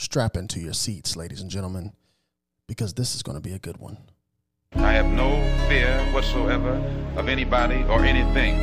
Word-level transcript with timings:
strap 0.00 0.34
into 0.34 0.58
your 0.58 0.72
seats, 0.72 1.14
ladies 1.14 1.42
and 1.42 1.50
gentlemen, 1.50 1.92
because 2.66 2.94
this 2.94 3.14
is 3.14 3.22
going 3.22 3.36
to 3.36 3.40
be 3.40 3.52
a 3.52 3.58
good 3.58 3.76
one. 3.76 3.98
I 4.74 4.92
have 4.92 5.04
no 5.04 5.30
fear 5.68 6.00
whatsoever 6.12 6.82
of 7.16 7.28
anybody 7.28 7.84
or 7.84 8.02
anything. 8.02 8.58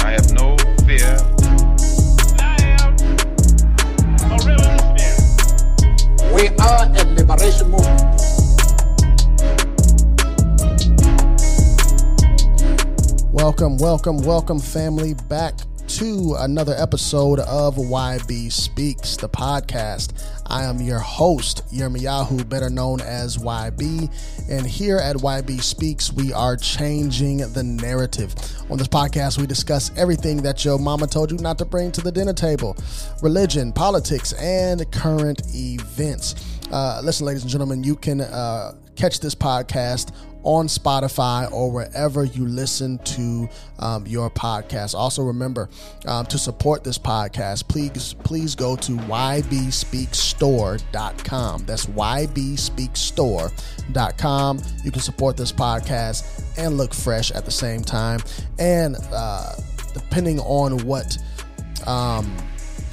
I 0.00 0.12
have 0.12 0.32
no 0.32 0.56
fear. 0.86 1.18
We 6.34 6.48
are 6.56 6.86
a 6.86 7.04
liberation 7.14 7.70
movement. 7.70 8.13
Welcome, 13.44 13.76
welcome, 13.76 14.22
welcome, 14.22 14.58
family, 14.58 15.12
back 15.28 15.54
to 15.86 16.34
another 16.38 16.74
episode 16.78 17.40
of 17.40 17.76
YB 17.76 18.50
Speaks, 18.50 19.18
the 19.18 19.28
podcast. 19.28 20.14
I 20.46 20.64
am 20.64 20.80
your 20.80 20.98
host, 20.98 21.62
Yirmiyahu, 21.70 22.48
better 22.48 22.70
known 22.70 23.02
as 23.02 23.36
YB. 23.36 24.10
And 24.48 24.66
here 24.66 24.96
at 24.96 25.16
YB 25.16 25.60
Speaks, 25.60 26.10
we 26.10 26.32
are 26.32 26.56
changing 26.56 27.36
the 27.52 27.62
narrative. 27.62 28.34
On 28.70 28.78
this 28.78 28.88
podcast, 28.88 29.38
we 29.38 29.46
discuss 29.46 29.90
everything 29.94 30.38
that 30.38 30.64
your 30.64 30.78
mama 30.78 31.06
told 31.06 31.30
you 31.30 31.36
not 31.36 31.58
to 31.58 31.66
bring 31.66 31.92
to 31.92 32.00
the 32.00 32.10
dinner 32.10 32.32
table 32.32 32.74
religion, 33.20 33.74
politics, 33.74 34.32
and 34.32 34.90
current 34.90 35.42
events. 35.54 36.34
Uh, 36.72 37.02
listen, 37.04 37.26
ladies 37.26 37.42
and 37.42 37.50
gentlemen, 37.50 37.84
you 37.84 37.94
can 37.94 38.22
uh, 38.22 38.72
catch 38.96 39.20
this 39.20 39.34
podcast 39.34 40.12
on 40.44 40.68
Spotify 40.68 41.50
or 41.52 41.72
wherever 41.72 42.24
you 42.24 42.46
listen 42.46 42.98
to 42.98 43.48
um, 43.78 44.06
your 44.06 44.28
podcast. 44.30 44.94
Also, 44.94 45.22
remember 45.22 45.70
um, 46.06 46.26
to 46.26 46.38
support 46.38 46.84
this 46.84 46.98
podcast, 46.98 47.66
please 47.66 48.14
please 48.24 48.54
go 48.54 48.76
to 48.76 48.92
ybspeakstore.com. 48.92 51.64
That's 51.66 51.86
ybspeakstore.com. 51.86 54.62
You 54.84 54.92
can 54.92 55.00
support 55.00 55.36
this 55.36 55.52
podcast 55.52 56.42
and 56.56 56.76
look 56.76 56.94
fresh 56.94 57.32
at 57.32 57.44
the 57.44 57.50
same 57.50 57.82
time. 57.82 58.20
And 58.58 58.96
uh, 59.12 59.54
depending 59.94 60.38
on 60.40 60.78
what 60.86 61.18
um, 61.86 62.36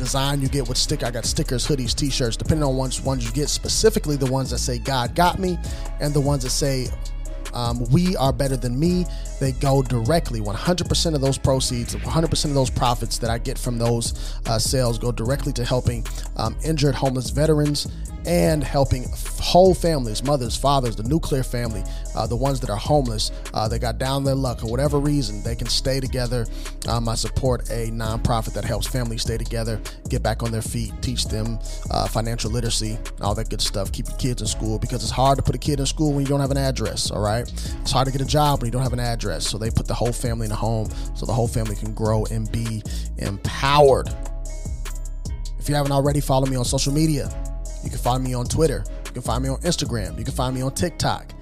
design 0.01 0.41
you 0.41 0.49
get 0.49 0.67
with 0.67 0.77
stick. 0.77 1.03
I 1.03 1.11
got 1.11 1.25
stickers, 1.25 1.67
hoodies, 1.67 1.95
t-shirts, 1.95 2.35
depending 2.35 2.63
on 2.63 2.75
which 2.75 3.01
ones 3.01 3.25
you 3.25 3.31
get, 3.31 3.49
specifically 3.49 4.15
the 4.15 4.31
ones 4.31 4.49
that 4.49 4.57
say 4.57 4.79
God 4.79 5.15
got 5.15 5.39
me 5.39 5.57
and 5.99 6.13
the 6.13 6.21
ones 6.21 6.43
that 6.43 6.49
say 6.49 6.87
um, 7.53 7.83
we 7.91 8.15
are 8.17 8.33
better 8.33 8.57
than 8.57 8.79
me. 8.79 9.05
They 9.39 9.51
go 9.53 9.81
directly. 9.81 10.41
100% 10.41 11.15
of 11.15 11.21
those 11.21 11.37
proceeds, 11.37 11.95
100% 11.95 12.45
of 12.45 12.53
those 12.53 12.69
profits 12.69 13.17
that 13.19 13.29
I 13.29 13.37
get 13.37 13.57
from 13.57 13.77
those 13.77 14.39
uh, 14.45 14.59
sales 14.59 14.97
go 14.97 15.11
directly 15.11 15.53
to 15.53 15.65
helping 15.65 16.05
um, 16.37 16.55
injured 16.63 16.95
homeless 16.95 17.29
veterans 17.29 17.87
and 18.25 18.63
helping 18.63 19.05
whole 19.39 19.73
families, 19.73 20.23
mothers, 20.23 20.55
fathers, 20.55 20.95
the 20.95 21.03
nuclear 21.03 21.43
family, 21.43 21.83
uh, 22.15 22.27
the 22.27 22.35
ones 22.35 22.59
that 22.59 22.69
are 22.69 22.77
homeless, 22.77 23.31
uh, 23.53 23.67
they 23.67 23.79
got 23.79 23.97
down 23.97 24.23
their 24.23 24.35
luck 24.35 24.63
or 24.63 24.69
whatever 24.69 24.99
reason, 24.99 25.41
they 25.43 25.55
can 25.55 25.67
stay 25.67 25.99
together. 25.99 26.45
Um, 26.87 27.09
I 27.09 27.15
support 27.15 27.69
a 27.69 27.89
nonprofit 27.91 28.53
that 28.53 28.63
helps 28.63 28.87
families 28.87 29.21
stay 29.21 29.37
together, 29.37 29.81
get 30.09 30.21
back 30.21 30.43
on 30.43 30.51
their 30.51 30.61
feet, 30.61 30.93
teach 31.01 31.25
them 31.25 31.59
uh, 31.89 32.07
financial 32.07 32.51
literacy, 32.51 32.97
all 33.21 33.35
that 33.35 33.49
good 33.49 33.61
stuff. 33.61 33.91
Keep 33.91 34.09
your 34.09 34.17
kids 34.17 34.41
in 34.41 34.47
school 34.47 34.77
because 34.77 35.03
it's 35.03 35.11
hard 35.11 35.37
to 35.37 35.43
put 35.43 35.55
a 35.55 35.59
kid 35.59 35.79
in 35.79 35.85
school 35.85 36.13
when 36.13 36.21
you 36.21 36.27
don't 36.27 36.39
have 36.39 36.51
an 36.51 36.57
address. 36.57 37.11
All 37.11 37.21
right, 37.21 37.51
it's 37.81 37.91
hard 37.91 38.05
to 38.05 38.11
get 38.11 38.21
a 38.21 38.25
job 38.25 38.61
when 38.61 38.67
you 38.67 38.71
don't 38.71 38.83
have 38.83 38.93
an 38.93 38.99
address. 38.99 39.47
So 39.47 39.57
they 39.57 39.69
put 39.71 39.87
the 39.87 39.93
whole 39.93 40.13
family 40.13 40.45
in 40.45 40.51
a 40.51 40.55
home 40.55 40.89
so 41.15 41.25
the 41.25 41.33
whole 41.33 41.47
family 41.47 41.75
can 41.75 41.93
grow 41.93 42.25
and 42.25 42.51
be 42.51 42.83
empowered. 43.17 44.09
If 45.59 45.69
you 45.69 45.75
haven't 45.75 45.91
already, 45.91 46.21
follow 46.21 46.47
me 46.47 46.55
on 46.55 46.65
social 46.65 46.93
media. 46.93 47.29
You 47.83 47.89
can 47.89 47.99
find 47.99 48.23
me 48.23 48.33
on 48.33 48.45
Twitter. 48.45 48.83
You 49.05 49.11
can 49.11 49.21
find 49.21 49.43
me 49.43 49.49
on 49.49 49.57
Instagram. 49.61 50.17
You 50.17 50.23
can 50.23 50.33
find 50.33 50.55
me 50.55 50.61
on 50.61 50.73
TikTok 50.73 51.33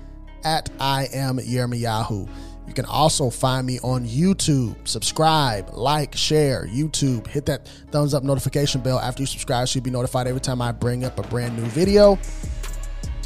at 0.44 0.70
I 0.80 1.08
am 1.14 1.38
Yirmiyahu. 1.38 2.30
You 2.68 2.74
can 2.76 2.86
also 2.86 3.32
find 3.32 3.66
me 3.66 3.80
on 3.80 4.06
YouTube. 4.06 4.88
Subscribe, 4.88 5.72
like, 5.74 6.16
share, 6.16 6.68
YouTube. 6.68 7.26
Hit 7.26 7.48
that 7.48 7.68
thumbs 7.92 8.14
up 8.14 8.24
notification 8.24 8.82
bell 8.82 9.00
after 9.00 9.24
you 9.24 9.26
subscribe 9.26 9.68
so 9.68 9.78
you'll 9.78 9.84
be 9.84 9.90
notified 9.90 10.28
every 10.28 10.40
time 10.40 10.62
I 10.62 10.72
bring 10.72 11.04
up 11.04 11.18
a 11.18 11.24
brand 11.24 11.58
new 11.58 11.66
video. 11.66 12.20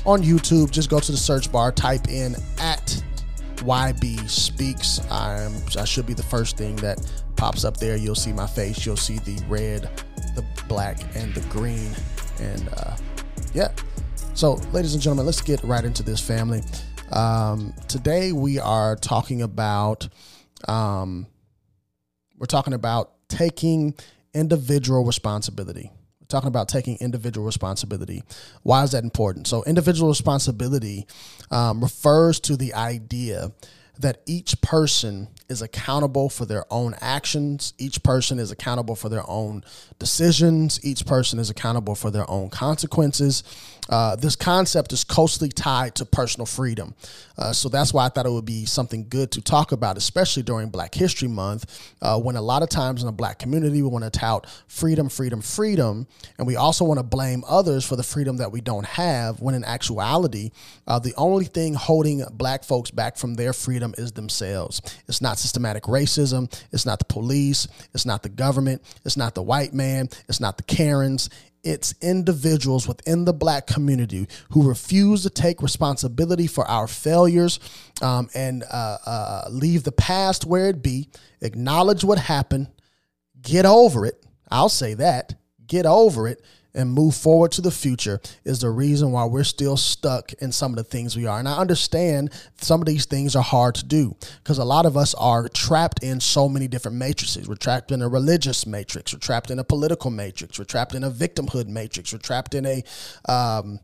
On 0.06 0.22
YouTube, 0.22 0.72
just 0.72 0.90
go 0.90 1.00
to 1.00 1.12
the 1.12 1.18
search 1.18 1.52
bar, 1.52 1.72
type 1.72 2.08
in 2.10 2.36
at 2.60 3.04
YB 3.58 4.30
Speaks. 4.30 5.00
I'm, 5.12 5.54
I 5.78 5.86
should 5.86 6.06
be 6.06 6.14
the 6.14 6.24
first 6.24 6.58
thing 6.58 6.76
that 6.78 7.06
pops 7.36 7.66
up 7.66 7.78
there. 7.78 7.98
You'll 7.98 8.16
see 8.16 8.32
my 8.32 8.48
face. 8.48 8.86
You'll 8.86 8.98
see 8.98 9.20
the 9.20 9.44
red, 9.48 9.90
the 10.36 10.46
black, 10.68 11.00
and 11.16 11.34
the 11.34 11.42
green. 11.50 11.92
And 12.44 12.70
uh, 12.78 12.96
yeah. 13.54 13.70
So, 14.34 14.54
ladies 14.74 14.94
and 14.94 15.02
gentlemen, 15.02 15.26
let's 15.26 15.42
get 15.42 15.64
right 15.64 15.84
into 15.84 16.04
this 16.04 16.20
family. 16.20 16.62
Um, 17.12 17.74
today 17.88 18.32
we 18.32 18.60
are 18.60 18.96
talking 18.96 19.42
about 19.42 20.10
um, 20.68 21.28
we're 22.38 22.48
talking 22.48 22.74
about 22.74 23.12
taking 23.30 23.96
individual 24.34 25.06
responsibility. 25.06 25.92
We're 26.20 26.28
talking 26.28 26.48
about 26.48 26.68
taking 26.68 26.98
individual 26.98 27.46
responsibility. 27.46 28.24
Why 28.64 28.84
is 28.84 28.92
that 28.92 29.04
important? 29.04 29.48
So, 29.48 29.64
individual 29.64 30.10
responsibility 30.10 31.08
um, 31.52 31.82
refers 31.82 32.40
to 32.42 32.58
the 32.58 32.74
idea 32.74 33.52
that 34.00 34.22
each 34.26 34.60
person 34.62 35.28
is 35.50 35.62
accountable 35.62 36.30
for 36.30 36.46
their 36.46 36.66
own 36.72 36.96
actions. 37.00 37.74
Each 37.78 38.02
person 38.02 38.40
is 38.40 38.50
accountable 38.50 38.96
for 38.96 39.10
their 39.10 39.30
own 39.30 39.64
decisions. 40.00 40.84
Each 40.84 41.06
person 41.06 41.38
is 41.38 41.50
accountable 41.50 41.94
for 41.94 42.10
their 42.10 42.30
own 42.30 42.50
consequences. 42.50 43.44
Uh, 43.90 44.16
this 44.16 44.36
concept 44.36 44.94
is 44.94 45.04
closely 45.04 45.50
tied 45.50 45.94
to 45.96 46.06
personal 46.06 46.46
freedom. 46.46 46.96
Uh, 47.38 47.52
so 47.52 47.68
that's 47.68 47.94
why 47.94 48.06
I 48.06 48.10
thought 48.10 48.26
it 48.26 48.32
would 48.32 48.46
be 48.46 48.66
something 48.66 49.08
good 49.10 49.32
to 49.32 49.42
talk 49.42 49.74
about, 49.74 49.98
especially 49.98 50.42
during 50.44 50.70
Black 50.70 50.96
History 50.96 51.28
Month, 51.28 51.94
uh, 52.02 52.18
when 52.18 52.36
a 52.36 52.42
lot 52.42 52.64
of 52.64 52.70
times 52.70 53.02
in 53.02 53.08
the 53.08 53.12
black 53.12 53.40
community 53.40 53.82
we 53.82 53.90
want 53.90 54.06
to 54.06 54.10
tout 54.10 54.48
freedom, 54.68 55.10
freedom, 55.10 55.42
freedom. 55.42 56.08
And 56.38 56.48
we 56.48 56.56
also 56.56 56.86
want 56.86 57.00
to 57.00 57.04
blame 57.04 57.44
others 57.48 57.86
for 57.86 57.96
the 57.98 58.04
freedom 58.04 58.38
that 58.38 58.52
we 58.52 58.62
don't 58.62 58.86
have, 58.86 59.42
when 59.42 59.54
in 59.54 59.66
actuality, 59.66 60.52
uh, 60.88 61.00
the 61.00 61.14
only 61.18 61.46
thing 61.46 61.74
holding 61.74 62.24
black 62.32 62.64
folks 62.64 62.90
back 62.90 63.18
from 63.18 63.36
their 63.36 63.52
freedom 63.52 63.83
is 63.98 64.14
themselves. 64.14 64.82
It's 65.08 65.22
not 65.22 65.38
systematic 65.38 65.84
racism. 65.84 66.54
It's 66.72 66.86
not 66.86 67.00
the 67.00 67.06
police. 67.06 67.68
It's 67.94 68.06
not 68.06 68.24
the 68.24 68.30
government. 68.30 68.82
It's 69.04 69.18
not 69.18 69.36
the 69.36 69.42
white 69.42 69.74
man. 69.74 70.10
It's 70.30 70.40
not 70.40 70.58
the 70.58 70.64
Karens. 70.64 71.30
It's 71.64 71.96
individuals 72.02 72.88
within 72.88 73.26
the 73.26 73.34
black 73.34 73.68
community 73.68 74.28
who 74.52 74.68
refuse 74.68 75.24
to 75.24 75.30
take 75.30 75.62
responsibility 75.62 76.46
for 76.48 76.66
our 76.66 76.88
failures 76.88 77.60
um, 78.02 78.30
and 78.36 78.64
uh, 78.70 78.98
uh, 79.06 79.48
leave 79.50 79.84
the 79.84 79.94
past 79.94 80.46
where 80.46 80.70
it 80.70 80.82
be, 80.82 81.10
acknowledge 81.42 82.04
what 82.04 82.18
happened, 82.18 82.68
get 83.42 83.66
over 83.66 84.06
it. 84.06 84.26
I'll 84.52 84.70
say 84.70 84.94
that. 84.96 85.36
Get 85.66 85.86
over 85.86 86.28
it 86.28 86.44
and 86.74 86.92
move 86.92 87.16
forward 87.16 87.52
to 87.54 87.62
the 87.62 87.72
future 87.72 88.20
is 88.44 88.60
the 88.60 88.70
reason 88.70 89.12
why 89.12 89.26
we're 89.26 89.44
still 89.44 89.78
stuck 89.78 90.34
in 90.34 90.52
some 90.52 90.72
of 90.72 90.78
the 90.78 90.84
things 90.84 91.16
we 91.16 91.26
are. 91.26 91.40
And 91.40 91.48
I 91.48 91.58
understand 91.58 92.32
some 92.62 92.82
of 92.82 92.88
these 92.88 93.06
things 93.06 93.36
are 93.36 93.44
hard 93.44 93.76
to 93.76 93.86
do 93.86 94.16
because 94.44 94.58
a 94.58 94.64
lot 94.64 94.86
of 94.86 94.98
us 94.98 95.14
are 95.16 95.48
trapped 95.48 96.04
in 96.04 96.20
so 96.20 96.50
many 96.50 96.68
different 96.68 96.98
matrices. 96.98 97.48
We're 97.48 97.56
trapped 97.56 97.92
in 97.92 98.02
a 98.02 98.08
religious 98.08 98.66
matrix, 98.66 99.14
we're 99.14 99.20
trapped 99.20 99.52
in 99.52 99.60
a 99.60 99.64
political 99.64 100.12
matrix, 100.12 100.58
we're 100.58 100.66
trapped 100.66 100.96
in 100.96 101.04
a 101.04 101.12
victimhood 101.12 101.68
matrix, 101.68 102.12
we're 102.14 102.20
trapped 102.20 102.56
in 102.56 102.66
a 102.66 102.84
um, 103.32 103.80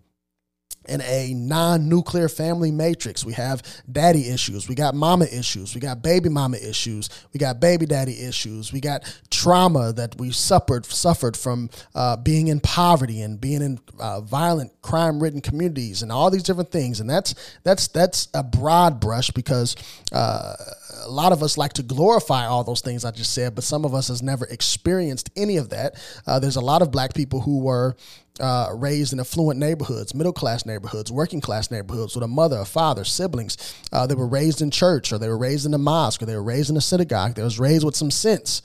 in 0.88 1.02
a 1.02 1.34
non-nuclear 1.34 2.30
family 2.30 2.72
matrix. 2.72 3.24
We 3.24 3.34
have 3.34 3.62
daddy 3.92 4.30
issues, 4.30 4.68
we 4.68 4.76
got 4.76 4.96
mama 4.96 5.26
issues, 5.26 5.76
we 5.76 5.82
got 5.82 6.02
baby 6.02 6.30
mama 6.30 6.58
issues, 6.58 7.10
we 7.34 7.38
got 7.38 7.60
baby 7.60 7.86
daddy 7.86 8.24
issues, 8.24 8.74
we 8.74 8.80
got 8.80 9.04
trauma 9.30 9.94
that 9.94 10.18
we 10.18 10.32
suffered 10.32 10.86
suffered 10.86 11.38
from 11.38 11.70
uh, 11.96 12.18
being 12.18 12.48
in 12.48 12.60
poverty 12.60 13.22
and 13.22 13.40
being 13.40 13.62
in 13.62 13.80
uh, 14.00 14.22
violent, 14.22 14.72
crime-ridden 14.82 15.42
communities, 15.42 16.02
and 16.02 16.12
all 16.12 16.32
these 16.32 16.44
different 16.44 16.72
things. 16.72 17.00
And 17.00 17.10
that's 17.10 17.36
that's 17.64 17.88
that's 17.88 18.28
a 18.34 18.44
broad 18.44 19.00
brush 19.00 19.32
because. 19.32 19.76
Uh, 20.12 20.56
a 21.02 21.10
lot 21.10 21.32
of 21.32 21.42
us 21.42 21.58
like 21.58 21.72
to 21.74 21.84
glorify 21.84 22.46
all 22.46 22.64
those 22.64 22.82
things 22.82 23.06
I 23.06 23.12
just 23.12 23.34
said, 23.34 23.56
but 23.56 23.64
some 23.64 23.86
of 23.86 23.94
us 23.94 24.10
has 24.10 24.22
never 24.22 24.46
experienced 24.46 25.30
any 25.36 25.56
of 25.56 25.70
that. 25.70 25.96
Uh, 26.28 26.40
there's 26.40 26.58
a 26.58 26.62
lot 26.62 26.82
of 26.82 26.92
black 26.92 27.14
people 27.14 27.40
who 27.40 27.60
were 27.60 27.96
uh, 28.40 28.70
raised 28.74 29.14
in 29.14 29.20
affluent 29.20 29.60
neighborhoods, 29.60 30.14
middle 30.14 30.34
class 30.34 30.66
neighborhoods, 30.66 31.12
working 31.12 31.42
class 31.42 31.72
neighborhoods 31.72 32.16
with 32.16 32.24
a 32.24 32.28
mother, 32.28 32.60
a 32.60 32.66
father, 32.66 33.04
siblings. 33.04 33.58
Uh, 33.92 34.08
they 34.08 34.16
were 34.16 34.28
raised 34.28 34.62
in 34.62 34.72
church, 34.72 35.12
or 35.12 35.18
they 35.18 35.28
were 35.30 35.38
raised 35.38 35.66
in 35.66 35.74
a 35.74 35.78
mosque, 35.78 36.22
or 36.22 36.26
they 36.26 36.36
were 36.36 36.44
raised 36.44 36.70
in 36.70 36.78
a 36.78 36.82
synagogue. 36.82 37.36
They 37.36 37.44
was 37.44 37.60
raised 37.60 37.86
with 37.86 37.96
some 37.96 38.12
sense, 38.12 38.62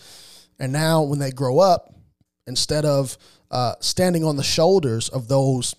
and 0.59 0.73
now 0.73 1.03
when 1.03 1.19
they 1.19 1.31
grow 1.31 1.59
up, 1.59 1.95
instead 2.47 2.85
of 2.85 3.17
uh, 3.51 3.75
standing 3.81 4.25
on 4.25 4.37
the 4.37 4.43
shoulders 4.43 5.09
of 5.09 5.29
those 5.29 5.75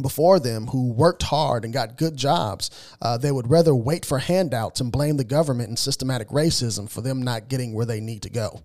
before 0.00 0.38
them 0.38 0.66
who 0.68 0.92
worked 0.92 1.24
hard 1.24 1.64
and 1.64 1.72
got 1.74 1.96
good 1.96 2.16
jobs, 2.16 2.70
uh, 3.02 3.18
they 3.18 3.32
would 3.32 3.50
rather 3.50 3.74
wait 3.74 4.04
for 4.04 4.18
handouts 4.18 4.80
and 4.80 4.92
blame 4.92 5.16
the 5.16 5.24
government 5.24 5.68
and 5.68 5.78
systematic 5.78 6.28
racism 6.28 6.88
for 6.88 7.00
them 7.00 7.22
not 7.22 7.48
getting 7.48 7.74
where 7.74 7.86
they 7.86 8.00
need 8.00 8.22
to 8.22 8.30
go. 8.30 8.62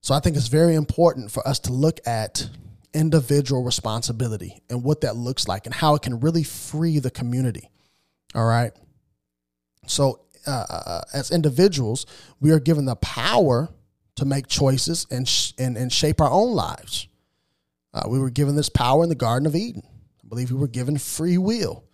So 0.00 0.14
I 0.14 0.20
think 0.20 0.36
it's 0.36 0.48
very 0.48 0.74
important 0.74 1.30
for 1.30 1.46
us 1.46 1.58
to 1.60 1.72
look 1.72 2.00
at 2.06 2.48
individual 2.96 3.62
responsibility 3.62 4.62
and 4.70 4.82
what 4.82 5.02
that 5.02 5.14
looks 5.14 5.46
like 5.46 5.66
and 5.66 5.74
how 5.74 5.94
it 5.94 6.02
can 6.02 6.18
really 6.20 6.42
free 6.42 6.98
the 6.98 7.10
community. 7.10 7.70
All 8.34 8.46
right. 8.46 8.72
So, 9.86 10.20
uh, 10.46 10.66
uh 10.68 11.00
as 11.12 11.30
individuals, 11.30 12.06
we 12.40 12.50
are 12.50 12.60
given 12.60 12.86
the 12.86 12.96
power 12.96 13.68
to 14.16 14.24
make 14.24 14.46
choices 14.46 15.06
and, 15.10 15.28
sh- 15.28 15.52
and, 15.58 15.76
and 15.76 15.92
shape 15.92 16.20
our 16.20 16.30
own 16.30 16.54
lives. 16.54 17.06
Uh, 17.92 18.08
we 18.08 18.18
were 18.18 18.30
given 18.30 18.56
this 18.56 18.68
power 18.68 19.02
in 19.02 19.08
the 19.08 19.14
Garden 19.14 19.46
of 19.46 19.54
Eden. 19.54 19.82
I 20.24 20.28
believe 20.28 20.50
we 20.50 20.58
were 20.58 20.66
given 20.66 20.98
free 20.98 21.38
will 21.38 21.84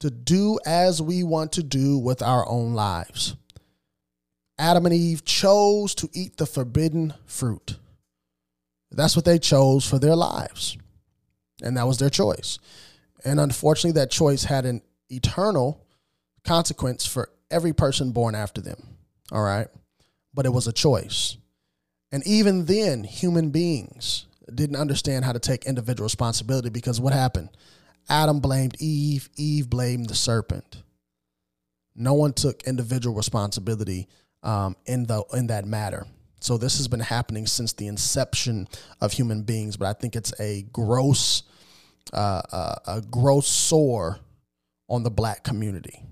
to 0.00 0.10
do 0.10 0.58
as 0.64 1.02
we 1.02 1.22
want 1.22 1.52
to 1.52 1.62
do 1.62 1.98
with 1.98 2.22
our 2.22 2.48
own 2.48 2.74
lives. 2.74 3.36
Adam 4.58 4.86
and 4.86 4.94
Eve 4.94 5.24
chose 5.24 5.94
to 5.96 6.08
eat 6.12 6.36
the 6.36 6.46
forbidden 6.46 7.14
fruit. 7.26 7.78
That's 8.96 9.16
what 9.16 9.24
they 9.24 9.38
chose 9.38 9.86
for 9.86 9.98
their 9.98 10.16
lives. 10.16 10.76
And 11.62 11.76
that 11.76 11.86
was 11.86 11.98
their 11.98 12.10
choice. 12.10 12.58
And 13.24 13.40
unfortunately, 13.40 13.98
that 14.00 14.10
choice 14.10 14.44
had 14.44 14.66
an 14.66 14.82
eternal 15.08 15.84
consequence 16.44 17.06
for 17.06 17.30
every 17.50 17.72
person 17.72 18.12
born 18.12 18.34
after 18.34 18.60
them. 18.60 18.96
All 19.32 19.42
right. 19.42 19.68
But 20.32 20.46
it 20.46 20.52
was 20.52 20.66
a 20.66 20.72
choice. 20.72 21.36
And 22.12 22.26
even 22.26 22.66
then, 22.66 23.04
human 23.04 23.50
beings 23.50 24.26
didn't 24.52 24.76
understand 24.76 25.24
how 25.24 25.32
to 25.32 25.38
take 25.38 25.64
individual 25.64 26.04
responsibility 26.04 26.68
because 26.68 27.00
what 27.00 27.12
happened? 27.12 27.48
Adam 28.08 28.40
blamed 28.40 28.76
Eve, 28.80 29.30
Eve 29.36 29.70
blamed 29.70 30.08
the 30.08 30.14
serpent. 30.14 30.82
No 31.96 32.14
one 32.14 32.32
took 32.32 32.62
individual 32.64 33.16
responsibility 33.16 34.08
um, 34.42 34.76
in 34.84 35.06
the 35.06 35.24
in 35.32 35.46
that 35.46 35.64
matter. 35.64 36.06
So 36.44 36.58
this 36.58 36.76
has 36.76 36.88
been 36.88 37.00
happening 37.00 37.46
since 37.46 37.72
the 37.72 37.86
inception 37.86 38.68
of 39.00 39.12
human 39.12 39.44
beings, 39.44 39.78
but 39.78 39.86
I 39.86 39.94
think 39.94 40.14
it's 40.14 40.38
a 40.38 40.66
gross, 40.74 41.42
uh, 42.12 42.42
uh, 42.52 42.74
a 42.86 43.00
gross 43.00 43.48
sore 43.48 44.18
on 44.86 45.04
the 45.04 45.10
black 45.10 45.42
community. 45.42 46.02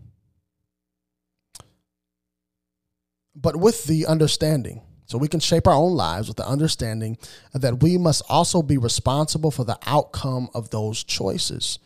But 3.35 3.57
with 3.57 3.85
the 3.85 4.07
understanding, 4.07 4.81
so 5.05 5.19
we 5.19 5.29
can 5.29 5.39
shape 5.39 5.67
our 5.67 5.75
own 5.75 5.93
lives 5.93 6.29
with 6.29 6.39
the 6.39 6.49
understanding 6.49 7.19
that 7.53 7.83
we 7.83 7.99
must 7.99 8.23
also 8.31 8.63
be 8.63 8.79
responsible 8.79 9.51
for 9.51 9.65
the 9.65 9.79
outcome 9.85 10.49
of 10.55 10.71
those 10.71 11.05
choices. 11.05 11.79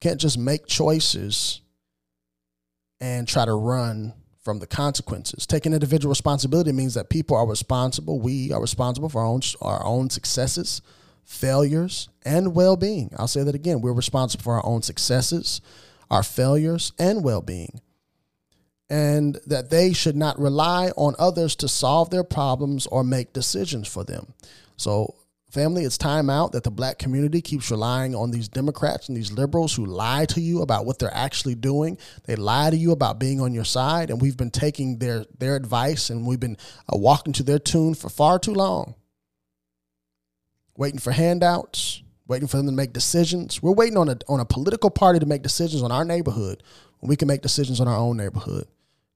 Can't 0.00 0.20
just 0.20 0.36
make 0.36 0.66
choices 0.66 1.60
and 3.00 3.28
try 3.28 3.44
to 3.44 3.54
run 3.54 4.14
from 4.44 4.58
the 4.58 4.66
consequences. 4.66 5.46
Taking 5.46 5.72
individual 5.72 6.10
responsibility 6.10 6.70
means 6.70 6.94
that 6.94 7.08
people 7.08 7.36
are 7.36 7.46
responsible. 7.46 8.20
We 8.20 8.52
are 8.52 8.60
responsible 8.60 9.08
for 9.08 9.22
our 9.22 9.26
own, 9.26 9.40
our 9.62 9.84
own 9.84 10.10
successes, 10.10 10.82
failures, 11.24 12.10
and 12.24 12.54
well 12.54 12.76
being. 12.76 13.10
I'll 13.16 13.26
say 13.26 13.42
that 13.42 13.54
again. 13.54 13.80
We're 13.80 13.94
responsible 13.94 14.44
for 14.44 14.54
our 14.54 14.66
own 14.66 14.82
successes, 14.82 15.62
our 16.10 16.22
failures, 16.22 16.92
and 16.98 17.24
well 17.24 17.40
being. 17.40 17.80
And 18.90 19.40
that 19.46 19.70
they 19.70 19.94
should 19.94 20.14
not 20.14 20.38
rely 20.38 20.90
on 20.94 21.14
others 21.18 21.56
to 21.56 21.68
solve 21.68 22.10
their 22.10 22.22
problems 22.22 22.86
or 22.86 23.02
make 23.02 23.32
decisions 23.32 23.88
for 23.88 24.04
them. 24.04 24.34
So 24.76 25.14
Family, 25.54 25.84
it's 25.84 25.96
time 25.96 26.28
out 26.30 26.50
that 26.50 26.64
the 26.64 26.70
black 26.72 26.98
community 26.98 27.40
keeps 27.40 27.70
relying 27.70 28.12
on 28.12 28.32
these 28.32 28.48
Democrats 28.48 29.06
and 29.06 29.16
these 29.16 29.30
liberals 29.30 29.72
who 29.72 29.86
lie 29.86 30.24
to 30.24 30.40
you 30.40 30.62
about 30.62 30.84
what 30.84 30.98
they're 30.98 31.14
actually 31.14 31.54
doing. 31.54 31.96
They 32.24 32.34
lie 32.34 32.70
to 32.70 32.76
you 32.76 32.90
about 32.90 33.20
being 33.20 33.40
on 33.40 33.54
your 33.54 33.64
side, 33.64 34.10
and 34.10 34.20
we've 34.20 34.36
been 34.36 34.50
taking 34.50 34.98
their 34.98 35.24
their 35.38 35.54
advice 35.54 36.10
and 36.10 36.26
we've 36.26 36.40
been 36.40 36.56
uh, 36.92 36.96
walking 36.96 37.32
to 37.34 37.44
their 37.44 37.60
tune 37.60 37.94
for 37.94 38.08
far 38.08 38.40
too 38.40 38.52
long. 38.52 38.96
Waiting 40.76 40.98
for 40.98 41.12
handouts, 41.12 42.02
waiting 42.26 42.48
for 42.48 42.56
them 42.56 42.66
to 42.66 42.72
make 42.72 42.92
decisions. 42.92 43.62
We're 43.62 43.74
waiting 43.74 43.96
on 43.96 44.08
a 44.08 44.18
on 44.26 44.40
a 44.40 44.44
political 44.44 44.90
party 44.90 45.20
to 45.20 45.26
make 45.26 45.42
decisions 45.42 45.84
on 45.84 45.92
our 45.92 46.04
neighborhood 46.04 46.64
when 46.98 47.08
we 47.08 47.14
can 47.14 47.28
make 47.28 47.42
decisions 47.42 47.80
on 47.80 47.86
our 47.86 47.96
own 47.96 48.16
neighborhood. 48.16 48.66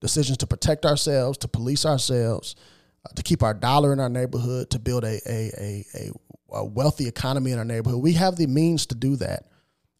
Decisions 0.00 0.38
to 0.38 0.46
protect 0.46 0.86
ourselves, 0.86 1.36
to 1.38 1.48
police 1.48 1.84
ourselves, 1.84 2.54
to 3.14 3.22
keep 3.22 3.42
our 3.42 3.54
dollar 3.54 3.92
in 3.92 4.00
our 4.00 4.08
neighborhood, 4.08 4.70
to 4.70 4.78
build 4.78 5.04
a, 5.04 5.20
a, 5.26 5.50
a, 5.58 5.84
a 5.94 6.10
a 6.50 6.64
wealthy 6.64 7.06
economy 7.06 7.52
in 7.52 7.58
our 7.58 7.64
neighborhood. 7.64 8.02
We 8.02 8.14
have 8.14 8.36
the 8.36 8.46
means 8.46 8.86
to 8.86 8.94
do 8.94 9.16
that. 9.16 9.44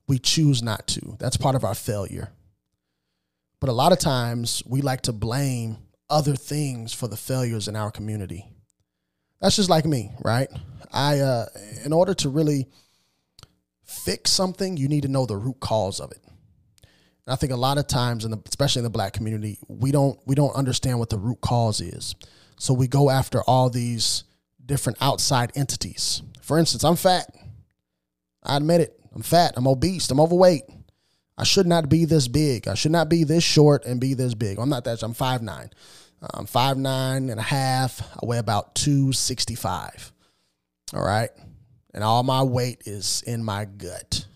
We 0.07 0.19
choose 0.19 0.63
not 0.63 0.87
to. 0.89 1.17
That's 1.19 1.37
part 1.37 1.55
of 1.55 1.65
our 1.65 1.75
failure. 1.75 2.33
But 3.61 3.69
a 3.69 3.73
lot 3.73 3.93
of 3.93 3.99
times 3.99 4.63
we 4.67 4.81
like 4.81 5.03
to 5.03 5.13
blame 5.13 5.79
other 6.09 6.37
things 6.37 6.95
for 6.95 7.09
the 7.09 7.17
failures 7.17 7.69
in 7.69 7.77
our 7.77 7.91
community. 7.91 8.47
That's 9.41 9.57
just 9.57 9.69
like 9.69 9.85
me, 9.85 10.13
right? 10.25 10.49
I 10.91 11.19
uh 11.21 11.47
in 11.85 11.93
order 11.93 12.15
to 12.15 12.29
really 12.31 12.67
fix 13.85 14.31
something, 14.31 14.77
you 14.77 14.89
need 14.89 15.03
to 15.03 15.09
know 15.09 15.27
the 15.27 15.37
root 15.37 15.61
cause 15.61 16.01
of 16.01 16.13
it. 16.13 16.21
And 16.25 17.35
I 17.35 17.37
think 17.37 17.53
a 17.53 17.57
lot 17.57 17.77
of 17.77 17.87
times 17.87 18.25
in 18.25 18.31
the 18.31 18.39
especially 18.49 18.81
in 18.81 18.85
the 18.85 18.91
black 18.91 19.13
community, 19.13 19.59
we 19.69 19.93
don't 19.93 20.19
we 20.27 20.35
don't 20.35 20.55
understand 20.55 20.99
what 20.99 21.11
the 21.11 21.19
root 21.19 21.43
cause 21.43 21.83
is. 21.83 22.15
So 22.59 22.75
we 22.75 22.89
go 22.89 23.11
after 23.11 23.43
all 23.43 23.71
these 23.71 24.25
different 24.65 24.99
outside 25.01 25.53
entities. 25.55 26.23
For 26.43 26.59
instance, 26.59 26.85
I'm 26.85 26.97
fat. 26.97 27.35
I 28.43 28.57
admit 28.57 28.81
it. 28.81 29.01
I'm 29.15 29.23
fat. 29.23 29.55
I'm 29.57 29.67
obese. 29.67 30.11
I'm 30.11 30.21
overweight. 30.21 30.65
I 31.37 31.45
should 31.45 31.67
not 31.67 31.89
be 31.89 32.05
this 32.05 32.27
big. 32.29 32.67
I 32.67 32.75
should 32.75 32.93
not 32.93 33.09
be 33.09 33.25
this 33.25 33.45
short 33.45 33.85
and 33.85 34.01
be 34.01 34.15
this 34.15 34.35
big. 34.35 34.59
I'm 34.59 34.69
not 34.69 34.85
that. 34.85 35.03
I'm 35.03 35.15
5'9. 35.15 35.71
I'm 36.35 36.47
5'9 36.47 37.31
and 37.31 37.39
a 37.39 37.43
half. 37.43 38.03
I 38.15 38.27
weigh 38.27 38.39
about 38.39 38.75
265. 38.75 40.13
All 40.95 41.05
right. 41.05 41.31
And 41.95 42.03
all 42.03 42.23
my 42.23 42.43
weight 42.43 42.83
is 42.87 43.23
in 43.27 43.45
my 43.45 43.65
gut 43.65 44.27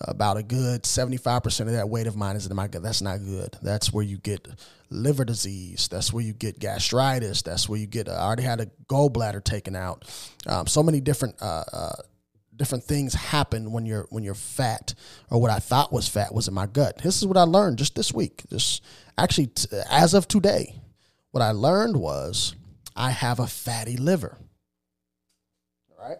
about 0.00 0.36
a 0.36 0.42
good 0.42 0.82
75% 0.82 1.60
of 1.60 1.72
that 1.72 1.88
weight 1.88 2.06
of 2.06 2.16
mine 2.16 2.36
is 2.36 2.46
in 2.46 2.54
my 2.54 2.68
gut. 2.68 2.82
That's 2.82 3.02
not 3.02 3.24
good. 3.24 3.56
That's 3.62 3.92
where 3.92 4.04
you 4.04 4.18
get 4.18 4.46
liver 4.90 5.24
disease. 5.24 5.88
That's 5.88 6.12
where 6.12 6.24
you 6.24 6.32
get 6.32 6.58
gastritis. 6.58 7.42
That's 7.42 7.68
where 7.68 7.78
you 7.78 7.86
get, 7.86 8.08
uh, 8.08 8.12
I 8.12 8.22
already 8.22 8.42
had 8.42 8.60
a 8.60 8.66
gallbladder 8.88 9.42
taken 9.44 9.76
out. 9.76 10.04
Um, 10.46 10.66
so 10.66 10.82
many 10.82 11.00
different, 11.00 11.36
uh, 11.40 11.64
uh, 11.72 11.92
different 12.56 12.84
things 12.84 13.14
happen 13.14 13.70
when 13.70 13.86
you're, 13.86 14.06
when 14.10 14.24
you're 14.24 14.34
fat 14.34 14.94
or 15.30 15.40
what 15.40 15.50
I 15.50 15.58
thought 15.58 15.92
was 15.92 16.08
fat 16.08 16.34
was 16.34 16.48
in 16.48 16.54
my 16.54 16.66
gut. 16.66 16.98
This 16.98 17.16
is 17.16 17.26
what 17.26 17.36
I 17.36 17.42
learned 17.42 17.78
just 17.78 17.94
this 17.94 18.12
week. 18.12 18.42
Just 18.50 18.82
actually, 19.16 19.48
t- 19.48 19.68
as 19.90 20.14
of 20.14 20.26
today, 20.26 20.80
what 21.30 21.42
I 21.42 21.52
learned 21.52 21.96
was 21.96 22.54
I 22.96 23.10
have 23.10 23.38
a 23.38 23.46
fatty 23.46 23.96
liver. 23.96 24.38
All 25.90 26.08
right. 26.08 26.18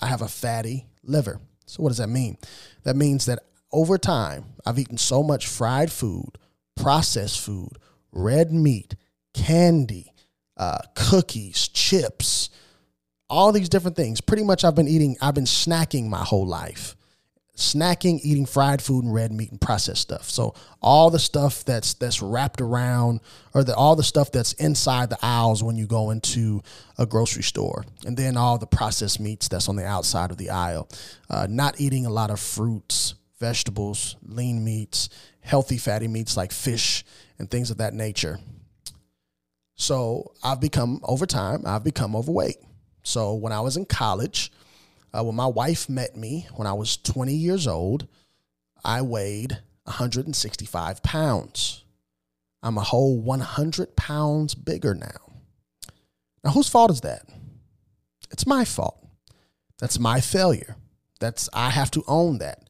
I 0.00 0.06
have 0.06 0.20
a 0.20 0.28
fatty 0.28 0.86
liver. 1.02 1.40
So, 1.66 1.82
what 1.82 1.90
does 1.90 1.98
that 1.98 2.08
mean? 2.08 2.36
That 2.84 2.96
means 2.96 3.26
that 3.26 3.40
over 3.72 3.98
time, 3.98 4.44
I've 4.64 4.78
eaten 4.78 4.98
so 4.98 5.22
much 5.22 5.46
fried 5.46 5.92
food, 5.92 6.38
processed 6.76 7.40
food, 7.40 7.78
red 8.12 8.52
meat, 8.52 8.96
candy, 9.34 10.12
uh, 10.56 10.78
cookies, 10.94 11.68
chips, 11.68 12.50
all 13.30 13.52
these 13.52 13.68
different 13.68 13.96
things. 13.96 14.20
Pretty 14.20 14.44
much, 14.44 14.64
I've 14.64 14.74
been 14.74 14.88
eating, 14.88 15.16
I've 15.20 15.34
been 15.34 15.44
snacking 15.44 16.08
my 16.08 16.22
whole 16.24 16.46
life 16.46 16.96
snacking, 17.58 18.20
eating 18.22 18.46
fried 18.46 18.80
food 18.80 19.04
and 19.04 19.12
red 19.12 19.32
meat 19.32 19.50
and 19.50 19.60
processed 19.60 20.00
stuff. 20.00 20.30
So 20.30 20.54
all 20.80 21.10
the 21.10 21.18
stuff 21.18 21.64
that's 21.64 21.94
that's 21.94 22.22
wrapped 22.22 22.60
around, 22.60 23.20
or 23.52 23.64
the, 23.64 23.74
all 23.74 23.96
the 23.96 24.04
stuff 24.04 24.30
that's 24.30 24.52
inside 24.54 25.10
the 25.10 25.18
aisles 25.20 25.62
when 25.62 25.76
you 25.76 25.86
go 25.86 26.10
into 26.10 26.62
a 26.96 27.04
grocery 27.04 27.42
store, 27.42 27.84
and 28.06 28.16
then 28.16 28.36
all 28.36 28.58
the 28.58 28.66
processed 28.66 29.20
meats 29.20 29.48
that's 29.48 29.68
on 29.68 29.76
the 29.76 29.84
outside 29.84 30.30
of 30.30 30.36
the 30.36 30.50
aisle. 30.50 30.88
Uh, 31.28 31.46
not 31.50 31.80
eating 31.80 32.06
a 32.06 32.10
lot 32.10 32.30
of 32.30 32.38
fruits, 32.38 33.14
vegetables, 33.40 34.16
lean 34.22 34.64
meats, 34.64 35.08
healthy 35.40 35.78
fatty 35.78 36.08
meats 36.08 36.36
like 36.36 36.52
fish 36.52 37.04
and 37.38 37.50
things 37.50 37.70
of 37.70 37.78
that 37.78 37.94
nature. 37.94 38.38
So 39.76 40.32
I've 40.42 40.60
become 40.60 41.00
over 41.04 41.26
time, 41.26 41.62
I've 41.64 41.84
become 41.84 42.16
overweight. 42.16 42.56
So 43.02 43.34
when 43.34 43.52
I 43.52 43.60
was 43.60 43.76
in 43.76 43.86
college, 43.86 44.52
uh, 45.12 45.24
when 45.24 45.36
my 45.36 45.46
wife 45.46 45.88
met 45.88 46.16
me 46.16 46.46
when 46.56 46.66
I 46.66 46.72
was 46.72 46.96
20 46.96 47.32
years 47.32 47.66
old, 47.66 48.06
I 48.84 49.02
weighed 49.02 49.58
165 49.84 51.02
pounds. 51.02 51.84
I'm 52.62 52.76
a 52.76 52.82
whole 52.82 53.18
100 53.18 53.96
pounds 53.96 54.54
bigger 54.54 54.94
now. 54.94 55.32
Now, 56.44 56.50
whose 56.50 56.68
fault 56.68 56.90
is 56.90 57.00
that? 57.02 57.22
It's 58.30 58.46
my 58.46 58.64
fault. 58.64 59.04
That's 59.78 59.98
my 59.98 60.20
failure. 60.20 60.76
That's 61.20 61.48
I 61.52 61.70
have 61.70 61.90
to 61.92 62.04
own 62.06 62.38
that. 62.38 62.67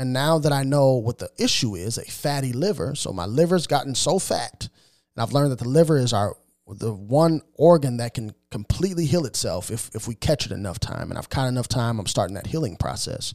And 0.00 0.14
now 0.14 0.38
that 0.38 0.50
I 0.50 0.62
know 0.62 0.94
what 0.94 1.18
the 1.18 1.28
issue 1.36 1.74
is, 1.74 1.98
a 1.98 2.04
fatty 2.04 2.54
liver, 2.54 2.94
so 2.94 3.12
my 3.12 3.26
liver's 3.26 3.66
gotten 3.66 3.94
so 3.94 4.18
fat, 4.18 4.70
and 5.14 5.22
I've 5.22 5.34
learned 5.34 5.52
that 5.52 5.58
the 5.58 5.68
liver 5.68 5.98
is 5.98 6.14
our 6.14 6.38
the 6.66 6.94
one 6.94 7.42
organ 7.54 7.98
that 7.98 8.14
can 8.14 8.32
completely 8.50 9.04
heal 9.04 9.26
itself 9.26 9.70
if, 9.70 9.90
if 9.94 10.08
we 10.08 10.14
catch 10.14 10.46
it 10.46 10.52
enough 10.52 10.80
time. 10.80 11.10
And 11.10 11.18
I've 11.18 11.28
caught 11.28 11.48
enough 11.48 11.68
time, 11.68 11.98
I'm 11.98 12.06
starting 12.06 12.34
that 12.36 12.46
healing 12.46 12.76
process. 12.76 13.34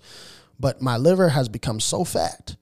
But 0.59 0.81
my 0.81 0.97
liver 0.97 1.29
has 1.29 1.49
become 1.49 1.79
so 1.79 2.03
fat 2.03 2.55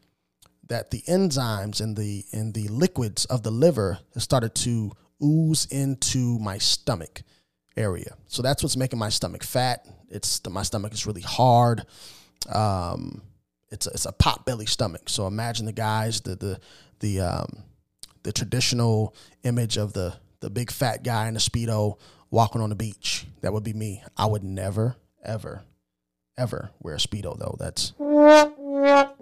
that 0.67 0.91
the 0.91 1.01
enzymes 1.07 1.79
in 1.79 1.93
the 1.93 2.25
in 2.33 2.51
the 2.51 2.67
liquids 2.67 3.24
of 3.25 3.43
the 3.43 3.51
liver 3.51 4.00
have 4.15 4.24
started 4.24 4.53
to 4.55 4.91
ooze 5.24 5.65
into 5.67 6.39
my 6.39 6.57
stomach 6.57 7.22
area. 7.77 8.17
So 8.27 8.41
that's 8.41 8.63
what's 8.63 8.75
making 8.75 9.00
my 9.00 9.10
stomach 9.10 9.43
fat. 9.43 9.88
It's 10.10 10.45
my 10.50 10.63
stomach 10.63 10.91
is 10.91 11.07
really 11.07 11.22
hard. 11.22 11.86
Um, 12.51 13.22
it's 13.74 13.88
a, 13.88 13.89
it's 13.89 14.06
a 14.06 14.12
pot 14.12 14.46
belly 14.46 14.68
stomach. 14.68 15.10
So 15.10 15.27
imagine 15.27 15.65
the 15.65 15.74
guys 15.74 16.22
the 16.22 16.36
the 16.36 16.60
the 17.00 17.20
um, 17.20 17.63
the 18.22 18.32
traditional 18.32 19.15
image 19.44 19.77
of 19.77 19.94
the 19.94 20.13
the 20.39 20.50
big 20.50 20.72
fat 20.72 21.03
guy 21.03 21.27
in 21.27 21.36
a 21.36 21.39
speedo 21.39 21.98
walking 22.30 22.62
on 22.62 22.70
the 22.70 22.75
beach. 22.75 23.25
That 23.42 23.51
would 23.51 23.63
be 23.63 23.74
me. 23.74 24.03
I 24.15 24.27
would 24.27 24.44
never 24.44 24.96
ever 25.25 25.63
ever 26.38 26.70
wear 26.80 26.96
a 26.96 27.00
speedo 27.00 27.38
though. 27.38 27.56
That's 27.60 27.94
nah, 28.00 28.46
that's 28.80 29.20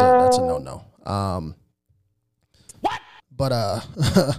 a 0.00 0.18
that's 0.20 0.38
a 0.38 0.46
no 0.46 0.58
no. 0.58 0.84
Um, 1.10 1.56
what? 2.80 3.00
But 3.36 3.52
uh, 3.52 3.80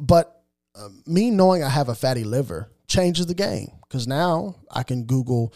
but 0.00 0.42
uh, 0.76 0.88
me 1.06 1.30
knowing 1.30 1.64
I 1.64 1.68
have 1.68 1.88
a 1.88 1.94
fatty 1.94 2.24
liver 2.24 2.70
changes 2.86 3.26
the 3.26 3.34
game 3.34 3.72
because 3.88 4.06
now 4.06 4.56
I 4.70 4.84
can 4.84 5.04
Google 5.04 5.52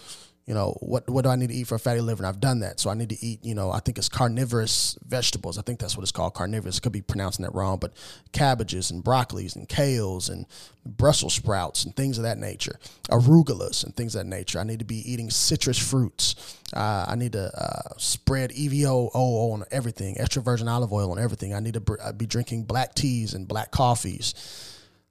you 0.49 0.55
know, 0.55 0.79
what 0.81 1.07
what 1.11 1.25
do 1.25 1.29
I 1.29 1.37
need 1.37 1.51
to 1.51 1.55
eat 1.55 1.67
for 1.67 1.75
a 1.75 1.79
fatty 1.79 2.01
liver? 2.01 2.23
And 2.23 2.27
I've 2.27 2.41
done 2.41 2.61
that. 2.61 2.81
So 2.81 2.89
I 2.89 2.95
need 2.95 3.11
to 3.11 3.23
eat, 3.23 3.45
you 3.45 3.55
know, 3.55 3.71
I 3.71 3.81
think 3.81 3.99
it's 3.99 4.09
carnivorous 4.09 4.97
vegetables. 5.07 5.59
I 5.59 5.63
think 5.63 5.79
that's 5.79 5.95
what 5.95 6.03
it's 6.03 6.11
called, 6.11 6.33
carnivorous. 6.33 6.81
Could 6.81 6.91
be 6.91 7.03
pronouncing 7.03 7.45
that 7.45 7.55
wrong, 7.55 7.79
but 7.79 7.93
cabbages 8.33 8.91
and 8.91 9.05
broccolis 9.05 9.57
and 9.57 9.69
kales 9.69 10.31
and 10.31 10.47
Brussels 10.87 11.35
sprouts 11.35 11.85
and 11.85 11.95
things 11.95 12.17
of 12.17 12.25
that 12.25 12.39
nature, 12.39 12.81
arugulas 13.11 13.85
and 13.85 13.95
things 13.95 14.15
of 14.15 14.21
that 14.23 14.27
nature. 14.27 14.59
I 14.59 14.65
need 14.65 14.79
to 14.79 14.87
be 14.87 15.13
eating 15.13 15.29
citrus 15.29 15.79
fruits. 15.79 16.57
Uh, 16.73 17.05
I 17.07 17.15
need 17.15 17.33
to 17.33 17.53
uh, 17.55 17.99
spread 17.99 18.51
EVO 18.53 19.11
on 19.15 19.65
everything, 19.71 20.19
extra 20.19 20.41
virgin 20.41 20.67
olive 20.67 20.95
oil 20.95 21.13
on 21.13 21.19
everything. 21.19 21.53
I 21.53 21.61
need 21.61 21.75
to 21.75 21.81
br- 21.81 22.01
uh, 22.03 22.13
be 22.13 22.25
drinking 22.25 22.65
black 22.65 22.95
teas 22.95 23.35
and 23.35 23.47
black 23.47 23.71
coffees. 23.71 24.33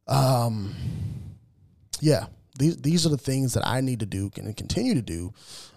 Um, 0.07 0.73
yeah, 2.01 2.25
these 2.57 2.77
these 2.77 3.05
are 3.05 3.09
the 3.09 3.17
things 3.17 3.53
that 3.53 3.65
I 3.65 3.81
need 3.81 3.99
to 4.01 4.05
do 4.05 4.31
and 4.35 4.55
continue 4.55 4.95
to 4.95 5.01
do 5.01 5.33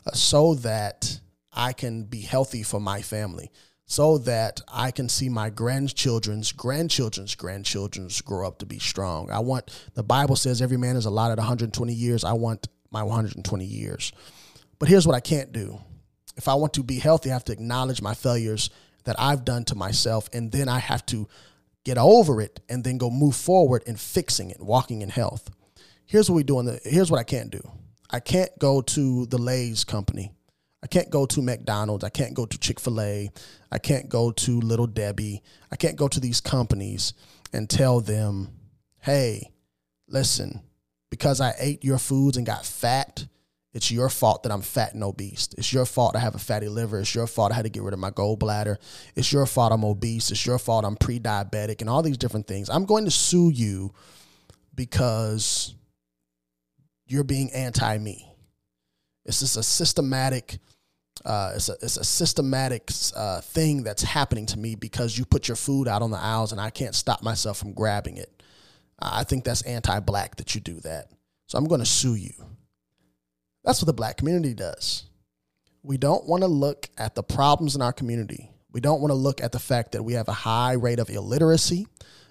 uh, 0.07 0.13
so 0.13 0.55
that 0.57 1.21
I 1.53 1.73
can 1.73 2.05
be 2.05 2.21
healthy 2.21 2.63
for 2.63 2.81
my 2.81 3.03
family 3.03 3.51
so 3.91 4.19
that 4.19 4.61
I 4.73 4.93
can 4.93 5.09
see 5.09 5.29
my 5.29 5.51
grandchildren's 5.51 6.53
grandchildren's 6.53 7.35
grandchildren's 7.35 8.21
grow 8.21 8.47
up 8.47 8.61
to 8.61 8.67
be 8.67 8.79
strong. 8.79 9.33
I 9.33 9.41
want 9.41 9.69
the 9.95 10.05
Bible 10.05 10.37
says 10.37 10.63
every 10.63 10.77
man 10.77 10.95
is 10.95 11.07
allotted 11.07 11.39
120 11.39 11.93
years. 11.93 12.23
I 12.23 12.35
want 12.35 12.69
my 12.93 13.03
120 13.03 13.65
years. 13.65 14.13
But 14.79 14.89
here's 14.89 15.09
what 15.09 15.17
I 15.17 15.21
can't 15.21 15.51
do. 15.51 15.81
If 16.37 16.47
I 16.47 16.55
want 16.55 16.75
to 16.75 16.85
be 16.85 17.01
healthy, 17.01 17.31
I 17.31 17.33
have 17.33 17.45
to 17.47 17.53
acknowledge 17.53 18.01
my 18.01 18.15
failures 18.15 18.71
that 19.05 19.17
I've 19.19 19.45
done 19.45 19.65
to 19.65 19.75
myself 19.75 20.29
and 20.33 20.53
then 20.53 20.69
I 20.69 20.79
have 20.79 21.05
to 21.07 21.27
get 21.85 21.99
over 21.99 22.41
it 22.41 22.61
and 22.69 22.85
then 22.85 22.97
go 22.97 23.11
move 23.11 23.35
forward 23.35 23.83
in 23.87 23.97
fixing 23.97 24.51
it, 24.51 24.61
walking 24.61 25.03
in 25.03 25.09
health 25.09 25.51
here's 26.11 26.29
what 26.29 26.37
we 26.37 26.43
do. 26.43 26.61
The, 26.63 26.81
here's 26.83 27.11
what 27.11 27.21
I 27.21 27.23
can't 27.23 27.51
do. 27.51 27.63
I 28.11 28.19
can't 28.19 28.51
go 28.59 28.83
to 28.83 29.27
the 29.27 29.39
Lay's 29.39 29.85
company. 29.85 30.33
I 30.83 30.89
can't 30.89 31.09
go 31.09 31.25
to 31.27 31.41
McDonald's. 31.41 32.05
I 32.05 32.09
can't 32.09 32.35
go 32.35 32.47
to 32.47 32.59
Chick 32.59 32.81
fil 32.81 33.01
A. 33.01 33.31
I 33.71 33.79
can't 33.79 34.09
go 34.09 34.33
to 34.33 34.61
Little 34.61 34.89
Debbie. 34.89 35.43
I 35.71 35.77
can't 35.77 35.97
go 35.97 36.09
to 36.09 36.19
these 36.19 36.41
companies 36.41 37.15
and 37.53 37.71
tell 37.71 38.01
them, 38.01 38.49
hey, 39.03 39.53
listen, 40.09 40.63
because 41.11 41.41
I 41.41 41.55
ate 41.59 41.85
your 41.85 41.99
foods 41.99 42.37
and 42.37 42.47
got 42.47 42.67
fat, 42.67 43.27
it's 43.73 43.93
your 43.93 44.09
fault 44.09 44.43
that 44.43 44.51
I'm 44.51 44.63
fat 44.63 44.95
and 44.95 45.05
obese. 45.05 45.49
It's 45.57 45.73
your 45.73 45.87
fault 45.87 46.17
I 46.17 46.19
have 46.19 46.35
a 46.35 46.39
fatty 46.39 46.67
liver. 46.67 46.99
It's 46.99 47.15
your 47.15 47.29
fault 47.29 47.53
I 47.53 47.55
had 47.55 47.67
to 47.67 47.69
get 47.69 47.85
rid 47.85 47.95
of 47.95 48.01
my 48.01 48.11
gallbladder. 48.11 48.79
It's 49.15 49.33
your 49.33 49.47
fault 49.47 49.73
I'm 49.73 49.85
obese. 49.85 50.33
It's 50.33 50.45
your 50.45 50.59
fault 50.59 50.85
I'm 50.85 50.97
pre 50.97 51.21
diabetic 51.21 51.81
and 51.81 51.89
all 51.89 52.03
these 52.03 52.19
different 52.19 52.49
things. 52.49 52.69
I'm 52.69 52.85
going 52.85 53.05
to 53.05 53.13
sue 53.13 53.51
you 53.51 53.95
because 54.75 55.77
you're 57.11 57.25
being 57.25 57.51
anti 57.53 57.99
me. 57.99 58.27
It's 59.25 59.41
just 59.41 59.57
a 59.57 59.63
systematic. 59.63 60.59
Uh, 61.25 61.53
it's 61.57 61.69
a 61.69 61.73
it's 61.83 61.97
a 61.97 62.05
systematic 62.05 62.91
uh, 63.15 63.41
thing 63.43 63.83
that's 63.83 64.03
happening 64.03 64.47
to 64.47 64.59
me 64.59 64.75
because 64.75 65.19
you 65.19 65.25
put 65.25 65.49
your 65.49 65.57
food 65.57 65.89
out 65.89 66.03
on 66.03 66.11
the 66.11 66.19
aisles 66.19 66.53
and 66.53 66.61
I 66.61 66.71
can't 66.71 66.95
stop 66.95 67.23
myself 67.23 67.59
from 67.59 67.73
grabbing 67.73 68.17
it. 68.17 68.43
I 68.99 69.25
think 69.25 69.45
that's 69.45 69.63
anti-black 69.63 70.37
that 70.37 70.55
you 70.55 70.61
do 70.61 70.81
that. 70.81 71.11
So 71.47 71.59
I'm 71.59 71.65
going 71.65 71.81
to 71.81 71.87
sue 71.87 72.15
you. 72.15 72.33
That's 73.65 73.83
what 73.83 73.87
the 73.87 73.93
black 73.93 74.19
community 74.19 74.55
does. 74.55 75.05
We 75.83 75.97
don't 75.97 76.27
want 76.27 76.43
to 76.43 76.49
look 76.49 76.89
at 76.97 77.15
the 77.15 77.23
problems 77.23 77.75
in 77.75 77.83
our 77.83 77.93
community. 77.93 78.51
We 78.73 78.81
don't 78.81 79.01
want 79.01 79.11
to 79.11 79.17
look 79.17 79.43
at 79.43 79.53
the 79.53 79.59
fact 79.59 79.93
that 79.93 80.03
we 80.03 80.13
have 80.15 80.29
a 80.29 80.33
high 80.33 80.75
rate 80.75 80.99
of 80.99 81.11
illiteracy, 81.11 81.87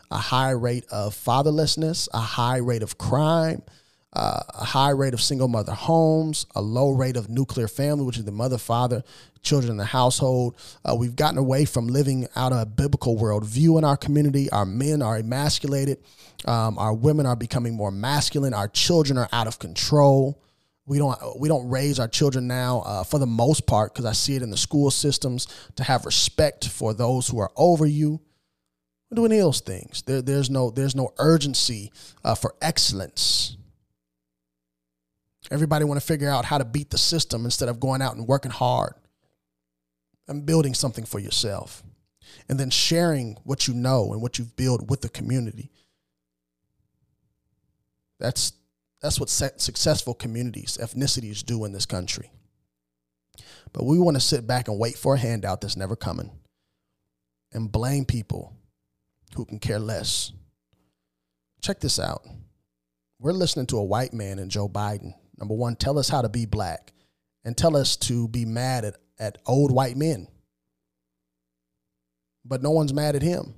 a 0.10 0.18
high 0.18 0.52
rate 0.52 0.86
of 0.92 1.16
fatherlessness, 1.16 2.08
a 2.14 2.20
high 2.20 2.58
rate 2.58 2.84
of 2.84 2.98
crime, 2.98 3.64
uh, 4.14 4.42
a 4.50 4.66
high 4.66 4.90
rate 4.90 5.14
of 5.14 5.22
single 5.22 5.48
mother 5.48 5.74
homes, 5.74 6.46
a 6.56 6.62
low 6.62 6.92
rate 6.92 7.16
of 7.16 7.30
nuclear 7.30 7.68
family, 7.68 8.04
which 8.04 8.18
is 8.18 8.26
the 8.26 8.32
mother, 8.32 8.58
father, 8.58 9.04
children 9.44 9.72
in 9.72 9.78
the 9.78 9.86
household. 9.86 10.56
Uh, 10.84 10.96
we've 10.96 11.16
gotten 11.16 11.38
away 11.38 11.66
from 11.66 11.88
living 11.88 12.28
out 12.36 12.52
a 12.52 12.66
biblical 12.66 13.18
worldview 13.18 13.78
in 13.78 13.84
our 13.84 13.98
community. 13.98 14.50
Our 14.50 14.66
men 14.66 15.02
are 15.02 15.18
emasculated. 15.18 16.00
Um, 16.46 16.80
our 16.80 16.94
women 16.94 17.26
are 17.26 17.36
becoming 17.36 17.76
more 17.76 17.92
masculine. 17.92 18.54
Our 18.54 18.68
children 18.68 19.18
are 19.18 19.30
out 19.32 19.48
of 19.48 19.60
control. 19.60 20.42
We 20.88 20.98
don't 20.98 21.40
we 21.40 21.48
don't 21.48 21.70
raise 21.70 22.00
our 22.00 22.08
children 22.08 22.48
now 22.48 22.82
uh, 22.84 23.04
for 23.04 23.20
the 23.20 23.28
most 23.28 23.68
part 23.68 23.94
because 23.94 24.06
I 24.06 24.14
see 24.14 24.36
it 24.36 24.42
in 24.42 24.50
the 24.50 24.58
school 24.58 24.90
systems 24.90 25.48
to 25.76 25.84
have 25.84 26.06
respect 26.06 26.68
for 26.68 26.96
those 26.96 27.28
who 27.28 27.38
are 27.38 27.52
over 27.56 27.86
you. 27.86 28.20
We're 29.12 29.28
doing 29.28 29.40
those 29.40 29.60
things. 29.60 30.02
There, 30.02 30.24
there's 30.24 30.50
no 30.50 30.72
there's 30.72 30.96
no 30.96 31.14
urgency 31.20 31.92
uh, 32.24 32.34
for 32.34 32.56
excellence 32.60 33.59
Everybody 35.52 35.86
want 35.86 36.00
to 36.00 36.06
figure 36.06 36.30
out 36.30 36.46
how 36.46 36.58
to 36.58 36.66
beat 36.66 36.92
the 36.92 36.98
system 36.98 37.46
instead 37.46 37.70
of 37.70 37.80
going 37.80 38.02
out 38.02 38.16
and 38.16 38.28
working 38.28 38.52
hard 38.52 38.94
and 40.28 40.46
building 40.46 40.74
something 40.74 41.06
for 41.06 41.20
yourself. 41.20 41.84
And 42.48 42.60
then 42.60 42.70
sharing 42.70 43.38
what 43.44 43.68
you 43.68 43.74
know 43.74 44.14
and 44.14 44.22
what 44.22 44.38
you've 44.38 44.56
built 44.56 44.88
with 44.88 45.02
the 45.02 45.10
community. 45.10 45.72
That's 48.20 48.54
that's 49.02 49.20
what 49.20 49.30
successful 49.30 50.14
communities, 50.14 50.78
ethnicities 50.80 51.46
do 51.46 51.64
in 51.64 51.72
this 51.72 51.86
country. 51.86 52.32
But 53.72 53.86
we 53.86 53.98
want 53.98 54.18
to 54.18 54.22
sit 54.22 54.46
back 54.46 54.68
and 54.68 54.78
wait 54.78 54.98
for 54.98 55.16
a 55.16 55.20
handout 55.20 55.62
that's 55.62 55.78
never 55.78 55.96
coming 55.96 56.32
and 57.54 57.72
blame 57.72 58.04
people 58.04 58.54
who 59.36 59.46
can 59.46 59.58
care 59.58 59.80
less. 59.80 60.34
Check 61.62 61.80
this 61.80 61.98
out. 61.98 62.28
We're 63.20 63.32
listening 63.32 63.68
to 63.68 63.78
a 63.78 63.84
white 63.84 64.14
man 64.14 64.38
and 64.38 64.52
Joe 64.52 64.68
Biden 64.68 65.14
Number 65.40 65.56
one, 65.56 65.76
tell 65.76 65.98
us 65.98 66.10
how 66.10 66.22
to 66.22 66.30
be 66.30 66.46
black 66.46 66.94
and 67.46 67.58
tell 67.58 67.76
us 67.76 67.96
to 67.98 68.28
be 68.28 68.46
mad 68.46 68.86
at, 68.86 68.98
at 69.18 69.38
old 69.46 69.72
white 69.72 69.96
men. 69.96 70.28
But 72.44 72.62
no 72.62 72.72
one's 72.72 72.94
mad 72.94 73.16
at 73.16 73.22
him. 73.22 73.56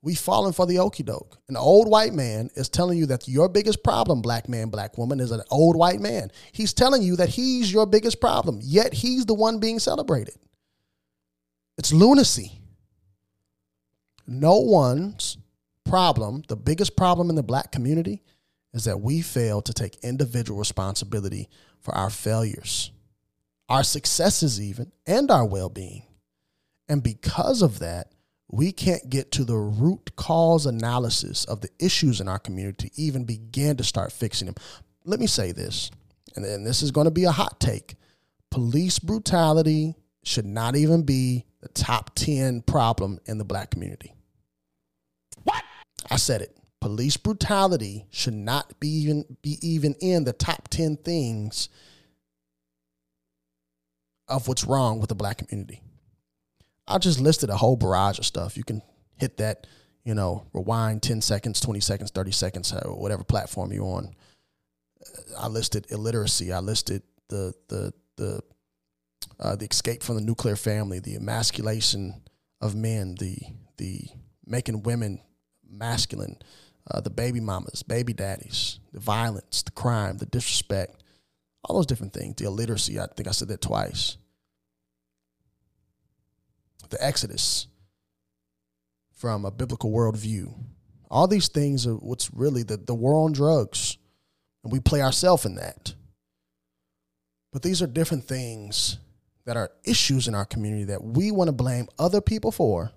We've 0.00 0.18
fallen 0.18 0.52
for 0.52 0.64
the 0.64 0.78
okey 0.78 1.02
doke. 1.02 1.38
An 1.48 1.56
old 1.56 1.90
white 1.90 2.12
man 2.12 2.50
is 2.54 2.68
telling 2.68 2.98
you 2.98 3.06
that 3.06 3.26
your 3.26 3.48
biggest 3.48 3.82
problem, 3.82 4.22
black 4.22 4.48
man, 4.48 4.68
black 4.68 4.96
woman, 4.96 5.18
is 5.18 5.32
an 5.32 5.42
old 5.50 5.76
white 5.76 6.00
man. 6.00 6.30
He's 6.52 6.72
telling 6.72 7.02
you 7.02 7.16
that 7.16 7.30
he's 7.30 7.72
your 7.72 7.86
biggest 7.86 8.20
problem, 8.20 8.60
yet 8.62 8.94
he's 8.94 9.26
the 9.26 9.34
one 9.34 9.58
being 9.58 9.80
celebrated. 9.80 10.36
It's 11.78 11.92
lunacy. 11.92 12.60
No 14.26 14.58
one's 14.58 15.36
problem, 15.84 16.42
the 16.48 16.56
biggest 16.56 16.96
problem 16.96 17.28
in 17.30 17.36
the 17.36 17.42
black 17.42 17.72
community, 17.72 18.22
is 18.72 18.84
that 18.84 19.00
we 19.00 19.20
fail 19.20 19.62
to 19.62 19.72
take 19.72 19.98
individual 20.02 20.58
responsibility 20.58 21.48
for 21.80 21.94
our 21.94 22.10
failures, 22.10 22.92
our 23.68 23.82
successes, 23.82 24.60
even, 24.60 24.92
and 25.06 25.30
our 25.30 25.46
well 25.46 25.68
being. 25.68 26.04
And 26.88 27.02
because 27.02 27.62
of 27.62 27.78
that, 27.80 28.12
we 28.50 28.72
can't 28.72 29.10
get 29.10 29.30
to 29.32 29.44
the 29.44 29.56
root 29.56 30.16
cause 30.16 30.64
analysis 30.64 31.44
of 31.44 31.60
the 31.60 31.68
issues 31.78 32.20
in 32.20 32.28
our 32.28 32.38
community 32.38 32.88
to 32.88 33.00
even 33.00 33.24
begin 33.24 33.76
to 33.76 33.84
start 33.84 34.10
fixing 34.10 34.46
them. 34.46 34.54
Let 35.04 35.20
me 35.20 35.26
say 35.26 35.52
this, 35.52 35.90
and 36.34 36.44
then 36.44 36.64
this 36.64 36.82
is 36.82 36.90
going 36.90 37.04
to 37.04 37.10
be 37.10 37.24
a 37.24 37.30
hot 37.30 37.60
take. 37.60 37.96
Police 38.50 38.98
brutality 38.98 39.94
should 40.24 40.46
not 40.46 40.76
even 40.76 41.02
be 41.02 41.44
the 41.60 41.68
top 41.68 42.14
10 42.14 42.62
problem 42.62 43.18
in 43.26 43.38
the 43.38 43.44
black 43.44 43.70
community. 43.70 44.14
What? 45.44 45.62
I 46.10 46.16
said 46.16 46.40
it 46.40 46.57
police 46.80 47.16
brutality 47.16 48.06
should 48.10 48.34
not 48.34 48.78
be 48.80 48.88
even 48.88 49.24
be 49.42 49.58
even 49.62 49.94
in 50.00 50.24
the 50.24 50.32
top 50.32 50.68
10 50.68 50.96
things 50.98 51.68
of 54.28 54.46
what's 54.46 54.64
wrong 54.64 55.00
with 55.00 55.08
the 55.08 55.14
black 55.14 55.38
community. 55.38 55.82
I 56.86 56.98
just 56.98 57.20
listed 57.20 57.50
a 57.50 57.56
whole 57.56 57.76
barrage 57.76 58.18
of 58.18 58.26
stuff. 58.26 58.56
You 58.56 58.64
can 58.64 58.82
hit 59.16 59.38
that, 59.38 59.66
you 60.04 60.14
know, 60.14 60.46
rewind 60.52 61.02
10 61.02 61.20
seconds, 61.20 61.60
20 61.60 61.80
seconds, 61.80 62.10
30 62.10 62.30
seconds, 62.30 62.74
whatever 62.84 63.24
platform 63.24 63.72
you're 63.72 63.84
on. 63.84 64.14
I 65.38 65.48
listed 65.48 65.86
illiteracy. 65.90 66.52
I 66.52 66.60
listed 66.60 67.02
the 67.28 67.54
the 67.68 67.92
the 68.16 68.40
uh, 69.40 69.56
the 69.56 69.66
escape 69.66 70.02
from 70.02 70.16
the 70.16 70.22
nuclear 70.22 70.56
family, 70.56 70.98
the 70.98 71.16
emasculation 71.16 72.22
of 72.60 72.74
men, 72.74 73.14
the 73.18 73.36
the 73.76 74.02
making 74.46 74.82
women 74.82 75.20
masculine, 75.68 76.36
uh, 76.90 77.00
the 77.00 77.10
baby 77.10 77.40
mamas, 77.40 77.82
baby 77.82 78.12
daddies, 78.12 78.80
the 78.92 79.00
violence, 79.00 79.62
the 79.62 79.70
crime, 79.70 80.18
the 80.18 80.26
disrespect, 80.26 81.02
all 81.64 81.76
those 81.76 81.86
different 81.86 82.12
things, 82.12 82.36
the 82.36 82.46
illiteracy. 82.46 82.98
I 82.98 83.06
think 83.06 83.28
I 83.28 83.32
said 83.32 83.48
that 83.48 83.60
twice. 83.60 84.16
The 86.88 87.04
exodus 87.04 87.66
from 89.14 89.44
a 89.44 89.50
biblical 89.50 89.90
worldview. 89.90 90.54
All 91.10 91.26
these 91.26 91.48
things 91.48 91.86
are 91.86 91.94
what's 91.94 92.32
really 92.32 92.62
the, 92.62 92.76
the 92.76 92.94
war 92.94 93.24
on 93.24 93.32
drugs. 93.32 93.98
And 94.62 94.72
we 94.72 94.80
play 94.80 95.02
ourselves 95.02 95.44
in 95.44 95.56
that. 95.56 95.94
But 97.52 97.62
these 97.62 97.82
are 97.82 97.86
different 97.86 98.24
things 98.24 98.98
that 99.44 99.56
are 99.56 99.70
issues 99.84 100.28
in 100.28 100.34
our 100.34 100.44
community 100.44 100.84
that 100.84 101.02
we 101.02 101.30
want 101.30 101.48
to 101.48 101.52
blame 101.52 101.88
other 101.98 102.20
people 102.20 102.52
for, 102.52 102.92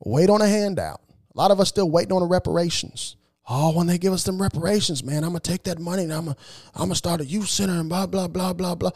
wait 0.00 0.30
on 0.30 0.40
a 0.40 0.48
handout. 0.48 1.00
A 1.38 1.40
lot 1.40 1.52
of 1.52 1.60
us 1.60 1.68
still 1.68 1.88
waiting 1.88 2.12
on 2.12 2.20
the 2.20 2.26
reparations. 2.26 3.14
Oh, 3.48 3.72
when 3.72 3.86
they 3.86 3.96
give 3.96 4.12
us 4.12 4.24
them 4.24 4.42
reparations, 4.42 5.04
man, 5.04 5.22
I'm 5.22 5.30
gonna 5.30 5.38
take 5.38 5.62
that 5.62 5.78
money 5.78 6.02
and 6.02 6.12
I'm 6.12 6.24
gonna 6.24 6.36
I'm 6.74 6.86
gonna 6.86 6.96
start 6.96 7.20
a 7.20 7.24
youth 7.24 7.48
center 7.48 7.78
and 7.78 7.88
blah 7.88 8.06
blah 8.06 8.26
blah 8.26 8.52
blah 8.52 8.74
blah. 8.74 8.90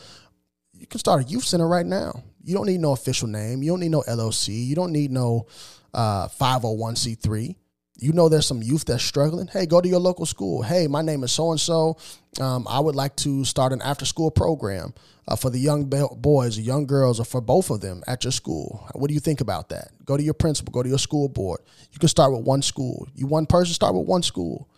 You 0.72 0.88
can 0.88 0.98
start 0.98 1.24
a 1.24 1.28
youth 1.28 1.44
center 1.44 1.68
right 1.68 1.86
now. 1.86 2.24
You 2.42 2.56
don't 2.56 2.66
need 2.66 2.80
no 2.80 2.90
official 2.90 3.28
name. 3.28 3.62
You 3.62 3.70
don't 3.70 3.78
need 3.78 3.92
no 3.92 4.02
LLC. 4.02 4.66
You 4.66 4.74
don't 4.74 4.90
need 4.90 5.12
no 5.12 5.46
uh, 5.94 6.26
501c3 6.26 7.54
you 8.02 8.12
know 8.12 8.28
there's 8.28 8.46
some 8.46 8.62
youth 8.62 8.84
that's 8.84 9.04
struggling, 9.04 9.46
hey, 9.46 9.64
go 9.64 9.80
to 9.80 9.88
your 9.88 10.00
local 10.00 10.26
school. 10.26 10.62
Hey, 10.62 10.88
my 10.88 11.02
name 11.02 11.22
is 11.22 11.30
so 11.30 11.52
and 11.52 11.60
so. 11.60 11.96
I 12.40 12.80
would 12.80 12.96
like 12.96 13.14
to 13.16 13.44
start 13.44 13.72
an 13.72 13.80
after 13.80 14.04
school 14.04 14.30
program 14.30 14.92
uh, 15.28 15.36
for 15.36 15.50
the 15.50 15.58
young 15.58 15.84
boys 15.84 16.58
or 16.58 16.62
young 16.62 16.86
girls 16.86 17.20
or 17.20 17.24
for 17.24 17.40
both 17.40 17.70
of 17.70 17.80
them 17.80 18.02
at 18.06 18.24
your 18.24 18.32
school. 18.32 18.88
What 18.94 19.08
do 19.08 19.14
you 19.14 19.20
think 19.20 19.40
about 19.40 19.68
that? 19.68 19.90
Go 20.04 20.16
to 20.16 20.22
your 20.22 20.34
principal, 20.34 20.72
go 20.72 20.82
to 20.82 20.88
your 20.88 20.98
school 20.98 21.28
board. 21.28 21.60
You 21.92 21.98
can 21.98 22.08
start 22.08 22.32
with 22.32 22.44
one 22.44 22.62
school. 22.62 23.06
You 23.14 23.26
one 23.26 23.46
person, 23.46 23.74
start 23.74 23.94
with 23.94 24.06
one 24.06 24.22
school 24.22 24.68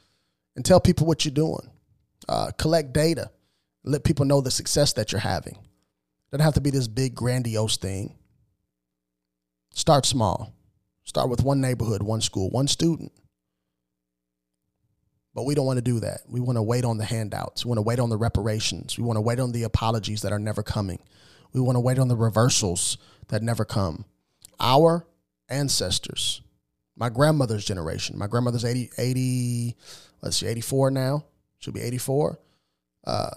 and 0.56 0.64
tell 0.64 0.80
people 0.80 1.06
what 1.06 1.24
you're 1.24 1.32
doing. 1.32 1.70
Uh, 2.28 2.50
collect 2.58 2.92
data, 2.92 3.30
let 3.84 4.04
people 4.04 4.24
know 4.24 4.40
the 4.40 4.50
success 4.50 4.92
that 4.94 5.12
you're 5.12 5.20
having. 5.20 5.58
Doesn't 6.30 6.44
have 6.44 6.54
to 6.54 6.60
be 6.60 6.70
this 6.70 6.88
big, 6.88 7.14
grandiose 7.14 7.76
thing. 7.76 8.14
Start 9.72 10.06
small. 10.06 10.52
Start 11.04 11.28
with 11.28 11.42
one 11.42 11.60
neighborhood, 11.60 12.02
one 12.02 12.20
school, 12.20 12.50
one 12.50 12.66
student. 12.66 13.12
But 15.34 15.44
we 15.44 15.54
don't 15.54 15.66
want 15.66 15.78
to 15.78 15.82
do 15.82 16.00
that. 16.00 16.20
We 16.28 16.40
want 16.40 16.56
to 16.56 16.62
wait 16.62 16.84
on 16.84 16.96
the 16.96 17.04
handouts. 17.04 17.64
We 17.64 17.70
want 17.70 17.78
to 17.78 17.82
wait 17.82 17.98
on 17.98 18.08
the 18.08 18.16
reparations. 18.16 18.96
We 18.96 19.04
want 19.04 19.16
to 19.16 19.20
wait 19.20 19.40
on 19.40 19.52
the 19.52 19.64
apologies 19.64 20.22
that 20.22 20.32
are 20.32 20.38
never 20.38 20.62
coming. 20.62 21.00
We 21.52 21.60
want 21.60 21.76
to 21.76 21.80
wait 21.80 21.98
on 21.98 22.08
the 22.08 22.16
reversals 22.16 22.98
that 23.28 23.42
never 23.42 23.64
come. 23.64 24.04
Our 24.60 25.06
ancestors, 25.48 26.40
my 26.96 27.08
grandmother's 27.08 27.64
generation, 27.64 28.16
my 28.16 28.28
grandmother's 28.28 28.64
80, 28.64 28.90
80 28.96 29.76
let's 30.22 30.36
see, 30.36 30.46
84 30.46 30.90
now, 30.92 31.24
she'll 31.58 31.74
be 31.74 31.80
84. 31.80 32.38
Uh, 33.04 33.30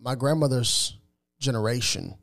my 0.00 0.14
grandmother's 0.14 0.98
generation 1.38 2.16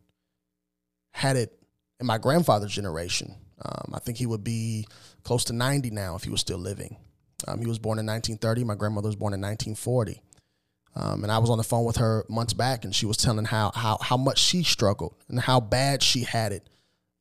had 1.12 1.38
it, 1.38 1.58
and 2.00 2.08
my 2.08 2.18
grandfather's 2.18 2.74
generation 2.74 3.36
um, 3.64 3.94
I 3.94 4.00
think 4.00 4.18
he 4.18 4.26
would 4.26 4.44
be 4.44 4.88
close 5.24 5.44
to 5.46 5.54
90 5.54 5.92
now 5.92 6.16
if 6.16 6.24
he 6.24 6.30
was 6.30 6.42
still 6.42 6.58
living. 6.58 6.98
Um, 7.48 7.60
he 7.60 7.68
was 7.68 7.80
born 7.80 8.00
in 8.00 8.06
1930. 8.06 8.64
My 8.64 8.76
grandmother 8.76 9.08
was 9.08 9.16
born 9.16 9.34
in 9.34 9.42
1940. 9.42 10.22
Um, 10.96 11.24
and 11.24 11.32
I 11.32 11.38
was 11.38 11.50
on 11.50 11.58
the 11.58 11.64
phone 11.64 11.86
with 11.86 11.98
her 11.98 12.26
months 12.28 12.54
back, 12.54 12.84
and 12.84 12.94
she 12.94 13.06
was 13.06 13.18
telling 13.18 13.46
how 13.46 13.72
how 13.74 13.98
how 14.02 14.18
much 14.18 14.40
she 14.40 14.64
struggled 14.64 15.16
and 15.30 15.40
how 15.40 15.62
bad 15.62 16.04
she 16.04 16.24
had 16.24 16.52
it, 16.52 16.68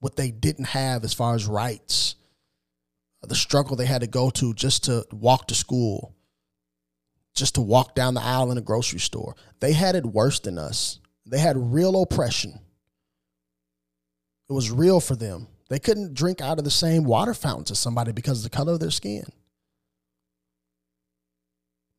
what 0.00 0.16
they 0.16 0.30
didn't 0.30 0.66
have 0.66 1.04
as 1.04 1.14
far 1.14 1.34
as 1.34 1.46
rights, 1.46 2.16
the 3.22 3.34
struggle 3.34 3.76
they 3.76 3.86
had 3.86 4.00
to 4.00 4.08
go 4.08 4.30
to 4.30 4.54
just 4.54 4.84
to 4.84 5.06
walk 5.12 5.46
to 5.48 5.54
school, 5.54 6.16
just 7.34 7.54
to 7.54 7.60
walk 7.60 7.94
down 7.94 8.14
the 8.14 8.22
aisle 8.22 8.50
in 8.50 8.58
a 8.58 8.62
grocery 8.62 8.98
store. 8.98 9.36
They 9.60 9.72
had 9.72 9.94
it 9.94 10.04
worse 10.04 10.40
than 10.40 10.58
us. 10.58 10.98
They 11.26 11.38
had 11.38 11.56
real 11.56 12.02
oppression. 12.02 12.58
It 14.48 14.52
was 14.52 14.70
real 14.72 14.98
for 14.98 15.14
them. 15.14 15.46
They 15.68 15.78
couldn't 15.78 16.14
drink 16.14 16.40
out 16.40 16.58
of 16.58 16.64
the 16.64 16.70
same 16.72 17.04
water 17.04 17.34
fountains 17.34 17.70
as 17.70 17.78
somebody 17.78 18.10
because 18.10 18.38
of 18.38 18.50
the 18.50 18.56
color 18.56 18.72
of 18.72 18.80
their 18.80 18.90
skin. 18.90 19.22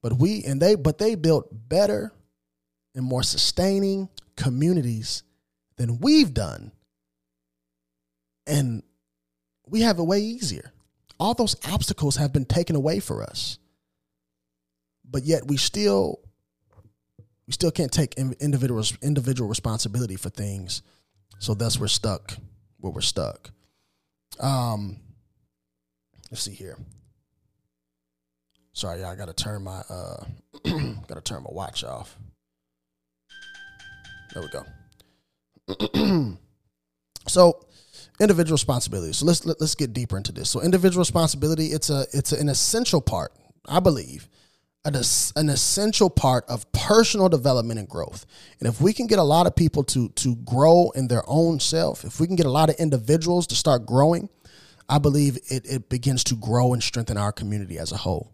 But 0.01 0.13
we 0.13 0.43
and 0.43 0.61
they 0.61 0.75
but 0.75 0.97
they 0.97 1.15
built 1.15 1.47
better 1.51 2.11
and 2.95 3.05
more 3.05 3.23
sustaining 3.23 4.09
communities 4.35 5.23
than 5.77 5.99
we've 5.99 6.33
done. 6.33 6.71
And 8.47 8.83
we 9.67 9.81
have 9.81 9.99
it 9.99 10.03
way 10.03 10.19
easier. 10.19 10.73
All 11.19 11.33
those 11.33 11.55
obstacles 11.65 12.15
have 12.17 12.33
been 12.33 12.45
taken 12.45 12.75
away 12.75 12.99
for 12.99 13.23
us. 13.23 13.59
But 15.09 15.23
yet 15.23 15.47
we 15.47 15.57
still 15.57 16.19
we 17.45 17.53
still 17.53 17.71
can't 17.71 17.91
take 17.91 18.15
individual 18.15 18.83
individual 19.01 19.49
responsibility 19.49 20.15
for 20.15 20.29
things. 20.29 20.81
So 21.39 21.53
thus 21.53 21.79
we're 21.79 21.87
stuck 21.87 22.37
where 22.79 22.91
we're 22.91 23.01
stuck. 23.01 23.51
Um, 24.39 24.97
let's 26.29 26.41
see 26.41 26.53
here. 26.53 26.77
Sorry, 28.73 29.01
y'all. 29.01 29.09
I 29.09 29.15
gotta 29.15 29.33
turn 29.33 29.63
my 29.63 29.81
uh, 29.89 30.23
gotta 31.07 31.21
turn 31.21 31.43
my 31.43 31.49
watch 31.51 31.83
off. 31.83 32.17
There 34.33 34.43
we 34.43 34.49
go. 34.49 36.37
so, 37.27 37.65
individual 38.19 38.53
responsibility. 38.53 39.13
So 39.13 39.25
let's 39.25 39.45
let, 39.45 39.55
us 39.55 39.61
let 39.61 39.65
us 39.65 39.75
get 39.75 39.93
deeper 39.93 40.15
into 40.15 40.31
this. 40.31 40.49
So, 40.49 40.61
individual 40.61 41.01
responsibility. 41.01 41.67
It's 41.67 41.89
a 41.89 42.05
it's 42.13 42.31
an 42.31 42.47
essential 42.47 43.01
part, 43.01 43.33
I 43.67 43.81
believe, 43.81 44.29
an, 44.85 44.95
an 44.95 45.49
essential 45.49 46.09
part 46.09 46.45
of 46.47 46.71
personal 46.71 47.27
development 47.27 47.77
and 47.77 47.89
growth. 47.89 48.25
And 48.59 48.69
if 48.69 48.79
we 48.79 48.93
can 48.93 49.07
get 49.07 49.19
a 49.19 49.23
lot 49.23 49.47
of 49.47 49.55
people 49.55 49.83
to 49.85 50.09
to 50.09 50.35
grow 50.37 50.91
in 50.95 51.09
their 51.09 51.23
own 51.27 51.59
self, 51.59 52.05
if 52.05 52.21
we 52.21 52.27
can 52.27 52.37
get 52.37 52.45
a 52.45 52.51
lot 52.51 52.69
of 52.69 52.77
individuals 52.77 53.47
to 53.47 53.55
start 53.55 53.85
growing, 53.85 54.29
I 54.87 54.97
believe 54.97 55.37
it, 55.49 55.65
it 55.65 55.89
begins 55.89 56.23
to 56.25 56.35
grow 56.35 56.71
and 56.71 56.81
strengthen 56.81 57.17
our 57.17 57.33
community 57.33 57.77
as 57.77 57.91
a 57.91 57.97
whole. 57.97 58.31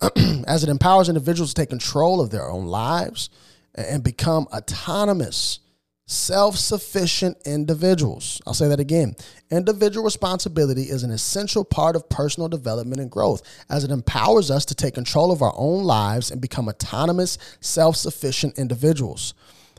as 0.46 0.62
it 0.62 0.68
empowers 0.68 1.08
individuals 1.08 1.54
to 1.54 1.62
take 1.62 1.70
control 1.70 2.20
of 2.20 2.30
their 2.30 2.48
own 2.48 2.66
lives 2.66 3.30
and 3.74 4.02
become 4.02 4.46
autonomous 4.52 5.60
self 6.06 6.56
sufficient 6.56 7.36
individuals. 7.44 8.40
I'll 8.46 8.54
say 8.54 8.68
that 8.68 8.80
again. 8.80 9.16
Individual 9.50 10.04
responsibility 10.04 10.82
is 10.82 11.02
an 11.02 11.10
essential 11.10 11.64
part 11.64 11.96
of 11.96 12.08
personal 12.08 12.48
development 12.48 13.00
and 13.00 13.10
growth 13.10 13.42
as 13.68 13.84
it 13.84 13.90
empowers 13.90 14.50
us 14.50 14.64
to 14.66 14.74
take 14.74 14.94
control 14.94 15.32
of 15.32 15.42
our 15.42 15.54
own 15.56 15.84
lives 15.84 16.30
and 16.30 16.40
become 16.40 16.68
autonomous, 16.68 17.38
self 17.60 17.96
sufficient 17.96 18.58
individuals. 18.58 19.34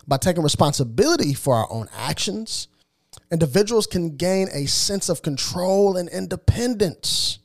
By 0.07 0.17
taking 0.17 0.43
responsibility 0.43 1.33
for 1.33 1.55
our 1.55 1.67
own 1.71 1.87
actions, 1.97 2.67
individuals 3.31 3.87
can 3.87 4.15
gain 4.15 4.47
a 4.53 4.65
sense 4.65 5.09
of 5.09 5.21
control 5.21 5.97
and 5.97 6.07
independence. 6.09 7.39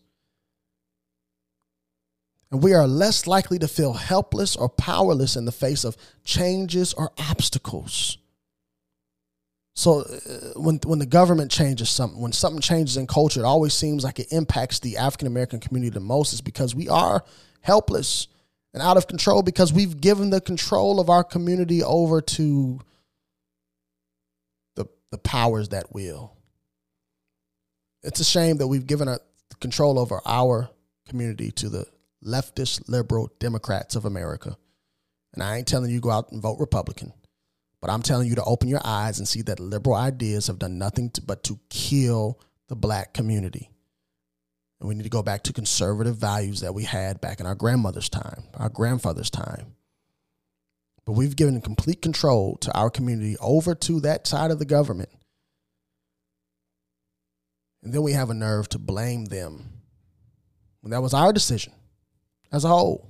And 2.53 2.63
we 2.63 2.75
are 2.75 2.87
less 2.87 3.27
likely 3.27 3.59
to 3.61 3.67
feel 3.67 3.95
helpless 3.95 4.57
or 4.57 4.69
powerless 4.69 5.37
in 5.37 5.47
the 5.47 5.53
face 5.53 5.85
of 5.85 5.97
changes 6.23 6.93
or 6.93 7.11
obstacles. 7.19 8.19
So 9.75 10.01
uh, 10.01 10.61
when 10.61 10.79
when 10.85 10.99
the 10.99 11.07
government 11.07 11.51
changes 11.51 11.89
something, 11.89 12.21
when 12.21 12.33
something 12.33 12.61
changes 12.61 12.99
in 12.99 13.07
culture, 13.07 13.41
it 13.41 13.47
always 13.47 13.73
seems 13.73 14.05
like 14.05 14.19
it 14.19 14.31
impacts 14.31 14.81
the 14.81 14.99
African 14.99 15.29
American 15.29 15.61
community 15.61 15.95
the 15.95 16.01
most. 16.01 16.35
Is 16.35 16.43
because 16.43 16.75
we 16.75 16.91
are 16.91 17.25
helpless 17.63 18.29
and 18.75 18.83
out 18.83 18.99
of 18.99 19.09
control 19.09 19.43
because 19.43 19.73
we've 19.73 19.99
given 19.99 20.29
the 20.29 20.43
control 20.43 21.01
of 21.01 21.09
our 21.09 21.25
community 21.25 21.83
over 21.83 22.21
to 22.21 22.81
the 24.77 24.85
the 25.11 25.17
powers 25.17 25.71
that 25.71 25.95
will. 25.95 26.37
It's 28.03 28.21
a 28.21 28.25
shame 28.25 28.59
that 28.59 28.67
we've 28.67 28.87
given 28.87 29.09
a 29.09 29.21
control 29.61 29.99
over 29.99 30.21
our 30.27 30.69
community 31.09 31.51
to 31.53 31.71
the 31.71 31.87
leftist 32.25 32.89
liberal 32.89 33.31
Democrats 33.39 33.97
of 33.97 34.05
America. 34.05 34.57
And 35.35 35.43
I 35.43 35.57
ain't 35.57 35.69
telling 35.69 35.91
you 35.91 36.01
go 36.01 36.11
out 36.11 36.33
and 36.33 36.43
vote 36.43 36.59
Republican. 36.61 37.13
But 37.81 37.91
I'm 37.91 38.03
telling 38.03 38.29
you 38.29 38.37
to 38.37 38.45
open 38.45 38.69
your 38.69 38.81
eyes 38.85 39.19
and 39.19 39.27
see 39.27 39.43
that 39.43 39.59
liberal 39.59 39.97
ideas 39.97 40.47
have 40.47 40.59
done 40.59 40.79
nothing 40.79 41.11
to, 41.11 41.23
but 41.23 41.43
to 41.45 41.59
kill 41.69 42.41
the 42.69 42.77
black 42.77 43.13
community. 43.13 43.71
And 44.81 44.89
we 44.89 44.95
need 44.95 45.03
to 45.03 45.09
go 45.09 45.23
back 45.23 45.43
to 45.45 45.53
conservative 45.53 46.17
values 46.17 46.61
that 46.61 46.75
we 46.75 46.85
had 46.85 47.21
back 47.21 47.41
in 47.41 47.47
our 47.47 47.55
grandmother's 47.55 48.09
time, 48.09 48.45
our 48.55 48.69
grandfather's 48.69 49.31
time. 49.31 49.75
But 51.05 51.13
we've 51.13 51.35
given 51.35 51.61
complete 51.61 52.01
control 52.01 52.57
to 52.59 52.73
our 52.77 52.91
community 52.91 53.37
over 53.41 53.75
to 53.75 54.01
that 54.01 54.29
side 54.29 54.53
of 54.53 54.61
the 54.61 54.65
government. 54.65 55.11
And 57.83 57.93
then 57.93 58.03
we 58.03 58.13
have 58.13 58.31
a 58.31 58.35
nerve 58.35 58.69
to 58.71 58.79
blame 58.79 59.25
them 59.25 59.65
when 60.83 60.93
that 60.93 61.03
was 61.03 61.15
our 61.15 61.33
decision 61.33 61.73
as 62.53 62.65
a 62.65 62.69
whole. 62.69 63.09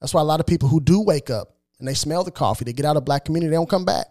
That's 0.00 0.12
why 0.12 0.20
a 0.20 0.24
lot 0.24 0.40
of 0.40 0.46
people 0.46 0.68
who 0.68 0.80
do 0.80 1.00
wake 1.00 1.30
up 1.30 1.56
and 1.78 1.88
they 1.88 1.94
smell 1.94 2.24
the 2.24 2.30
coffee, 2.30 2.64
they 2.64 2.72
get 2.72 2.84
out 2.84 2.96
of 2.96 3.04
black 3.04 3.24
community, 3.24 3.50
they 3.50 3.56
don't 3.56 3.70
come 3.70 3.84
back. 3.84 4.06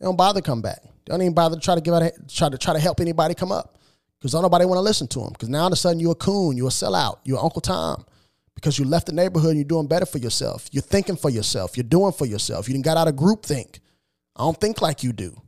They 0.00 0.04
don't 0.04 0.16
bother 0.16 0.40
come 0.40 0.62
back. 0.62 0.82
They 0.82 1.10
don't 1.12 1.22
even 1.22 1.34
bother 1.34 1.56
to 1.56 1.60
try 1.60 1.74
to 1.74 1.80
give 1.80 1.94
out, 1.94 2.10
try 2.28 2.48
to 2.48 2.58
try 2.58 2.74
to 2.74 2.80
help 2.80 3.00
anybody 3.00 3.34
come 3.34 3.52
up 3.52 3.78
because 4.18 4.32
don't 4.32 4.42
nobody 4.42 4.64
want 4.64 4.78
to 4.78 4.82
listen 4.82 5.06
to 5.08 5.20
them. 5.20 5.32
Because 5.32 5.48
now 5.48 5.60
all 5.60 5.66
of 5.66 5.72
a 5.72 5.76
sudden 5.76 6.00
you're 6.00 6.12
a 6.12 6.16
coon, 6.16 6.56
you're 6.56 6.68
a 6.68 6.70
sellout, 6.70 7.18
you're 7.24 7.42
Uncle 7.42 7.60
Tom 7.60 8.04
because 8.54 8.78
you 8.78 8.84
left 8.84 9.06
the 9.06 9.12
neighborhood 9.12 9.50
and 9.50 9.58
you're 9.58 9.64
doing 9.64 9.86
better 9.86 10.06
for 10.06 10.18
yourself. 10.18 10.68
You're 10.72 10.82
thinking 10.82 11.16
for 11.16 11.30
yourself. 11.30 11.76
You're 11.76 11.84
doing 11.84 12.12
for 12.12 12.26
yourself. 12.26 12.66
You 12.68 12.74
didn't 12.74 12.86
got 12.86 12.96
out 12.96 13.06
of 13.06 13.14
group 13.14 13.44
think. 13.44 13.80
I 14.34 14.42
don't 14.42 14.58
think 14.58 14.80
like 14.82 15.02
you 15.02 15.12
do. 15.12 15.40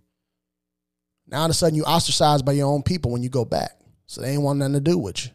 Now 1.26 1.40
all 1.40 1.44
of 1.46 1.50
a 1.50 1.54
sudden 1.54 1.74
you 1.74 1.84
ostracized 1.84 2.44
by 2.44 2.52
your 2.52 2.72
own 2.72 2.82
people 2.82 3.10
when 3.10 3.22
you 3.22 3.28
go 3.28 3.44
back. 3.44 3.72
So 4.06 4.20
they 4.20 4.30
ain't 4.30 4.42
want 4.42 4.58
nothing 4.58 4.74
to 4.74 4.80
do 4.80 4.96
with 4.96 5.26
you. 5.26 5.32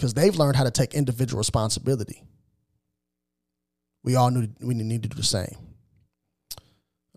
Because 0.00 0.14
they've 0.14 0.34
learned 0.34 0.56
how 0.56 0.64
to 0.64 0.70
take 0.70 0.94
individual 0.94 1.36
responsibility. 1.36 2.22
We 4.02 4.14
all 4.14 4.30
knew 4.30 4.48
we 4.62 4.72
need 4.72 5.02
to 5.02 5.10
do 5.10 5.14
the 5.14 5.22
same. 5.22 5.58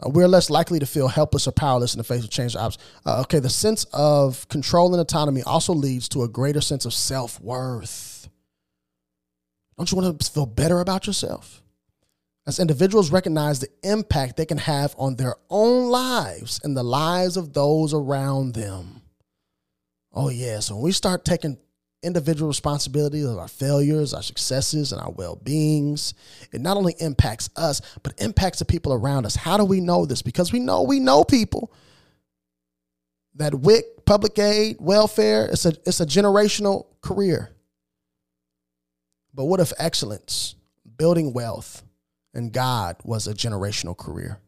Uh, 0.01 0.09
we're 0.09 0.27
less 0.27 0.49
likely 0.49 0.79
to 0.79 0.85
feel 0.85 1.07
helpless 1.07 1.47
or 1.47 1.53
powerless 1.53 1.93
in 1.93 1.97
the 1.99 2.03
face 2.03 2.25
of 2.25 2.29
change. 2.29 2.57
Uh, 2.57 2.69
okay, 3.05 3.39
the 3.39 3.49
sense 3.49 3.85
of 3.93 4.45
control 4.49 4.93
and 4.93 4.99
autonomy 4.99 5.41
also 5.43 5.73
leads 5.73 6.09
to 6.09 6.23
a 6.23 6.27
greater 6.27 6.59
sense 6.59 6.83
of 6.83 6.93
self 6.93 7.39
worth. 7.39 8.27
Don't 9.77 9.89
you 9.89 9.97
want 9.97 10.19
to 10.19 10.29
feel 10.29 10.45
better 10.45 10.81
about 10.81 11.07
yourself? 11.07 11.63
As 12.45 12.59
individuals 12.59 13.11
recognize 13.11 13.61
the 13.61 13.69
impact 13.81 14.35
they 14.35 14.45
can 14.45 14.57
have 14.57 14.93
on 14.97 15.15
their 15.15 15.35
own 15.49 15.89
lives 15.89 16.59
and 16.65 16.75
the 16.75 16.83
lives 16.83 17.37
of 17.37 17.53
those 17.53 17.93
around 17.93 18.55
them. 18.55 19.03
Oh, 20.11 20.27
yeah. 20.27 20.59
So 20.59 20.75
when 20.75 20.83
we 20.83 20.91
start 20.91 21.23
taking 21.23 21.57
individual 22.03 22.47
responsibility 22.47 23.23
of 23.23 23.37
our 23.37 23.47
failures, 23.47 24.13
our 24.13 24.21
successes, 24.21 24.91
and 24.91 25.01
our 25.01 25.11
well 25.11 25.35
beings. 25.35 26.13
It 26.51 26.61
not 26.61 26.77
only 26.77 26.95
impacts 26.99 27.49
us, 27.55 27.81
but 28.03 28.13
impacts 28.19 28.59
the 28.59 28.65
people 28.65 28.93
around 28.93 29.25
us. 29.25 29.35
How 29.35 29.57
do 29.57 29.65
we 29.65 29.79
know 29.79 30.05
this? 30.05 30.21
Because 30.21 30.51
we 30.51 30.59
know 30.59 30.83
we 30.83 30.99
know 30.99 31.23
people 31.23 31.73
that 33.35 33.55
WIC, 33.55 34.05
public 34.05 34.37
aid, 34.37 34.77
welfare, 34.79 35.45
it's 35.45 35.65
a 35.65 35.73
it's 35.85 35.99
a 35.99 36.05
generational 36.05 36.85
career. 37.01 37.49
But 39.33 39.45
what 39.45 39.59
if 39.59 39.73
excellence, 39.79 40.55
building 40.97 41.33
wealth, 41.33 41.83
and 42.33 42.51
God 42.51 42.97
was 43.03 43.27
a 43.27 43.33
generational 43.33 43.97
career? 43.97 44.39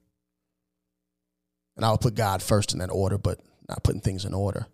And 1.75 1.83
I 1.83 1.91
would 1.91 2.01
put 2.01 2.15
God 2.15 2.41
first 2.41 2.73
in 2.73 2.79
that 2.79 2.91
order, 2.91 3.17
but 3.17 3.39
not 3.67 3.83
putting 3.83 4.01
things 4.01 4.25
in 4.25 4.33
order. 4.33 4.67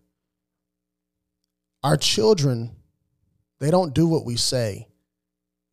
Our 1.84 1.98
children, 1.98 2.76
they 3.60 3.72
don't 3.72 3.94
do 3.94 4.08
what 4.08 4.26
we 4.26 4.36
say, 4.36 4.88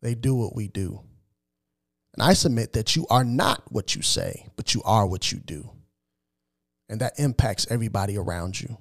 they 0.02 0.14
do 0.14 0.34
what 0.34 0.54
we 0.54 0.68
do. 0.68 1.02
And 2.14 2.22
I 2.22 2.32
submit 2.32 2.72
that 2.72 2.96
you 2.96 3.06
are 3.10 3.24
not 3.24 3.62
what 3.70 3.94
you 3.94 4.02
say, 4.02 4.46
but 4.56 4.74
you 4.74 4.82
are 4.84 5.06
what 5.06 5.30
you 5.30 5.38
do. 5.38 5.70
And 6.88 7.00
that 7.00 7.18
impacts 7.18 7.66
everybody 7.70 8.16
around 8.16 8.60
you. 8.60 8.76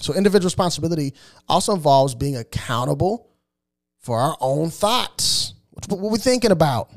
So, 0.00 0.14
individual 0.14 0.46
responsibility 0.46 1.14
also 1.48 1.74
involves 1.74 2.14
being 2.14 2.36
accountable 2.36 3.30
for 4.00 4.18
our 4.20 4.36
own 4.40 4.70
thoughts. 4.70 5.54
What 5.70 5.98
we're 5.98 6.18
thinking 6.18 6.50
about, 6.50 6.90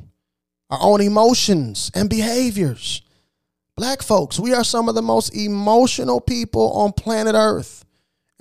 our 0.70 0.80
own 0.82 1.02
emotions 1.02 1.92
and 1.96 2.10
behaviors. 2.10 3.02
Black 3.76 4.02
folks, 4.02 4.40
we 4.40 4.54
are 4.54 4.64
some 4.64 4.88
of 4.90 4.96
the 4.96 5.02
most 5.02 5.36
emotional 5.36 6.22
people 6.22 6.72
on 6.74 6.92
planet 6.92 7.36
Earth. 7.36 7.86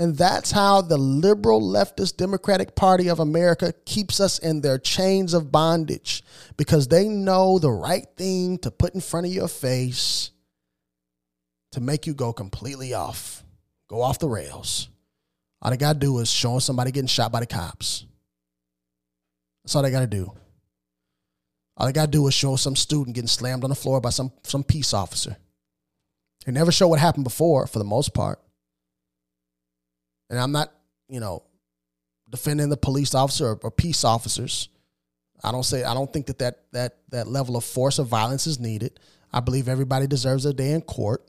And 0.01 0.17
that's 0.17 0.51
how 0.51 0.81
the 0.81 0.97
liberal 0.97 1.61
leftist 1.61 2.17
Democratic 2.17 2.75
Party 2.75 3.09
of 3.09 3.21
America 3.21 3.75
keeps 3.85 4.19
us 4.19 4.39
in 4.39 4.63
their 4.63 4.79
chains 4.79 5.35
of 5.35 5.53
bondage 5.53 6.25
because 6.57 6.89
they 6.89 7.07
know 7.07 7.59
the 7.59 7.71
right 7.71 8.07
thing 8.17 8.57
to 8.61 8.71
put 8.71 8.95
in 8.95 9.03
front 9.03 9.27
of 9.27 9.33
your 9.35 9.47
face 9.47 10.31
to 11.73 11.83
make 11.83 12.07
you 12.07 12.15
go 12.15 12.33
completely 12.33 12.95
off, 12.95 13.45
go 13.89 14.01
off 14.01 14.19
the 14.19 14.27
rails. 14.27 14.89
All 15.61 15.71
they 15.71 15.77
got 15.77 15.93
to 15.93 15.99
do 15.99 16.19
is 16.21 16.31
showing 16.31 16.61
somebody 16.61 16.93
getting 16.93 17.07
shot 17.07 17.31
by 17.31 17.41
the 17.41 17.47
cops. 17.47 18.07
That's 19.63 19.77
all 19.77 19.83
they 19.83 19.91
got 19.91 20.01
to 20.01 20.07
do. 20.07 20.33
All 21.77 21.87
they 21.87 21.93
got 21.93 22.07
to 22.07 22.11
do 22.11 22.27
is 22.27 22.33
show 22.33 22.57
some 22.57 22.75
student 22.75 23.17
getting 23.17 23.29
slammed 23.29 23.65
on 23.65 23.71
the 23.71 23.77
floor 23.77 24.01
by 24.01 24.09
some, 24.09 24.33
some 24.45 24.65
peace 24.65 24.95
officer. 24.95 25.37
They 26.47 26.53
never 26.53 26.73
show 26.73 26.89
what 26.89 27.01
happened 27.01 27.25
before 27.25 27.67
for 27.67 27.79
the 27.79 27.85
most 27.85 28.15
part. 28.15 28.41
And 30.31 30.39
I'm 30.39 30.53
not, 30.53 30.73
you 31.09 31.21
know, 31.21 31.43
defending 32.31 32.71
the 32.71 32.77
police 32.77 33.15
officer 33.15 33.49
or, 33.49 33.61
or 33.63 33.71
peace 33.71 34.05
officers. 34.05 34.69
I 35.43 35.53
don't 35.53 35.65
say 35.65 35.85
I 35.85 35.93
don't 35.93 36.11
think 36.13 36.27
that, 36.27 36.39
that 36.39 36.65
that 36.73 36.97
that 37.11 37.27
level 37.27 37.57
of 37.57 37.65
force 37.65 37.99
or 37.99 38.05
violence 38.05 38.47
is 38.47 38.61
needed. 38.61 39.01
I 39.33 39.41
believe 39.41 39.69
everybody 39.69 40.07
deserves 40.07 40.47
a 40.47 40.55
day 40.55 40.73
in 40.73 40.83
court. 40.83 41.23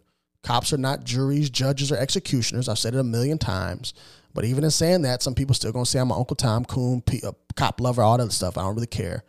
Cops 0.43 0.73
are 0.73 0.77
not 0.77 1.03
juries, 1.03 1.49
judges, 1.49 1.91
or 1.91 1.97
executioners. 1.97 2.67
I've 2.67 2.79
said 2.79 2.95
it 2.95 2.99
a 2.99 3.03
million 3.03 3.37
times. 3.37 3.93
But 4.33 4.45
even 4.45 4.63
in 4.63 4.71
saying 4.71 5.03
that, 5.03 5.21
some 5.21 5.35
people 5.35 5.53
still 5.53 5.71
gonna 5.71 5.85
say 5.85 5.99
I'm 5.99 6.11
an 6.11 6.17
Uncle 6.17 6.35
Tom 6.35 6.65
Coon, 6.65 7.01
P, 7.01 7.21
a 7.23 7.33
cop 7.55 7.81
lover, 7.81 8.01
all 8.01 8.17
that 8.17 8.31
stuff. 8.31 8.57
I 8.57 8.61
don't 8.61 8.75
really 8.75 8.87
care. 8.87 9.23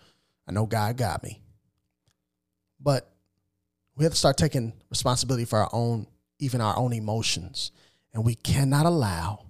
I 0.47 0.53
know 0.53 0.67
God 0.67 0.97
got 0.97 1.23
me. 1.23 1.41
But 2.81 3.09
we 3.97 4.05
have 4.05 4.13
to 4.13 4.19
start 4.19 4.37
taking 4.37 4.73
responsibility 4.91 5.45
for 5.45 5.61
our 5.61 5.71
own, 5.73 6.07
even 6.39 6.61
our 6.61 6.77
own 6.77 6.93
emotions. 6.93 7.73
And 8.15 8.25
we 8.25 8.35
cannot 8.35 8.87
allow 8.87 9.47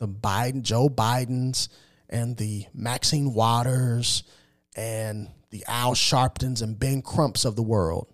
the 0.00 0.08
Biden, 0.08 0.62
Joe 0.62 0.88
Bidens, 0.88 1.68
and 2.08 2.36
the 2.36 2.66
Maxine 2.74 3.32
Waters 3.32 4.24
and 4.74 5.28
the 5.50 5.64
Al 5.68 5.94
Sharptons 5.94 6.62
and 6.62 6.78
Ben 6.78 7.02
Crumps 7.02 7.44
of 7.44 7.54
the 7.54 7.62
world 7.62 8.08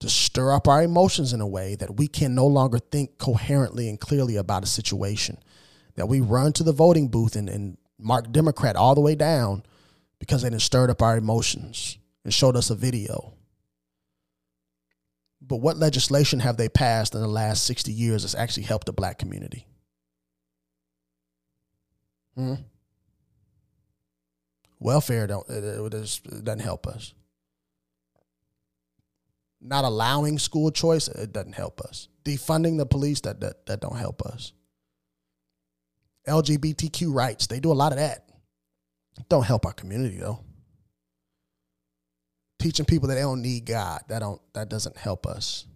to 0.00 0.08
stir 0.08 0.52
up 0.52 0.66
our 0.66 0.82
emotions 0.82 1.32
in 1.32 1.40
a 1.40 1.46
way 1.46 1.74
that 1.76 1.96
we 1.96 2.08
can 2.08 2.34
no 2.34 2.46
longer 2.46 2.78
think 2.78 3.18
coherently 3.18 3.88
and 3.88 4.00
clearly 4.00 4.36
about 4.36 4.64
a 4.64 4.66
situation. 4.66 5.38
That 5.96 6.08
we 6.08 6.20
run 6.20 6.52
to 6.54 6.62
the 6.62 6.72
voting 6.72 7.08
booth 7.08 7.34
and, 7.36 7.48
and 7.48 7.76
mark 7.98 8.30
Democrat 8.30 8.76
all 8.76 8.94
the 8.94 9.00
way 9.00 9.14
down 9.14 9.64
because 10.20 10.42
they 10.42 10.50
done 10.50 10.60
stirred 10.60 10.90
up 10.90 11.02
our 11.02 11.16
emotions 11.16 11.98
and 12.24 12.32
showed 12.32 12.56
us 12.56 12.70
a 12.70 12.74
video. 12.74 13.34
But 15.40 15.56
what 15.56 15.76
legislation 15.76 16.40
have 16.40 16.56
they 16.56 16.68
passed 16.68 17.14
in 17.14 17.20
the 17.20 17.28
last 17.28 17.64
60 17.64 17.92
years 17.92 18.22
that's 18.22 18.34
actually 18.34 18.64
helped 18.64 18.86
the 18.86 18.92
black 18.92 19.18
community? 19.18 19.66
Hmm? 22.38 22.54
Welfare 24.78 25.26
don't 25.26 25.48
it, 25.48 25.64
it, 25.64 25.94
it 25.94 26.44
doesn't 26.44 26.60
help 26.60 26.86
us. 26.86 27.12
Not 29.60 29.84
allowing 29.84 30.38
school 30.38 30.70
choice 30.70 31.08
it 31.08 31.32
doesn't 31.32 31.54
help 31.54 31.80
us. 31.80 32.06
Defunding 32.24 32.78
the 32.78 32.86
police 32.86 33.20
that 33.22 33.40
that, 33.40 33.66
that 33.66 33.80
don't 33.80 33.96
help 33.96 34.22
us. 34.22 34.52
LGBTQ 36.28 37.12
rights 37.12 37.48
they 37.48 37.58
do 37.58 37.72
a 37.72 37.74
lot 37.74 37.90
of 37.90 37.98
that. 37.98 38.28
Don't 39.28 39.44
help 39.44 39.66
our 39.66 39.72
community 39.72 40.18
though. 40.18 40.38
Teaching 42.60 42.86
people 42.86 43.08
that 43.08 43.16
they 43.16 43.22
don't 43.22 43.42
need 43.42 43.66
God 43.66 44.02
that 44.06 44.20
don't 44.20 44.40
that 44.54 44.68
doesn't 44.68 44.96
help 44.96 45.26
us. 45.26 45.66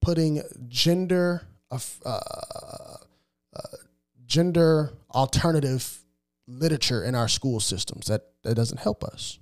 Putting 0.00 0.42
gender 0.66 1.46
uh, 1.70 2.96
gender 4.26 4.92
alternative 5.10 6.02
literature 6.46 7.04
in 7.04 7.14
our 7.14 7.28
school 7.28 7.60
systems. 7.60 8.06
That 8.06 8.22
that 8.42 8.54
doesn't 8.54 8.80
help 8.80 9.04
us. 9.04 9.38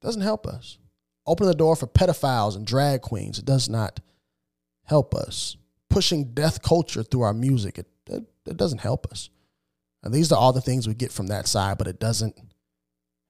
Doesn't 0.00 0.22
help 0.22 0.46
us. 0.46 0.78
Open 1.26 1.46
the 1.46 1.54
door 1.54 1.76
for 1.76 1.86
pedophiles 1.86 2.56
and 2.56 2.66
drag 2.66 3.02
queens. 3.02 3.38
It 3.38 3.44
does 3.44 3.68
not 3.68 4.00
help 4.84 5.14
us. 5.14 5.56
Pushing 5.90 6.32
death 6.34 6.62
culture 6.62 7.02
through 7.02 7.22
our 7.22 7.34
music. 7.34 7.78
It, 7.78 7.86
it, 8.08 8.24
it 8.46 8.56
doesn't 8.56 8.80
help 8.80 9.06
us. 9.10 9.30
And 10.02 10.14
these 10.14 10.30
are 10.30 10.38
all 10.38 10.52
the 10.52 10.60
things 10.60 10.86
we 10.86 10.94
get 10.94 11.10
from 11.10 11.28
that 11.28 11.48
side, 11.48 11.78
but 11.78 11.88
it 11.88 11.98
doesn't 11.98 12.36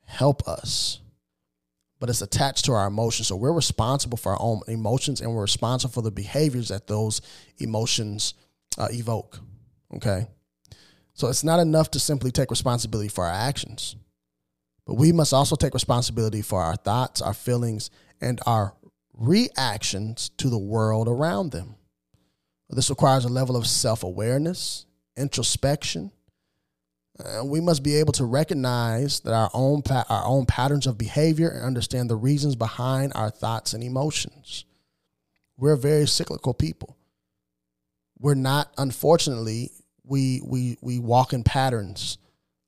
help 0.05 0.47
us. 0.47 1.01
But 1.99 2.11
it's 2.11 2.21
attached 2.21 2.67
to 2.67 2.73
our 2.73 2.87
emotions. 2.87 3.29
So 3.29 3.37
we're 3.37 3.53
responsible 3.53 4.19
for 4.19 4.33
our 4.33 4.43
own 4.43 4.61
emotions 4.69 5.23
and 5.23 5.33
we're 5.33 5.43
responsible 5.43 5.93
for 5.93 6.03
the 6.03 6.11
behaviors 6.11 6.69
that 6.69 6.87
those 6.87 7.23
emotions 7.59 8.35
uh, 8.79 8.89
evoke. 8.91 9.41
Okay. 9.95 10.27
So 11.15 11.29
it's 11.29 11.45
not 11.45 11.61
enough 11.61 11.91
to 11.93 12.01
simply 12.01 12.31
take 12.31 12.51
responsibility 12.51 13.09
for 13.09 13.25
our 13.25 13.33
actions, 13.33 13.97
but 14.87 14.95
we 14.95 15.13
must 15.13 15.33
also 15.33 15.57
take 15.57 15.73
responsibility 15.73 16.43
for 16.43 16.63
our 16.63 16.77
thoughts, 16.77 17.23
our 17.23 17.33
feelings, 17.33 17.91
and 18.21 18.41
our 18.47 18.75
reactions 19.15 20.31
to 20.37 20.51
the 20.51 20.59
world 20.59 21.09
around 21.09 21.53
them. 21.53 21.77
This 22.69 22.91
requires 22.91 23.25
a 23.25 23.31
level 23.31 23.57
of 23.57 23.67
self 23.67 24.03
awareness, 24.03 24.87
introspection. 25.17 26.11
Uh, 27.19 27.43
we 27.45 27.63
must 27.63 27.83
be 27.83 27.97
able 27.97 28.13
to 28.13 28.27
recognize 28.27 29.21
that 29.21 29.33
our 29.33 29.51
own 29.55 29.81
pa- 29.81 30.05
our 30.11 30.27
own 30.27 30.45
patterns 30.45 30.87
of 30.87 30.99
behavior 30.99 31.49
and 31.49 31.65
understand 31.65 32.11
the 32.11 32.17
reasons 32.17 32.57
behind 32.57 33.13
our 33.15 33.31
thoughts 33.31 33.73
and 33.73 33.83
emotions. 33.83 34.67
We're 35.57 35.77
very 35.77 36.07
cyclical 36.07 36.53
people 36.53 36.96
we're 38.19 38.35
not 38.35 38.73
unfortunately 38.79 39.71
we 40.05 40.41
we 40.45 40.79
we 40.81 40.99
walk 40.99 41.33
in 41.33 41.43
patterns 41.45 42.19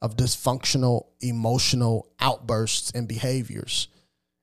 of 0.00 0.16
dysfunctional 0.16 1.06
emotional 1.20 2.08
outbursts 2.20 2.90
and 2.92 3.08
behaviors 3.08 3.88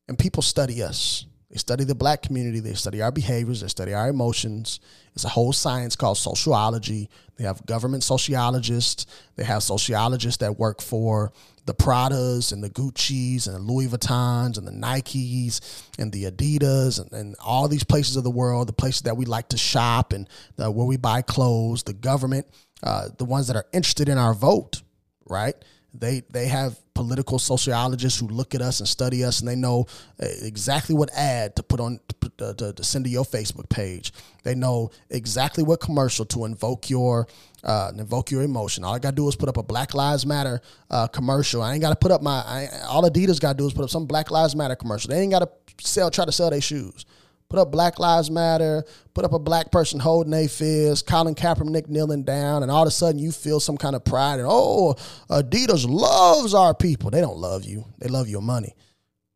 And 0.08 0.20
people 0.20 0.44
study 0.44 0.84
us. 0.84 1.26
They 1.56 1.60
study 1.60 1.86
the 1.86 1.96
black 1.96 2.22
community. 2.22 2.60
They 2.60 2.74
study 2.74 3.02
our 3.02 3.14
behaviors. 3.14 3.62
They 3.62 3.70
study 3.70 3.94
our 3.94 4.10
emotions. 4.10 4.82
It's 5.14 5.24
a 5.24 5.30
whole 5.30 5.54
science 5.54 5.96
called 5.96 6.18
sociology. 6.18 7.10
They 7.38 7.46
have 7.46 7.66
government 7.66 8.04
sociologists. 8.04 9.06
They 9.38 9.46
have 9.46 9.64
sociologists 9.64 10.40
that 10.40 10.60
work 10.60 10.82
for 10.82 11.32
the 11.66 11.74
Pradas 11.74 12.52
and 12.52 12.62
the 12.62 12.70
Gucci's 12.70 13.48
and 13.48 13.56
the 13.56 13.62
Louis 13.62 13.88
Vuittons 13.88 14.58
and 14.58 14.68
the 14.68 14.74
Nikes 14.74 15.62
and 15.98 16.12
the 16.12 16.26
Adidas 16.26 17.00
and, 17.00 17.14
and 17.14 17.38
all 17.40 17.70
these 17.70 17.86
places 17.86 18.18
of 18.18 18.26
the 18.26 18.30
world, 18.30 18.68
the 18.68 18.74
places 18.74 19.04
that 19.04 19.16
we 19.16 19.24
like 19.24 19.48
to 19.48 19.58
shop 19.58 20.12
and 20.12 20.28
the, 20.58 20.70
where 20.70 20.86
we 20.86 20.98
buy 20.98 21.22
clothes, 21.22 21.84
the 21.84 21.94
government, 21.94 22.48
uh, 22.84 23.08
the 23.18 23.24
ones 23.24 23.48
that 23.48 23.56
are 23.56 23.66
interested 23.72 24.10
in 24.10 24.18
our 24.18 24.34
vote, 24.34 24.82
right? 25.26 25.56
They 26.00 26.24
they 26.30 26.48
have 26.48 26.78
political 26.94 27.40
sociologists 27.40 28.20
who 28.20 28.28
look 28.28 28.56
at 28.56 28.62
us 28.62 28.80
and 28.80 28.88
study 28.88 29.24
us, 29.24 29.40
and 29.40 29.48
they 29.48 29.56
know 29.56 29.86
uh, 30.22 30.26
exactly 30.42 30.96
what 30.96 31.10
ad 31.14 31.56
to 31.56 31.64
put 31.64 31.80
on 31.80 32.00
to, 32.38 32.54
to, 32.54 32.74
to 32.74 32.84
send 32.84 33.06
to 33.06 33.12
your 33.12 33.24
Facebook 33.24 33.70
page. 33.70 34.14
They 34.44 34.56
know 34.56 34.92
exactly 35.10 35.64
what 35.64 35.80
commercial 35.80 36.26
to 36.26 36.46
invoke 36.46 36.90
your 36.90 37.28
uh, 37.64 37.92
invoke 37.98 38.32
your 38.32 38.44
emotion. 38.44 38.84
All 38.84 38.94
I 38.94 39.00
gotta 39.00 39.16
do 39.16 39.28
is 39.28 39.36
put 39.36 39.50
up 39.50 39.58
a 39.58 39.64
Black 39.64 39.94
Lives 39.94 40.26
Matter 40.26 40.62
uh, 40.90 41.08
commercial. 41.08 41.62
I 41.62 41.74
ain't 41.74 41.82
gotta 41.82 41.96
put 41.96 42.12
up 42.12 42.22
my 42.22 42.40
I, 42.40 42.70
all 42.88 43.10
Adidas 43.10 43.40
gotta 43.40 43.58
do 43.58 43.68
is 43.68 43.74
put 43.74 43.84
up 43.84 43.90
some 43.90 44.06
Black 44.06 44.32
Lives 44.32 44.56
Matter 44.56 44.76
commercial. 44.76 45.10
They 45.10 45.20
ain't 45.20 45.32
gotta 45.32 45.50
sell 45.82 46.10
try 46.12 46.26
to 46.26 46.32
sell 46.32 46.50
their 46.50 46.62
shoes. 46.62 47.06
Put 47.50 47.60
up 47.60 47.72
Black 47.72 48.00
Lives 48.00 48.32
Matter, 48.32 48.84
put 49.14 49.24
up 49.24 49.34
a 49.34 49.40
black 49.40 49.72
person 49.72 50.00
holding 50.00 50.34
a 50.34 50.48
fist, 50.48 51.06
Colin 51.06 51.36
Kaepernick 51.36 51.88
kneeling 51.88 52.24
down, 52.24 52.64
and 52.64 52.72
all 52.72 52.82
of 52.82 52.88
a 52.88 52.92
sudden 52.92 53.20
you 53.20 53.32
feel 53.32 53.60
some 53.60 53.78
kind 53.78 53.96
of 53.96 54.04
pride 54.04 54.40
and 54.40 54.48
oh, 54.50 54.96
Adidas 55.30 55.86
loves 55.88 56.54
our 56.54 56.74
people. 56.74 57.12
They 57.12 57.22
don't 57.22 57.38
love 57.38 57.64
you. 57.64 57.86
They 58.00 58.08
love 58.08 58.28
your 58.28 58.42
money. 58.42 58.76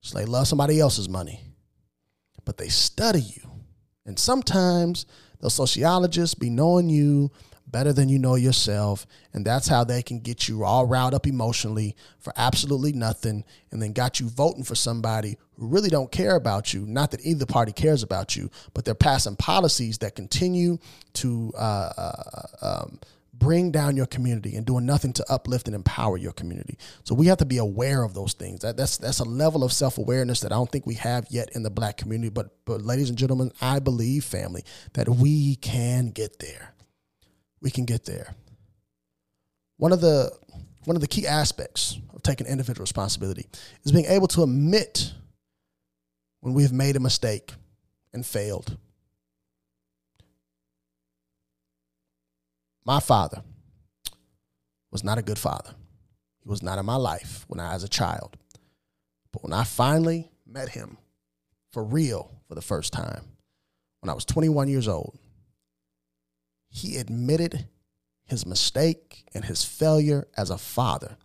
So 0.02 0.18
they 0.18 0.26
love 0.26 0.48
somebody 0.48 0.80
else's 0.80 1.08
money. 1.08 1.42
But 2.46 2.58
they 2.58 2.70
study 2.70 3.22
you. 3.22 3.50
And 4.06 4.18
sometimes 4.18 5.06
the 5.40 5.50
sociologists 5.50 6.34
be 6.34 6.50
knowing 6.50 6.90
you 6.90 7.32
better 7.72 7.94
than 7.94 8.10
you 8.10 8.20
know 8.20 8.36
yourself. 8.36 9.06
And 9.34 9.46
that's 9.46 9.68
how 9.68 9.84
they 9.84 10.02
can 10.02 10.20
get 10.20 10.48
you 10.48 10.64
all 10.64 10.86
riled 10.86 11.14
up 11.14 11.28
emotionally 11.28 11.96
for 12.20 12.34
absolutely 12.36 12.94
nothing 12.94 13.44
and 13.72 13.82
then 13.82 13.94
got 13.94 14.20
you 14.20 14.30
voting 14.30 14.64
for 14.64 14.76
somebody 14.76 15.38
who 15.54 15.68
really 15.68 15.90
don't 15.90 16.12
care 16.12 16.36
about 16.36 16.74
you. 16.74 16.86
Not 16.86 17.12
that 17.12 17.26
either 17.26 17.46
party 17.46 17.72
cares 17.72 18.04
about 18.04 18.36
you, 18.36 18.50
but 18.74 18.86
they're 18.86 18.96
passing 18.96 19.36
policies 19.36 20.00
that 20.00 20.16
continue 20.16 20.78
to 21.14 21.52
uh, 21.58 21.94
uh, 21.98 22.44
um, 22.62 23.00
bring 23.34 23.72
down 23.72 23.96
your 23.96 24.06
community 24.06 24.56
and 24.56 24.66
doing 24.66 24.86
nothing 24.86 25.14
to 25.14 25.26
uplift 25.32 25.68
and 25.68 25.76
empower 25.76 26.18
your 26.18 26.34
community. 26.34 26.78
So 27.04 27.16
we 27.16 27.28
have 27.28 27.38
to 27.38 27.46
be 27.46 27.58
aware 27.58 28.04
of 28.04 28.14
those 28.14 28.34
things. 28.34 28.62
That, 28.62 28.76
that's 28.76 28.98
that's 28.98 29.20
a 29.20 29.24
level 29.24 29.64
of 29.64 29.72
self 29.72 29.98
awareness 29.98 30.42
that 30.42 30.52
I 30.52 30.56
don't 30.56 30.70
think 30.70 30.86
we 30.86 30.96
have 30.96 31.26
yet 31.30 31.50
in 31.56 31.64
the 31.64 31.70
black 31.70 31.98
community. 31.98 32.30
But 32.30 32.50
but 32.66 32.82
ladies 32.82 33.10
and 33.10 33.18
gentlemen, 33.18 33.52
I 33.62 33.80
believe, 33.80 34.26
family, 34.26 34.64
that 34.94 35.08
we 35.08 35.56
can 35.56 36.10
get 36.10 36.40
there 36.40 36.74
we 37.62 37.72
can 37.72 37.86
get 37.86 38.06
there. 38.06 38.36
One 39.78 39.92
of 39.92 40.02
the 40.02 40.32
one 40.86 40.96
of 40.96 41.02
the 41.02 41.08
key 41.08 41.28
aspects 41.28 42.00
of 42.14 42.24
taking 42.24 42.48
individual 42.48 42.84
responsibility 42.84 43.48
is 43.84 43.92
being 43.92 44.06
able 44.06 44.28
to 44.30 44.44
admit 44.44 45.14
when 46.40 46.54
we 46.54 46.64
have 46.64 46.72
made 46.72 46.96
a 46.96 47.00
mistake 47.00 47.54
and 48.14 48.26
failed. 48.26 48.78
My 52.86 53.00
father 53.00 53.44
was 54.90 55.04
not 55.04 55.18
a 55.18 55.22
good 55.22 55.38
father. 55.38 55.76
He 56.42 56.50
was 56.50 56.64
not 56.64 56.80
in 56.80 56.86
my 56.86 56.96
life 56.96 57.46
when 57.48 57.60
I 57.60 57.74
was 57.74 57.84
a 57.84 57.90
child. 57.90 58.38
But 59.32 59.44
when 59.44 59.54
I 59.54 59.64
finally 59.64 60.32
met 60.48 60.70
him 60.70 60.98
for 61.72 61.84
real 61.84 62.32
for 62.48 62.56
the 62.56 62.62
first 62.62 62.94
time, 62.94 63.26
when 64.00 64.10
I 64.10 64.14
was 64.14 64.26
21 64.26 64.70
years 64.70 64.88
old, 64.88 65.20
he 66.70 66.98
admitted 66.98 67.68
his 68.26 68.46
mistake 68.46 69.26
and 69.34 69.46
his 69.46 69.64
failure 69.64 70.28
as 70.38 70.50
a 70.50 70.58
father. 70.58 71.18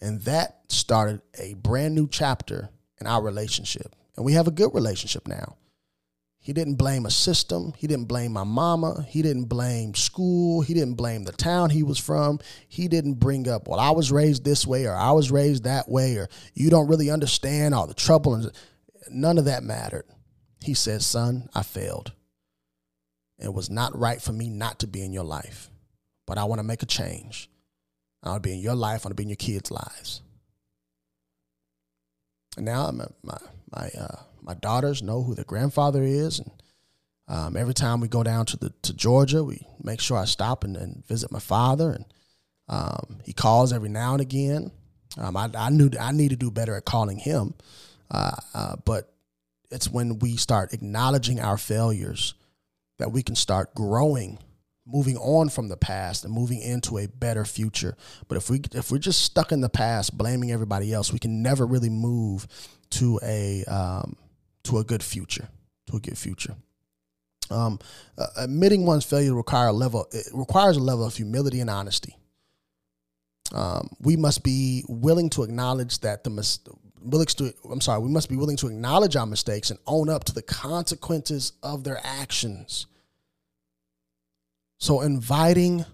And 0.00 0.22
that 0.22 0.60
started 0.68 1.22
a 1.38 1.54
brand 1.54 1.94
new 1.94 2.08
chapter 2.08 2.70
in 3.00 3.06
our 3.06 3.22
relationship. 3.22 3.94
And 4.16 4.24
we 4.24 4.32
have 4.34 4.46
a 4.46 4.52
good 4.52 4.74
relationship 4.74 5.26
now. 5.26 5.56
He 6.38 6.52
didn't 6.52 6.76
blame 6.76 7.06
a 7.06 7.10
system. 7.10 7.72
He 7.76 7.88
didn't 7.88 8.04
blame 8.04 8.32
my 8.32 8.44
mama. 8.44 9.04
He 9.08 9.20
didn't 9.20 9.46
blame 9.46 9.94
school. 9.94 10.62
He 10.62 10.74
didn't 10.74 10.94
blame 10.94 11.24
the 11.24 11.32
town 11.32 11.70
he 11.70 11.82
was 11.82 11.98
from. 11.98 12.38
He 12.68 12.86
didn't 12.86 13.14
bring 13.14 13.48
up, 13.48 13.66
well, 13.66 13.80
I 13.80 13.90
was 13.90 14.12
raised 14.12 14.44
this 14.44 14.64
way 14.64 14.86
or 14.86 14.94
I 14.94 15.10
was 15.10 15.32
raised 15.32 15.64
that 15.64 15.88
way 15.88 16.16
or 16.16 16.28
you 16.54 16.70
don't 16.70 16.86
really 16.86 17.10
understand 17.10 17.74
all 17.74 17.88
the 17.88 17.94
trouble. 17.94 18.34
And 18.34 18.52
none 19.10 19.38
of 19.38 19.46
that 19.46 19.64
mattered. 19.64 20.04
He 20.62 20.74
said, 20.74 21.02
son, 21.02 21.48
I 21.52 21.64
failed. 21.64 22.12
It 23.38 23.52
was 23.52 23.68
not 23.68 23.98
right 23.98 24.20
for 24.20 24.32
me 24.32 24.48
not 24.48 24.78
to 24.80 24.86
be 24.86 25.04
in 25.04 25.12
your 25.12 25.24
life, 25.24 25.70
but 26.26 26.38
I 26.38 26.44
want 26.44 26.58
to 26.58 26.66
make 26.66 26.82
a 26.82 26.86
change. 26.86 27.50
I 28.22 28.30
want 28.30 28.42
to 28.42 28.48
be 28.48 28.54
in 28.54 28.60
your 28.60 28.74
life. 28.74 29.04
I 29.04 29.08
want 29.08 29.10
to 29.10 29.14
be 29.14 29.24
in 29.24 29.28
your 29.28 29.36
kids' 29.36 29.70
lives. 29.70 30.22
And 32.56 32.64
now 32.64 32.90
my 32.90 33.06
my 33.22 33.38
my, 33.70 33.90
uh, 33.98 34.16
my 34.40 34.54
daughters 34.54 35.02
know 35.02 35.22
who 35.22 35.34
their 35.34 35.44
grandfather 35.44 36.02
is, 36.02 36.38
and 36.38 36.50
um, 37.28 37.56
every 37.56 37.74
time 37.74 38.00
we 38.00 38.08
go 38.08 38.22
down 38.22 38.46
to 38.46 38.56
the 38.56 38.70
to 38.82 38.94
Georgia, 38.94 39.44
we 39.44 39.66
make 39.82 40.00
sure 40.00 40.16
I 40.16 40.24
stop 40.24 40.64
and, 40.64 40.76
and 40.76 41.06
visit 41.06 41.30
my 41.30 41.38
father, 41.38 41.90
and 41.90 42.04
um, 42.68 43.18
he 43.24 43.34
calls 43.34 43.72
every 43.72 43.90
now 43.90 44.12
and 44.12 44.20
again. 44.22 44.70
Um, 45.18 45.36
I, 45.36 45.50
I 45.54 45.70
knew 45.70 45.90
I 46.00 46.12
need 46.12 46.30
to 46.30 46.36
do 46.36 46.50
better 46.50 46.74
at 46.74 46.84
calling 46.86 47.18
him, 47.18 47.54
uh, 48.10 48.36
uh, 48.54 48.76
but 48.84 49.12
it's 49.70 49.90
when 49.90 50.18
we 50.20 50.36
start 50.36 50.72
acknowledging 50.72 51.40
our 51.40 51.58
failures 51.58 52.34
that 52.98 53.12
we 53.12 53.22
can 53.22 53.34
start 53.34 53.74
growing 53.74 54.38
moving 54.86 55.16
on 55.16 55.48
from 55.48 55.68
the 55.68 55.76
past 55.76 56.24
and 56.24 56.32
moving 56.32 56.60
into 56.60 56.96
a 56.98 57.08
better 57.08 57.44
future. 57.44 57.96
But 58.28 58.36
if 58.36 58.48
we 58.48 58.60
if 58.72 58.90
we're 58.90 58.98
just 58.98 59.22
stuck 59.22 59.52
in 59.52 59.60
the 59.60 59.68
past 59.68 60.16
blaming 60.16 60.52
everybody 60.52 60.92
else 60.92 61.12
we 61.12 61.18
can 61.18 61.42
never 61.42 61.66
really 61.66 61.90
move 61.90 62.46
to 62.90 63.18
a 63.22 63.64
um, 63.64 64.16
to 64.64 64.78
a 64.78 64.84
good 64.84 65.02
future 65.02 65.48
to 65.88 65.96
a 65.96 66.00
good 66.00 66.18
future. 66.18 66.54
Um, 67.48 67.78
uh, 68.18 68.26
admitting 68.38 68.86
one's 68.86 69.04
failure 69.04 69.34
require 69.34 69.68
a 69.68 69.72
level 69.72 70.06
it 70.12 70.26
requires 70.32 70.76
a 70.76 70.80
level 70.80 71.04
of 71.04 71.16
humility 71.16 71.60
and 71.60 71.70
honesty. 71.70 72.16
Um, 73.52 73.90
we 74.00 74.16
must 74.16 74.42
be 74.42 74.84
willing 74.88 75.30
to 75.30 75.44
acknowledge 75.44 76.00
that 76.00 76.24
the 76.24 76.30
mis- 76.30 76.58
willing 77.06 77.26
to 77.26 77.52
I'm 77.70 77.80
sorry, 77.80 78.00
we 78.00 78.10
must 78.10 78.28
be 78.28 78.36
willing 78.36 78.56
to 78.58 78.66
acknowledge 78.66 79.16
our 79.16 79.26
mistakes 79.26 79.70
and 79.70 79.78
own 79.86 80.08
up 80.08 80.24
to 80.24 80.34
the 80.34 80.42
consequences 80.42 81.52
of 81.62 81.84
their 81.84 82.00
actions. 82.02 82.86
So 84.78 85.00
inviting 85.00 85.84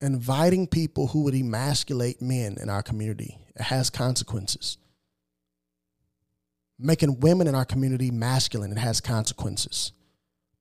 inviting 0.00 0.66
people 0.66 1.08
who 1.08 1.22
would 1.22 1.34
emasculate 1.34 2.20
men 2.20 2.56
in 2.60 2.68
our 2.68 2.82
community 2.82 3.38
it 3.56 3.62
has 3.62 3.90
consequences. 3.90 4.78
Making 6.78 7.20
women 7.20 7.46
in 7.46 7.54
our 7.54 7.64
community 7.64 8.10
masculine 8.10 8.72
it 8.72 8.78
has 8.78 9.00
consequences. 9.00 9.92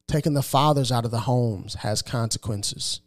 Taking 0.08 0.34
the 0.34 0.44
fathers 0.44 0.92
out 0.92 1.06
of 1.06 1.12
the 1.12 1.22
homes 1.22 1.76
has 1.76 2.02
consequences. 2.02 3.02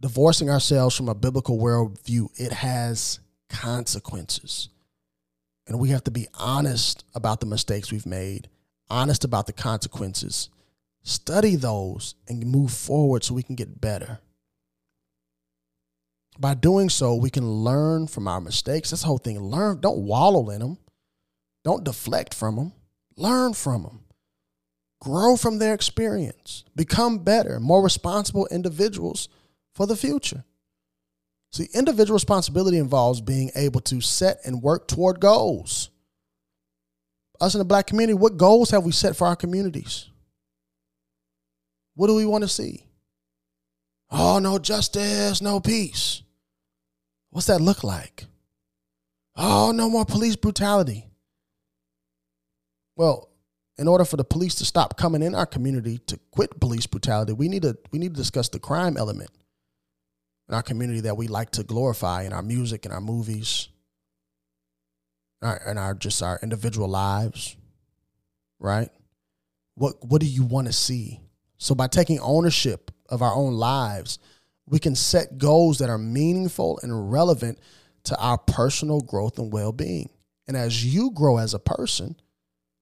Divorcing 0.00 0.48
ourselves 0.48 0.96
from 0.96 1.08
a 1.08 1.14
biblical 1.14 1.58
worldview, 1.58 2.28
it 2.40 2.52
has 2.52 3.20
consequences. 3.50 4.70
And 5.66 5.78
we 5.78 5.90
have 5.90 6.04
to 6.04 6.10
be 6.10 6.26
honest 6.34 7.04
about 7.14 7.40
the 7.40 7.46
mistakes 7.46 7.92
we've 7.92 8.06
made, 8.06 8.48
honest 8.88 9.24
about 9.24 9.46
the 9.46 9.52
consequences, 9.52 10.48
study 11.02 11.56
those, 11.56 12.14
and 12.28 12.44
move 12.46 12.72
forward 12.72 13.22
so 13.22 13.34
we 13.34 13.42
can 13.42 13.56
get 13.56 13.80
better. 13.80 14.20
By 16.38 16.54
doing 16.54 16.88
so, 16.88 17.14
we 17.14 17.28
can 17.30 17.46
learn 17.46 18.06
from 18.06 18.26
our 18.26 18.40
mistakes. 18.40 18.90
The 18.90 19.06
whole 19.06 19.18
thing. 19.18 19.38
Learn, 19.38 19.80
don't 19.80 19.98
wallow 19.98 20.48
in 20.50 20.60
them, 20.60 20.78
don't 21.64 21.84
deflect 21.84 22.32
from 22.32 22.56
them, 22.56 22.72
learn 23.16 23.52
from 23.52 23.82
them. 23.82 24.00
Grow 25.00 25.36
from 25.36 25.58
their 25.58 25.72
experience, 25.72 26.64
become 26.76 27.20
better, 27.20 27.58
more 27.58 27.82
responsible 27.82 28.46
individuals 28.50 29.28
for 29.74 29.86
the 29.86 29.96
future. 29.96 30.44
See, 31.52 31.68
individual 31.74 32.14
responsibility 32.14 32.78
involves 32.78 33.20
being 33.20 33.50
able 33.56 33.80
to 33.82 34.00
set 34.00 34.38
and 34.44 34.62
work 34.62 34.86
toward 34.86 35.20
goals. 35.20 35.90
Us 37.40 37.54
in 37.54 37.58
the 37.58 37.64
black 37.64 37.86
community, 37.86 38.14
what 38.14 38.36
goals 38.36 38.70
have 38.70 38.84
we 38.84 38.92
set 38.92 39.16
for 39.16 39.26
our 39.26 39.36
communities? 39.36 40.08
What 41.94 42.06
do 42.06 42.14
we 42.14 42.26
want 42.26 42.42
to 42.42 42.48
see? 42.48 42.84
Oh, 44.10 44.38
no 44.38 44.58
justice, 44.58 45.40
no 45.40 45.60
peace. 45.60 46.22
What's 47.30 47.46
that 47.46 47.60
look 47.60 47.82
like? 47.82 48.26
Oh, 49.36 49.72
no 49.72 49.88
more 49.88 50.04
police 50.04 50.36
brutality. 50.36 51.06
Well, 52.96 53.28
in 53.78 53.88
order 53.88 54.04
for 54.04 54.16
the 54.16 54.24
police 54.24 54.56
to 54.56 54.64
stop 54.64 54.98
coming 54.98 55.22
in 55.22 55.34
our 55.34 55.46
community 55.46 55.98
to 56.06 56.18
quit 56.32 56.60
police 56.60 56.86
brutality, 56.86 57.32
we 57.32 57.48
need 57.48 57.62
to 57.62 57.78
we 57.90 57.98
need 57.98 58.14
to 58.14 58.20
discuss 58.20 58.48
the 58.48 58.58
crime 58.58 58.96
element 58.96 59.30
in 60.50 60.54
our 60.56 60.62
community 60.62 61.00
that 61.00 61.16
we 61.16 61.28
like 61.28 61.50
to 61.52 61.62
glorify 61.62 62.24
in 62.24 62.34
our 62.34 62.42
music 62.42 62.84
and 62.84 62.92
our 62.92 63.00
movies. 63.00 63.68
our, 65.42 65.60
in 65.70 65.78
our 65.78 65.94
just 65.94 66.22
our 66.22 66.38
individual 66.42 66.88
lives, 66.88 67.56
right? 68.58 68.90
What 69.74 69.94
what 70.04 70.20
do 70.20 70.26
you 70.26 70.44
want 70.44 70.66
to 70.66 70.72
see? 70.72 71.20
So 71.58 71.74
by 71.74 71.86
taking 71.86 72.18
ownership 72.20 72.90
of 73.08 73.22
our 73.22 73.34
own 73.34 73.54
lives, 73.54 74.18
we 74.66 74.78
can 74.78 74.94
set 74.94 75.38
goals 75.38 75.78
that 75.78 75.90
are 75.90 75.98
meaningful 75.98 76.78
and 76.82 77.12
relevant 77.12 77.58
to 78.04 78.16
our 78.18 78.38
personal 78.38 79.00
growth 79.00 79.38
and 79.38 79.52
well-being. 79.52 80.10
And 80.46 80.56
as 80.56 80.84
you 80.84 81.10
grow 81.10 81.38
as 81.38 81.54
a 81.54 81.58
person, 81.58 82.16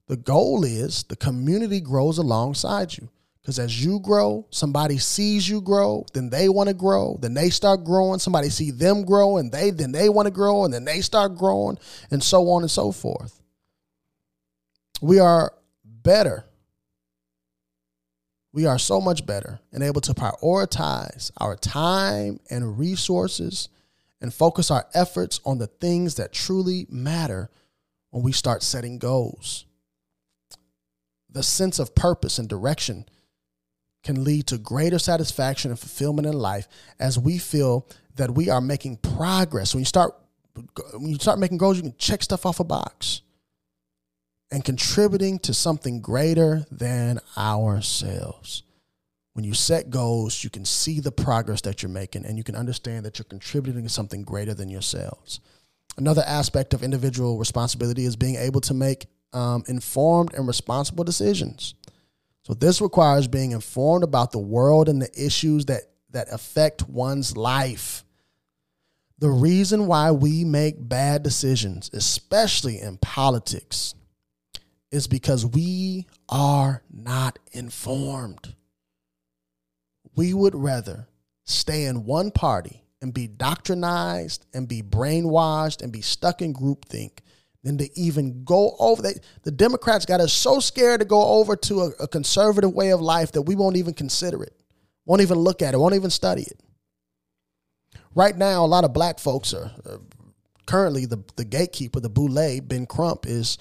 the 0.07 0.16
goal 0.16 0.64
is 0.64 1.04
the 1.04 1.16
community 1.16 1.81
grows 1.81 2.18
alongside 2.18 2.96
you. 2.96 3.11
Because 3.48 3.61
as 3.61 3.82
you 3.82 3.98
grow, 4.00 4.46
somebody 4.50 4.98
sees 4.98 5.48
you 5.48 5.62
grow, 5.62 6.04
then 6.12 6.28
they 6.28 6.50
want 6.50 6.68
to 6.68 6.74
grow, 6.74 7.16
then 7.18 7.32
they 7.32 7.48
start 7.48 7.82
growing. 7.82 8.18
Somebody 8.18 8.50
see 8.50 8.70
them 8.70 9.06
grow, 9.06 9.38
and 9.38 9.50
they 9.50 9.70
then 9.70 9.90
they 9.90 10.11
want 10.11 10.26
to 10.26 10.30
grow, 10.30 10.66
and 10.66 10.74
then 10.74 10.84
they 10.84 11.00
start 11.00 11.34
growing, 11.34 11.78
and 12.11 12.22
so 12.22 12.50
on 12.50 12.61
and 12.61 12.70
so 12.70 12.92
forth. 12.92 13.40
We 15.00 15.18
are 15.18 15.54
better. 15.82 16.44
We 18.52 18.66
are 18.66 18.78
so 18.78 19.00
much 19.00 19.24
better 19.24 19.61
and 19.72 19.82
able 19.82 20.02
to 20.02 20.12
prioritize 20.12 21.30
our 21.38 21.56
time 21.56 22.40
and 22.50 22.78
resources 22.78 23.70
and 24.20 24.34
focus 24.34 24.70
our 24.70 24.84
efforts 24.92 25.40
on 25.46 25.56
the 25.56 25.68
things 25.68 26.16
that 26.16 26.34
truly 26.34 26.87
matter 26.90 27.48
when 28.11 28.22
we 28.22 28.32
start 28.32 28.62
setting 28.62 28.98
goals. 28.98 29.64
The 31.30 31.42
sense 31.42 31.78
of 31.78 31.94
purpose 31.94 32.38
and 32.38 32.46
direction 32.46 33.06
can 34.02 34.24
lead 34.24 34.46
to 34.46 34.58
greater 34.58 34.98
satisfaction 34.98 35.70
and 35.70 35.78
fulfillment 35.78 36.26
in 36.26 36.34
life 36.34 36.68
as 36.98 37.18
we 37.18 37.38
feel 37.38 37.87
that 38.16 38.30
we 38.30 38.48
are 38.50 38.61
making 38.61 38.96
progress. 38.96 39.74
When 39.74 39.80
you 39.80 39.87
start 39.87 40.14
when 40.94 41.11
you 41.11 41.16
start 41.16 41.38
making 41.38 41.58
goals, 41.58 41.76
you 41.76 41.84
can 41.84 41.94
check 41.98 42.22
stuff 42.22 42.44
off 42.44 42.58
a 42.58 42.64
box 42.64 43.22
and 44.50 44.64
contributing 44.64 45.38
to 45.40 45.54
something 45.54 46.00
greater 46.00 46.66
than 46.70 47.20
ourselves. 47.37 48.62
When 49.34 49.44
you 49.44 49.54
set 49.54 49.90
goals, 49.90 50.42
you 50.42 50.50
can 50.50 50.64
see 50.64 50.98
the 50.98 51.12
progress 51.12 51.61
that 51.61 51.82
you're 51.82 51.90
making 51.90 52.24
and 52.24 52.37
you 52.37 52.42
can 52.42 52.56
understand 52.56 53.04
that 53.04 53.18
you're 53.18 53.24
contributing 53.24 53.84
to 53.84 53.88
something 53.88 54.24
greater 54.24 54.52
than 54.52 54.68
yourselves. 54.68 55.38
Another 55.96 56.24
aspect 56.26 56.74
of 56.74 56.82
individual 56.82 57.38
responsibility 57.38 58.04
is 58.04 58.16
being 58.16 58.37
able 58.37 58.61
to 58.62 58.74
make 58.74 59.06
um, 59.32 59.62
informed 59.68 60.34
and 60.34 60.46
responsible 60.46 61.04
decisions. 61.04 61.74
So 62.48 62.54
this 62.54 62.80
requires 62.80 63.28
being 63.28 63.52
informed 63.52 64.02
about 64.02 64.32
the 64.32 64.38
world 64.38 64.88
and 64.88 65.02
the 65.02 65.11
issues 65.14 65.66
that 65.66 65.82
that 66.11 66.28
affect 66.32 66.88
one's 66.88 67.37
life. 67.37 68.04
The 69.18 69.28
reason 69.28 69.87
why 69.87 70.12
we 70.12 70.46
make 70.46 70.76
bad 70.78 71.22
decisions, 71.22 71.90
especially 71.92 72.80
in 72.80 72.96
politics, 72.96 73.94
is 74.90 75.06
because 75.06 75.44
we 75.44 76.06
are 76.30 76.82
not 76.90 77.38
informed. 77.52 78.54
We 80.16 80.32
would 80.32 80.54
rather 80.54 81.06
stay 81.44 81.84
in 81.84 82.06
one 82.06 82.30
party 82.30 82.82
and 83.02 83.12
be 83.12 83.28
doctrinized 83.28 84.40
and 84.54 84.66
be 84.66 84.82
brainwashed 84.82 85.82
and 85.82 85.92
be 85.92 86.00
stuck 86.00 86.40
in 86.40 86.54
groupthink 86.54 87.18
than 87.64 87.79
to 87.79 87.99
even 87.99 88.44
go 88.44 88.77
over. 88.79 89.03
The 89.42 89.51
Democrats 89.51 90.07
got 90.07 90.21
us 90.21 90.33
so 90.33 90.61
scared 90.61 91.01
to 91.01 91.07
go 91.07 91.23
over 91.23 91.57
to 91.57 91.81
a, 91.83 91.90
a 92.01 92.09
conservative 92.09 92.73
way 92.73 92.90
of 92.90 93.01
life 93.01 93.33
that 93.33 93.42
we 93.42 93.55
won't 93.55 93.77
even 93.77 93.94
consider 93.94 94.42
it, 94.42 94.55
won't 95.07 95.23
even 95.23 95.38
look 95.38 95.62
at 95.62 95.75
it, 95.75 95.79
won't 95.79 95.94
even 95.94 96.11
study 96.11 96.42
it. 96.42 96.61
Right 98.14 98.37
now, 98.37 98.64
a 98.64 98.66
lot 98.66 98.85
of 98.85 98.92
black 98.92 99.18
folks 99.18 99.55
are, 99.55 99.71
are 99.87 100.01
currently 100.66 101.07
the 101.07 101.23
the 101.37 101.44
gatekeeper, 101.44 102.01
the 102.01 102.09
boule, 102.09 102.61
Ben 102.61 102.87
Crump, 102.87 103.27
is 103.27 103.59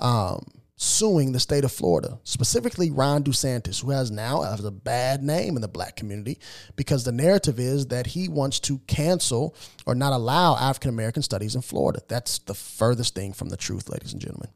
um, 0.00 0.46
suing 0.80 1.32
the 1.32 1.40
state 1.40 1.64
of 1.64 1.72
Florida, 1.72 2.20
specifically 2.22 2.88
Ron 2.88 3.24
DeSantis, 3.24 3.82
who 3.82 3.90
has 3.90 4.12
now 4.12 4.42
has 4.42 4.64
a 4.64 4.70
bad 4.70 5.24
name 5.24 5.56
in 5.56 5.60
the 5.60 5.68
black 5.68 5.96
community 5.96 6.38
because 6.76 7.04
the 7.04 7.12
narrative 7.12 7.58
is 7.58 7.88
that 7.88 8.06
he 8.06 8.28
wants 8.28 8.60
to 8.60 8.78
cancel 8.86 9.56
or 9.86 9.96
not 9.96 10.12
allow 10.12 10.56
African 10.56 10.90
American 10.90 11.22
studies 11.22 11.56
in 11.56 11.62
Florida. 11.62 12.00
That's 12.06 12.38
the 12.38 12.54
furthest 12.54 13.14
thing 13.16 13.32
from 13.32 13.48
the 13.48 13.56
truth, 13.56 13.88
ladies 13.88 14.12
and 14.12 14.22
gentlemen 14.22 14.50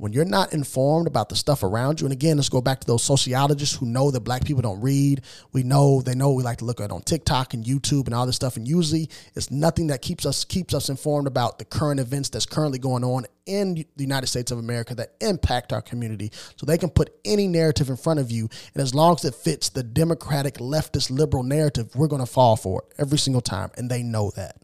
when 0.00 0.14
you're 0.14 0.24
not 0.24 0.54
informed 0.54 1.06
about 1.06 1.28
the 1.28 1.36
stuff 1.36 1.62
around 1.62 2.00
you, 2.00 2.06
and 2.06 2.12
again, 2.12 2.38
let's 2.38 2.48
go 2.48 2.62
back 2.62 2.80
to 2.80 2.86
those 2.86 3.02
sociologists 3.02 3.76
who 3.76 3.84
know 3.84 4.10
that 4.10 4.20
black 4.20 4.46
people 4.46 4.62
don't 4.62 4.80
read. 4.80 5.20
We 5.52 5.62
know 5.62 6.00
they 6.00 6.14
know 6.14 6.32
we 6.32 6.42
like 6.42 6.58
to 6.58 6.64
look 6.64 6.80
at 6.80 6.90
on 6.90 7.02
TikTok 7.02 7.52
and 7.52 7.62
YouTube 7.62 8.06
and 8.06 8.14
all 8.14 8.24
this 8.24 8.36
stuff, 8.36 8.56
and 8.56 8.66
usually 8.66 9.10
it's 9.34 9.50
nothing 9.50 9.88
that 9.88 10.00
keeps 10.00 10.24
us 10.24 10.42
keeps 10.44 10.72
us 10.72 10.88
informed 10.88 11.26
about 11.26 11.58
the 11.58 11.66
current 11.66 12.00
events 12.00 12.30
that's 12.30 12.46
currently 12.46 12.78
going 12.78 13.04
on 13.04 13.26
in 13.44 13.74
the 13.74 13.86
United 13.98 14.28
States 14.28 14.50
of 14.50 14.58
America 14.58 14.94
that 14.94 15.16
impact 15.20 15.70
our 15.70 15.82
community. 15.82 16.30
So 16.56 16.64
they 16.64 16.78
can 16.78 16.88
put 16.88 17.14
any 17.26 17.46
narrative 17.46 17.90
in 17.90 17.98
front 17.98 18.20
of 18.20 18.30
you, 18.30 18.48
and 18.72 18.82
as 18.82 18.94
long 18.94 19.16
as 19.16 19.24
it 19.26 19.34
fits 19.34 19.68
the 19.68 19.82
democratic 19.82 20.54
leftist 20.54 21.10
liberal 21.10 21.42
narrative, 21.42 21.94
we're 21.94 22.08
going 22.08 22.24
to 22.24 22.32
fall 22.32 22.56
for 22.56 22.84
it 22.88 22.94
every 22.98 23.18
single 23.18 23.42
time, 23.42 23.70
and 23.76 23.90
they 23.90 24.02
know 24.02 24.30
that. 24.36 24.56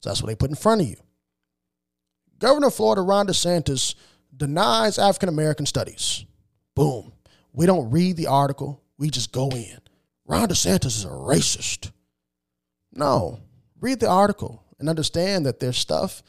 So 0.00 0.10
that's 0.10 0.22
what 0.22 0.28
they 0.28 0.36
put 0.36 0.50
in 0.50 0.56
front 0.56 0.80
of 0.82 0.86
you. 0.86 0.96
Governor 2.38 2.68
of 2.68 2.74
Florida 2.74 3.02
Ron 3.02 3.26
DeSantis 3.26 3.96
denies 4.40 4.98
African 4.98 5.28
American 5.28 5.66
studies. 5.66 6.24
Boom. 6.74 7.12
We 7.52 7.66
don't 7.66 7.90
read 7.90 8.16
the 8.16 8.26
article, 8.26 8.82
we 8.98 9.10
just 9.10 9.30
go 9.30 9.50
in. 9.50 9.78
Ron 10.26 10.48
DeSantis 10.48 10.86
is 10.86 11.04
a 11.04 11.08
racist. 11.08 11.92
No, 12.92 13.40
read 13.80 14.00
the 14.00 14.08
article 14.08 14.64
and 14.78 14.88
understand 14.88 15.46
that 15.46 15.60
there's 15.60 15.76
stuff 15.76 16.22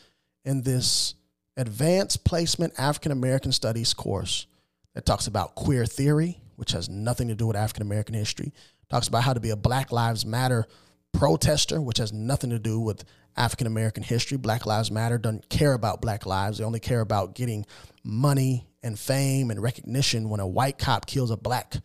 in 0.45 0.61
this 0.61 1.15
advanced 1.57 2.23
placement 2.23 2.73
African 2.77 3.11
American 3.11 3.51
studies 3.51 3.93
course 3.93 4.45
that 4.93 5.05
talks 5.05 5.27
about 5.27 5.55
queer 5.55 5.85
theory, 5.85 6.39
which 6.55 6.71
has 6.71 6.89
nothing 6.89 7.29
to 7.29 7.35
do 7.35 7.47
with 7.47 7.55
African 7.55 7.83
American 7.83 8.15
history, 8.15 8.53
talks 8.89 9.07
about 9.07 9.23
how 9.23 9.33
to 9.33 9.39
be 9.39 9.51
a 9.51 9.55
Black 9.55 9.91
Lives 9.91 10.25
Matter 10.25 10.65
protester, 11.13 11.79
which 11.79 11.99
has 11.99 12.11
nothing 12.11 12.49
to 12.49 12.59
do 12.59 12.79
with 12.79 13.03
African 13.37 13.67
American 13.67 14.03
history. 14.03 14.37
Black 14.37 14.65
Lives 14.65 14.91
Matter 14.91 15.17
doesn't 15.17 15.49
care 15.49 15.73
about 15.73 16.01
black 16.01 16.25
lives. 16.25 16.57
They 16.57 16.63
only 16.63 16.79
care 16.79 17.01
about 17.01 17.35
getting 17.35 17.65
money 18.03 18.67
and 18.83 18.97
fame 18.99 19.51
and 19.51 19.61
recognition 19.61 20.29
when 20.29 20.39
a 20.39 20.47
white 20.47 20.77
cop 20.77 21.05
kills 21.05 21.31
a 21.31 21.37
black 21.37 21.75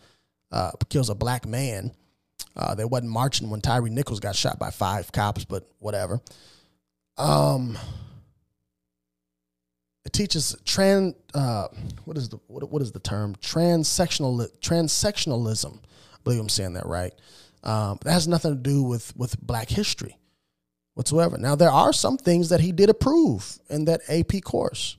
uh, 0.52 0.72
kills 0.88 1.10
a 1.10 1.14
black 1.14 1.46
man. 1.46 1.92
Uh, 2.56 2.74
they 2.74 2.84
wasn't 2.84 3.10
marching 3.10 3.50
when 3.50 3.60
Tyre 3.60 3.82
Nichols 3.82 4.20
got 4.20 4.34
shot 4.34 4.58
by 4.58 4.70
five 4.70 5.12
cops, 5.12 5.44
but 5.44 5.68
whatever. 5.78 6.20
Um, 7.18 7.78
it 10.04 10.12
teaches 10.12 10.56
trans. 10.64 11.14
Uh, 11.34 11.68
what 12.04 12.16
is 12.16 12.28
the 12.28 12.38
what, 12.46 12.70
what 12.70 12.82
is 12.82 12.92
the 12.92 13.00
term? 13.00 13.34
Transsectional 13.36 14.46
transsectionalism. 14.60 15.76
I 15.76 16.18
believe 16.24 16.40
I'm 16.40 16.48
saying 16.48 16.74
that 16.74 16.86
right. 16.86 17.12
Um, 17.62 17.98
that 18.02 18.12
has 18.12 18.28
nothing 18.28 18.52
to 18.52 18.60
do 18.60 18.82
with 18.82 19.14
with 19.16 19.40
Black 19.40 19.68
history 19.68 20.16
whatsoever. 20.96 21.36
Now 21.36 21.54
there 21.54 21.70
are 21.70 21.92
some 21.92 22.16
things 22.16 22.48
that 22.48 22.60
he 22.60 22.72
did 22.72 22.88
approve 22.88 23.58
in 23.68 23.84
that 23.84 24.00
AP 24.08 24.42
course. 24.42 24.96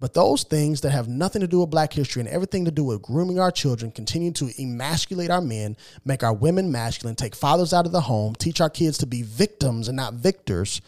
But 0.00 0.14
those 0.14 0.42
things 0.42 0.80
that 0.82 0.90
have 0.90 1.08
nothing 1.08 1.40
to 1.40 1.48
do 1.48 1.60
with 1.60 1.70
black 1.70 1.92
history 1.92 2.20
and 2.20 2.28
everything 2.28 2.64
to 2.64 2.70
do 2.72 2.84
with 2.84 3.02
grooming 3.02 3.38
our 3.38 3.50
children, 3.50 3.90
continue 3.90 4.32
to 4.32 4.50
emasculate 4.60 5.30
our 5.30 5.40
men, 5.40 5.76
make 6.04 6.22
our 6.22 6.34
women 6.34 6.70
masculine, 6.70 7.16
take 7.16 7.34
fathers 7.34 7.72
out 7.72 7.86
of 7.86 7.92
the 7.92 8.02
home, 8.02 8.34
teach 8.34 8.60
our 8.60 8.70
kids 8.70 8.98
to 8.98 9.06
be 9.06 9.22
victims 9.22 9.88
and 9.88 9.96
not 9.96 10.14
victors, 10.14 10.80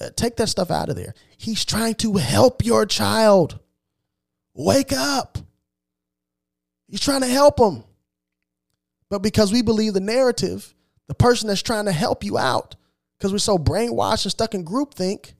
uh, 0.00 0.10
take 0.16 0.36
that 0.36 0.48
stuff 0.48 0.70
out 0.70 0.88
of 0.88 0.96
there. 0.96 1.14
He's 1.36 1.64
trying 1.64 1.94
to 1.96 2.14
help 2.14 2.64
your 2.64 2.86
child. 2.86 3.60
Wake 4.54 4.92
up. 4.92 5.38
He's 6.88 7.00
trying 7.00 7.22
to 7.22 7.28
help 7.28 7.56
them. 7.56 7.84
But 9.08 9.22
because 9.22 9.52
we 9.52 9.62
believe 9.62 9.94
the 9.94 10.00
narrative, 10.00 10.74
the 11.06 11.14
person 11.14 11.48
that's 11.48 11.62
trying 11.62 11.84
to 11.84 11.92
help 11.92 12.24
you 12.24 12.38
out, 12.38 12.76
because 13.24 13.32
we're 13.32 13.38
so 13.38 13.56
brainwashed 13.56 14.26
and 14.26 14.32
stuck 14.32 14.52
in 14.52 14.66
groupthink, 14.66 15.32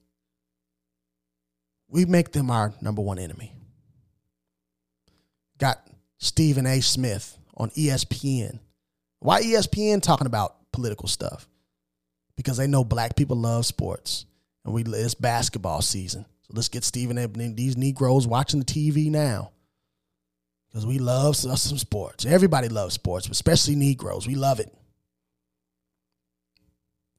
we 1.87 2.07
make 2.07 2.33
them 2.33 2.51
our 2.51 2.73
number 2.81 3.03
one 3.03 3.19
enemy. 3.19 3.53
Got 5.59 5.87
Stephen 6.17 6.65
A. 6.65 6.81
Smith 6.81 7.37
on 7.59 7.69
ESPN. 7.73 8.59
Why 9.19 9.43
ESPN 9.43 10.01
talking 10.01 10.27
about 10.27 10.57
political 10.73 11.09
stuff? 11.09 11.47
Because 12.39 12.57
they 12.57 12.67
know 12.67 12.85
black 12.85 13.17
people 13.17 13.37
love 13.37 13.67
sports, 13.67 14.25
and 14.65 14.73
we 14.73 14.83
it's 14.83 15.13
basketball 15.13 15.83
season. 15.83 16.25
So 16.41 16.55
let's 16.55 16.71
get 16.71 16.85
Stephen 16.85 17.19
A. 17.19 17.27
These 17.29 17.77
Negroes 17.77 18.27
watching 18.27 18.61
the 18.61 18.65
TV 18.65 19.11
now, 19.11 19.53
because 20.71 20.87
we 20.87 20.99
love 20.99 21.37
some 21.37 21.55
sports. 21.59 22.25
Everybody 22.25 22.71
loves 22.71 22.95
sports, 22.95 23.29
especially 23.29 23.77
Negroes. 23.77 24.27
We 24.27 24.37
love 24.37 24.59
it. 24.59 24.73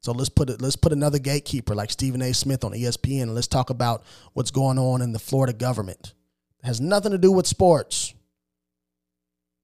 So 0.05 0.11
let's 0.11 0.29
put 0.29 0.51
it, 0.51 0.61
let's 0.61 0.75
put 0.75 0.93
another 0.93 1.17
gatekeeper 1.17 1.73
like 1.73 1.89
Stephen 1.89 2.21
A. 2.21 2.31
Smith 2.31 2.63
on 2.63 2.73
ESPN 2.73 3.23
and 3.23 3.33
let's 3.33 3.47
talk 3.47 3.71
about 3.71 4.03
what's 4.33 4.51
going 4.51 4.77
on 4.77 5.01
in 5.01 5.13
the 5.13 5.17
Florida 5.17 5.51
government. 5.51 6.13
It 6.61 6.67
has 6.67 6.79
nothing 6.79 7.11
to 7.13 7.17
do 7.17 7.31
with 7.31 7.47
sports. 7.47 8.13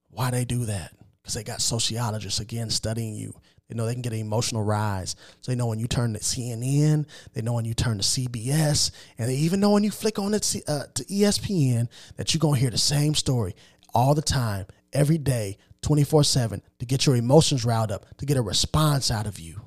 Why 0.10 0.32
they 0.32 0.44
do 0.44 0.66
that? 0.66 0.94
Because 1.22 1.36
they 1.36 1.44
got 1.44 1.62
sociologists 1.62 2.40
again 2.40 2.72
studying 2.72 3.14
you. 3.14 3.40
They 3.70 3.76
know 3.76 3.86
they 3.86 3.94
can 3.94 4.02
get 4.02 4.14
an 4.14 4.20
emotional 4.20 4.64
rise. 4.64 5.16
So 5.42 5.52
they 5.52 5.56
know 5.56 5.68
when 5.68 5.78
you 5.78 5.86
turn 5.86 6.14
to 6.14 6.20
CNN, 6.20 7.06
they 7.34 7.44
know 7.44 7.54
when 7.54 7.66
you 7.66 7.76
turn 7.76 8.00
to 8.00 8.04
CBS, 8.04 8.90
and 9.20 9.30
they 9.30 9.36
even 9.36 9.60
know 9.60 9.70
when 9.70 9.84
you 9.84 9.92
flick 9.92 10.18
on 10.18 10.34
it 10.34 10.42
to, 10.42 10.64
uh, 10.68 10.84
to 10.96 11.04
ESPN 11.04 11.88
that 12.16 12.34
you're 12.34 12.56
to 12.56 12.60
hear 12.60 12.72
the 12.72 12.80
same 12.80 13.14
story 13.14 13.56
all 13.94 14.16
the 14.16 14.24
time, 14.24 14.66
every 14.92 15.20
day, 15.20 15.60
24 15.84 16.24
7, 16.24 16.64
to 16.80 16.86
get 16.88 17.06
your 17.06 17.16
emotions 17.16 17.64
riled 17.64 17.92
up, 17.92 18.08
to 18.18 18.26
get 18.26 18.38
a 18.38 18.42
response 18.42 19.12
out 19.12 19.28
of 19.28 19.40
you, 19.40 19.62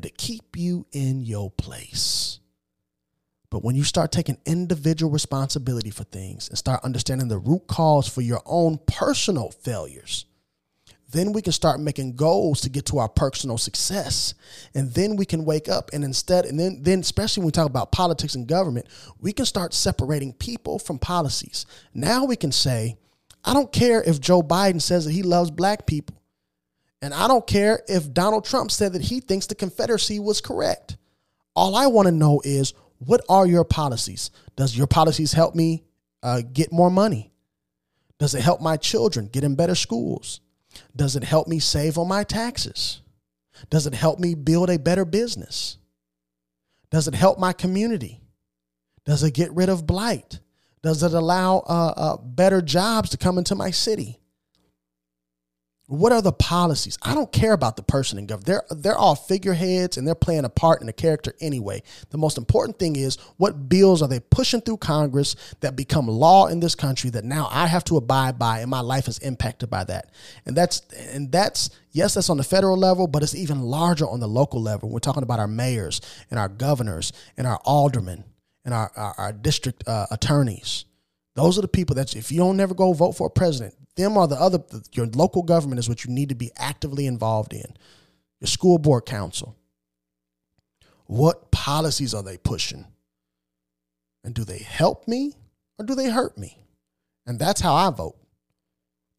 and 0.00 0.02
to 0.04 0.10
keep 0.10 0.56
you 0.56 0.86
in 0.92 1.22
your 1.22 1.50
place. 1.50 2.38
But 3.50 3.62
when 3.62 3.76
you 3.76 3.84
start 3.84 4.12
taking 4.12 4.38
individual 4.46 5.12
responsibility 5.12 5.90
for 5.90 6.04
things 6.04 6.48
and 6.48 6.56
start 6.56 6.84
understanding 6.84 7.28
the 7.28 7.38
root 7.38 7.66
cause 7.66 8.08
for 8.08 8.22
your 8.22 8.40
own 8.46 8.78
personal 8.86 9.50
failures, 9.50 10.24
then 11.10 11.32
we 11.32 11.42
can 11.42 11.52
start 11.52 11.80
making 11.80 12.14
goals 12.14 12.60
to 12.60 12.70
get 12.70 12.86
to 12.86 12.98
our 12.98 13.08
personal 13.08 13.58
success. 13.58 14.34
And 14.74 14.94
then 14.94 15.16
we 15.16 15.26
can 15.26 15.44
wake 15.44 15.68
up 15.68 15.90
and 15.92 16.02
instead, 16.04 16.46
and 16.46 16.58
then, 16.58 16.82
then 16.82 17.00
especially 17.00 17.42
when 17.42 17.46
we 17.46 17.52
talk 17.52 17.66
about 17.66 17.92
politics 17.92 18.36
and 18.36 18.46
government, 18.46 18.86
we 19.20 19.32
can 19.32 19.44
start 19.44 19.74
separating 19.74 20.32
people 20.32 20.78
from 20.78 20.98
policies. 20.98 21.66
Now 21.92 22.24
we 22.24 22.36
can 22.36 22.52
say, 22.52 22.96
I 23.44 23.52
don't 23.52 23.72
care 23.72 24.02
if 24.02 24.20
Joe 24.20 24.42
Biden 24.42 24.80
says 24.80 25.04
that 25.04 25.12
he 25.12 25.24
loves 25.24 25.50
black 25.50 25.86
people. 25.86 26.19
And 27.02 27.14
I 27.14 27.28
don't 27.28 27.46
care 27.46 27.82
if 27.88 28.12
Donald 28.12 28.44
Trump 28.44 28.70
said 28.70 28.92
that 28.92 29.02
he 29.02 29.20
thinks 29.20 29.46
the 29.46 29.54
Confederacy 29.54 30.18
was 30.18 30.40
correct. 30.40 30.96
All 31.56 31.74
I 31.74 31.86
want 31.86 32.06
to 32.06 32.12
know 32.12 32.40
is 32.44 32.74
what 32.98 33.22
are 33.28 33.46
your 33.46 33.64
policies? 33.64 34.30
Does 34.56 34.76
your 34.76 34.86
policies 34.86 35.32
help 35.32 35.54
me 35.54 35.84
uh, 36.22 36.42
get 36.52 36.72
more 36.72 36.90
money? 36.90 37.32
Does 38.18 38.34
it 38.34 38.42
help 38.42 38.60
my 38.60 38.76
children 38.76 39.26
get 39.26 39.44
in 39.44 39.54
better 39.54 39.74
schools? 39.74 40.40
Does 40.94 41.16
it 41.16 41.24
help 41.24 41.48
me 41.48 41.58
save 41.58 41.96
on 41.96 42.08
my 42.08 42.22
taxes? 42.22 43.00
Does 43.70 43.86
it 43.86 43.94
help 43.94 44.18
me 44.18 44.34
build 44.34 44.68
a 44.68 44.78
better 44.78 45.06
business? 45.06 45.78
Does 46.90 47.08
it 47.08 47.14
help 47.14 47.38
my 47.38 47.52
community? 47.52 48.20
Does 49.06 49.22
it 49.22 49.32
get 49.32 49.50
rid 49.52 49.70
of 49.70 49.86
blight? 49.86 50.40
Does 50.82 51.02
it 51.02 51.12
allow 51.12 51.58
uh, 51.66 51.94
uh, 51.96 52.16
better 52.18 52.60
jobs 52.60 53.10
to 53.10 53.16
come 53.16 53.38
into 53.38 53.54
my 53.54 53.70
city? 53.70 54.19
What 55.90 56.12
are 56.12 56.22
the 56.22 56.30
policies? 56.30 56.96
I 57.02 57.16
don't 57.16 57.32
care 57.32 57.52
about 57.52 57.76
the 57.76 57.82
person 57.82 58.16
in 58.16 58.26
government. 58.26 58.46
They're 58.46 58.62
they're 58.70 58.96
all 58.96 59.16
figureheads 59.16 59.96
and 59.96 60.06
they're 60.06 60.14
playing 60.14 60.44
a 60.44 60.48
part 60.48 60.80
in 60.80 60.86
the 60.86 60.92
character 60.92 61.34
anyway. 61.40 61.82
The 62.10 62.16
most 62.16 62.38
important 62.38 62.78
thing 62.78 62.94
is 62.94 63.16
what 63.38 63.68
bills 63.68 64.00
are 64.00 64.06
they 64.06 64.20
pushing 64.20 64.60
through 64.60 64.76
Congress 64.76 65.34
that 65.62 65.74
become 65.74 66.06
law 66.06 66.46
in 66.46 66.60
this 66.60 66.76
country 66.76 67.10
that 67.10 67.24
now 67.24 67.48
I 67.50 67.66
have 67.66 67.82
to 67.84 67.96
abide 67.96 68.38
by 68.38 68.60
and 68.60 68.70
my 68.70 68.78
life 68.78 69.08
is 69.08 69.18
impacted 69.18 69.68
by 69.68 69.82
that. 69.82 70.12
And 70.46 70.56
that's 70.56 70.82
and 71.12 71.32
that's 71.32 71.70
yes, 71.90 72.14
that's 72.14 72.30
on 72.30 72.36
the 72.36 72.44
federal 72.44 72.76
level, 72.76 73.08
but 73.08 73.24
it's 73.24 73.34
even 73.34 73.60
larger 73.60 74.08
on 74.08 74.20
the 74.20 74.28
local 74.28 74.62
level. 74.62 74.90
We're 74.90 75.00
talking 75.00 75.24
about 75.24 75.40
our 75.40 75.48
mayors 75.48 76.00
and 76.30 76.38
our 76.38 76.48
governors 76.48 77.12
and 77.36 77.48
our 77.48 77.58
aldermen 77.64 78.22
and 78.64 78.72
our 78.72 78.92
our, 78.94 79.14
our 79.18 79.32
district 79.32 79.82
uh, 79.88 80.06
attorneys. 80.12 80.84
Those 81.40 81.58
are 81.58 81.62
the 81.62 81.68
people 81.68 81.96
that 81.96 82.14
if 82.14 82.30
you 82.30 82.38
don't 82.38 82.58
never 82.58 82.74
go 82.74 82.92
vote 82.92 83.12
for 83.12 83.28
a 83.28 83.30
president, 83.30 83.74
them 83.96 84.18
are 84.18 84.28
the 84.28 84.36
other 84.36 84.62
your 84.92 85.06
local 85.06 85.42
government 85.42 85.78
is 85.78 85.88
what 85.88 86.04
you 86.04 86.10
need 86.10 86.28
to 86.28 86.34
be 86.34 86.50
actively 86.56 87.06
involved 87.06 87.54
in. 87.54 87.76
Your 88.40 88.46
school 88.46 88.76
board 88.76 89.06
council. 89.06 89.56
What 91.06 91.50
policies 91.50 92.12
are 92.12 92.22
they 92.22 92.36
pushing? 92.36 92.84
And 94.22 94.34
do 94.34 94.44
they 94.44 94.58
help 94.58 95.08
me 95.08 95.34
or 95.78 95.86
do 95.86 95.94
they 95.94 96.10
hurt 96.10 96.36
me? 96.36 96.58
And 97.26 97.38
that's 97.38 97.62
how 97.62 97.74
I 97.74 97.88
vote. 97.88 98.16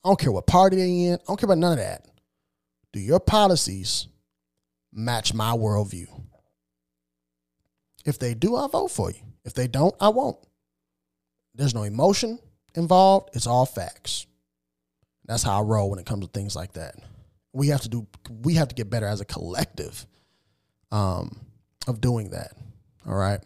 I 0.06 0.10
don't 0.10 0.20
care 0.20 0.32
what 0.32 0.46
party 0.46 0.76
they 0.76 1.06
in. 1.06 1.16
I 1.16 1.24
don't 1.28 1.40
care 1.40 1.48
about 1.48 1.58
none 1.58 1.74
of 1.74 1.80
that. 1.80 2.06
Do 2.94 3.00
your 3.00 3.20
policies 3.20 4.08
match 4.94 5.34
my 5.34 5.54
worldview? 5.54 6.06
If 8.06 8.20
they 8.20 8.36
do, 8.36 8.56
I'll 8.56 8.68
vote 8.68 8.92
for 8.92 9.10
you. 9.10 9.22
If 9.44 9.56
they 9.56 9.68
don't, 9.68 9.96
I 10.00 10.10
won't. 10.10 10.38
There's 11.56 11.76
no 11.76 11.84
emotion 11.84 12.40
involved. 12.76 13.30
It's 13.34 13.48
all 13.48 13.66
facts. 13.66 14.26
That's 15.26 15.44
how 15.44 15.60
I 15.60 15.62
roll 15.62 15.90
when 15.90 16.00
it 16.00 16.06
comes 16.06 16.26
to 16.26 16.32
things 16.32 16.56
like 16.56 16.74
that. 16.74 16.96
We 17.54 17.68
have 17.68 17.82
to 17.82 17.90
do 17.90 18.08
we 18.44 18.56
have 18.56 18.70
to 18.70 18.76
get 18.76 18.90
better 18.90 19.06
as 19.06 19.22
a 19.22 19.26
collective 19.26 20.06
um, 20.92 21.40
of 21.88 22.02
doing 22.02 22.32
that. 22.32 22.54
All 23.06 23.16
right. 23.16 23.40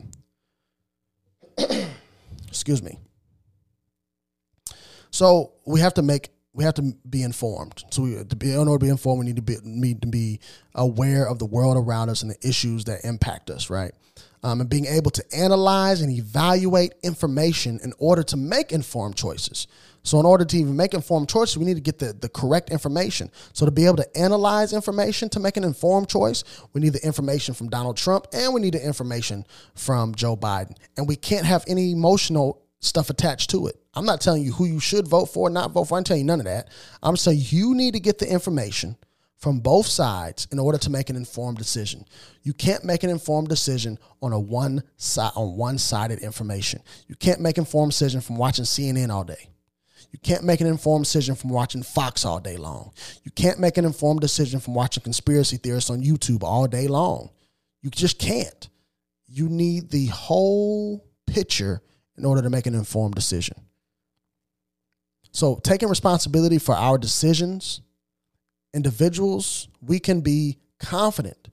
Excuse 2.48 2.84
me. 2.84 2.98
So 5.12 5.54
we 5.66 5.80
have 5.80 5.94
to 5.96 6.02
make 6.02 6.30
we 6.54 6.64
have 6.64 6.74
to 6.76 6.94
be 7.10 7.22
informed. 7.22 7.84
So 7.92 8.04
we, 8.04 8.24
to 8.24 8.36
be 8.36 8.52
in 8.52 8.58
order 8.58 8.80
to 8.80 8.86
be 8.86 8.90
informed, 8.90 9.20
we 9.20 9.26
need 9.26 9.36
to 9.36 9.42
be 9.42 9.58
need 9.64 10.02
to 10.02 10.08
be 10.08 10.40
aware 10.74 11.28
of 11.28 11.40
the 11.40 11.46
world 11.46 11.78
around 11.78 12.10
us 12.10 12.22
and 12.22 12.32
the 12.32 12.48
issues 12.48 12.86
that 12.86 13.04
impact 13.04 13.50
us, 13.50 13.70
right? 13.70 13.94
Um, 14.46 14.62
and 14.62 14.70
being 14.70 14.86
able 14.86 15.10
to 15.10 15.24
analyze 15.36 16.02
and 16.02 16.12
evaluate 16.12 16.94
information 17.02 17.80
in 17.84 17.94
order 17.98 18.22
to 18.22 18.38
make 18.38 18.72
informed 18.72 19.16
choices. 19.16 19.66
So, 20.04 20.20
in 20.20 20.26
order 20.28 20.46
to 20.46 20.58
even 20.58 20.76
make 20.76 20.94
informed 20.94 21.30
choices, 21.30 21.58
we 21.58 21.66
need 21.66 21.74
to 21.74 21.82
get 21.82 21.98
the, 21.98 22.14
the 22.14 22.30
correct 22.30 22.70
information. 22.70 23.32
So, 23.54 23.66
to 23.66 23.72
be 23.72 23.88
able 23.88 23.96
to 23.96 24.08
analyze 24.16 24.72
information 24.72 25.30
to 25.30 25.40
make 25.40 25.58
an 25.58 25.64
informed 25.64 26.10
choice, 26.10 26.44
we 26.74 26.82
need 26.82 26.94
the 26.94 27.04
information 27.04 27.56
from 27.56 27.70
Donald 27.70 27.98
Trump 27.98 28.28
and 28.34 28.54
we 28.54 28.62
need 28.62 28.76
the 28.76 28.86
information 28.86 29.48
from 29.74 30.14
Joe 30.14 30.38
Biden. 30.38 30.78
And 30.96 31.08
we 31.08 31.16
can't 31.16 31.48
have 31.48 31.66
any 31.68 31.92
emotional 31.92 32.62
stuff 32.82 33.10
attached 33.10 33.50
to 33.50 33.66
it. 33.66 33.76
I'm 33.96 34.06
not 34.06 34.22
telling 34.22 34.44
you 34.44 34.54
who 34.54 34.66
you 34.66 34.80
should 34.80 35.08
vote 35.08 35.26
for, 35.26 35.50
not 35.50 35.72
vote 35.72 35.86
for. 35.86 35.98
I'm 35.98 36.04
telling 36.04 36.22
you 36.22 36.28
none 36.28 36.40
of 36.40 36.46
that. 36.46 36.70
I'm 37.02 37.18
saying 37.18 37.40
you 37.46 37.74
need 37.74 37.96
to 37.96 38.00
get 38.00 38.20
the 38.20 38.32
information 38.32 38.96
from 39.46 39.60
both 39.60 39.86
sides 39.86 40.48
in 40.52 40.58
order 40.58 40.80
to 40.80 40.90
make 40.90 41.12
an 41.12 41.16
informed 41.16 41.60
decision. 41.60 42.04
You 42.42 42.52
can't 42.52 42.84
make 42.84 43.04
an 43.04 43.12
informed 43.12 43.48
decision 43.48 44.00
on 44.20 44.34
a 44.34 44.40
one 44.40 44.82
side 44.98 45.34
on 45.36 45.56
one-sided 45.56 46.18
information. 46.18 46.82
You 47.08 47.14
can't 47.14 47.40
make 47.40 47.60
an 47.60 47.62
informed 47.62 47.92
decision 47.92 48.22
from 48.22 48.38
watching 48.38 48.66
CNN 48.66 49.12
all 49.12 49.24
day. 49.24 49.52
You 50.12 50.18
can't 50.18 50.44
make 50.44 50.62
an 50.62 50.68
informed 50.68 51.06
decision 51.06 51.36
from 51.36 51.52
watching 51.52 51.84
Fox 51.84 52.26
all 52.26 52.40
day 52.40 52.58
long. 52.58 52.92
You 53.24 53.30
can't 53.30 53.60
make 53.60 53.78
an 53.78 53.86
informed 53.86 54.22
decision 54.22 54.60
from 54.60 54.74
watching 54.74 55.04
conspiracy 55.04 55.58
theorists 55.58 55.92
on 55.92 56.02
YouTube 56.02 56.42
all 56.42 56.66
day 56.66 56.88
long. 56.88 57.30
You 57.84 57.92
just 57.92 58.18
can't. 58.18 58.68
You 59.28 59.48
need 59.48 59.92
the 59.92 60.08
whole 60.08 61.06
picture 61.28 61.84
in 62.18 62.26
order 62.26 62.42
to 62.42 62.50
make 62.50 62.66
an 62.66 62.74
informed 62.74 63.14
decision. 63.14 63.58
So, 65.34 65.60
taking 65.64 65.88
responsibility 65.88 66.58
for 66.58 66.74
our 66.74 66.98
decisions, 66.98 67.82
individuals, 68.76 69.68
we 69.82 70.00
can 70.00 70.22
be 70.22 70.60
confident 70.80 71.50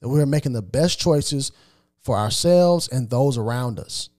that 0.00 0.08
we 0.08 0.20
are 0.20 0.26
making 0.26 0.52
the 0.52 0.62
best 0.62 1.00
choices 1.00 1.50
for 2.02 2.16
ourselves 2.16 2.88
and 2.88 3.10
those 3.10 3.36
around 3.38 3.80
us 3.80 4.10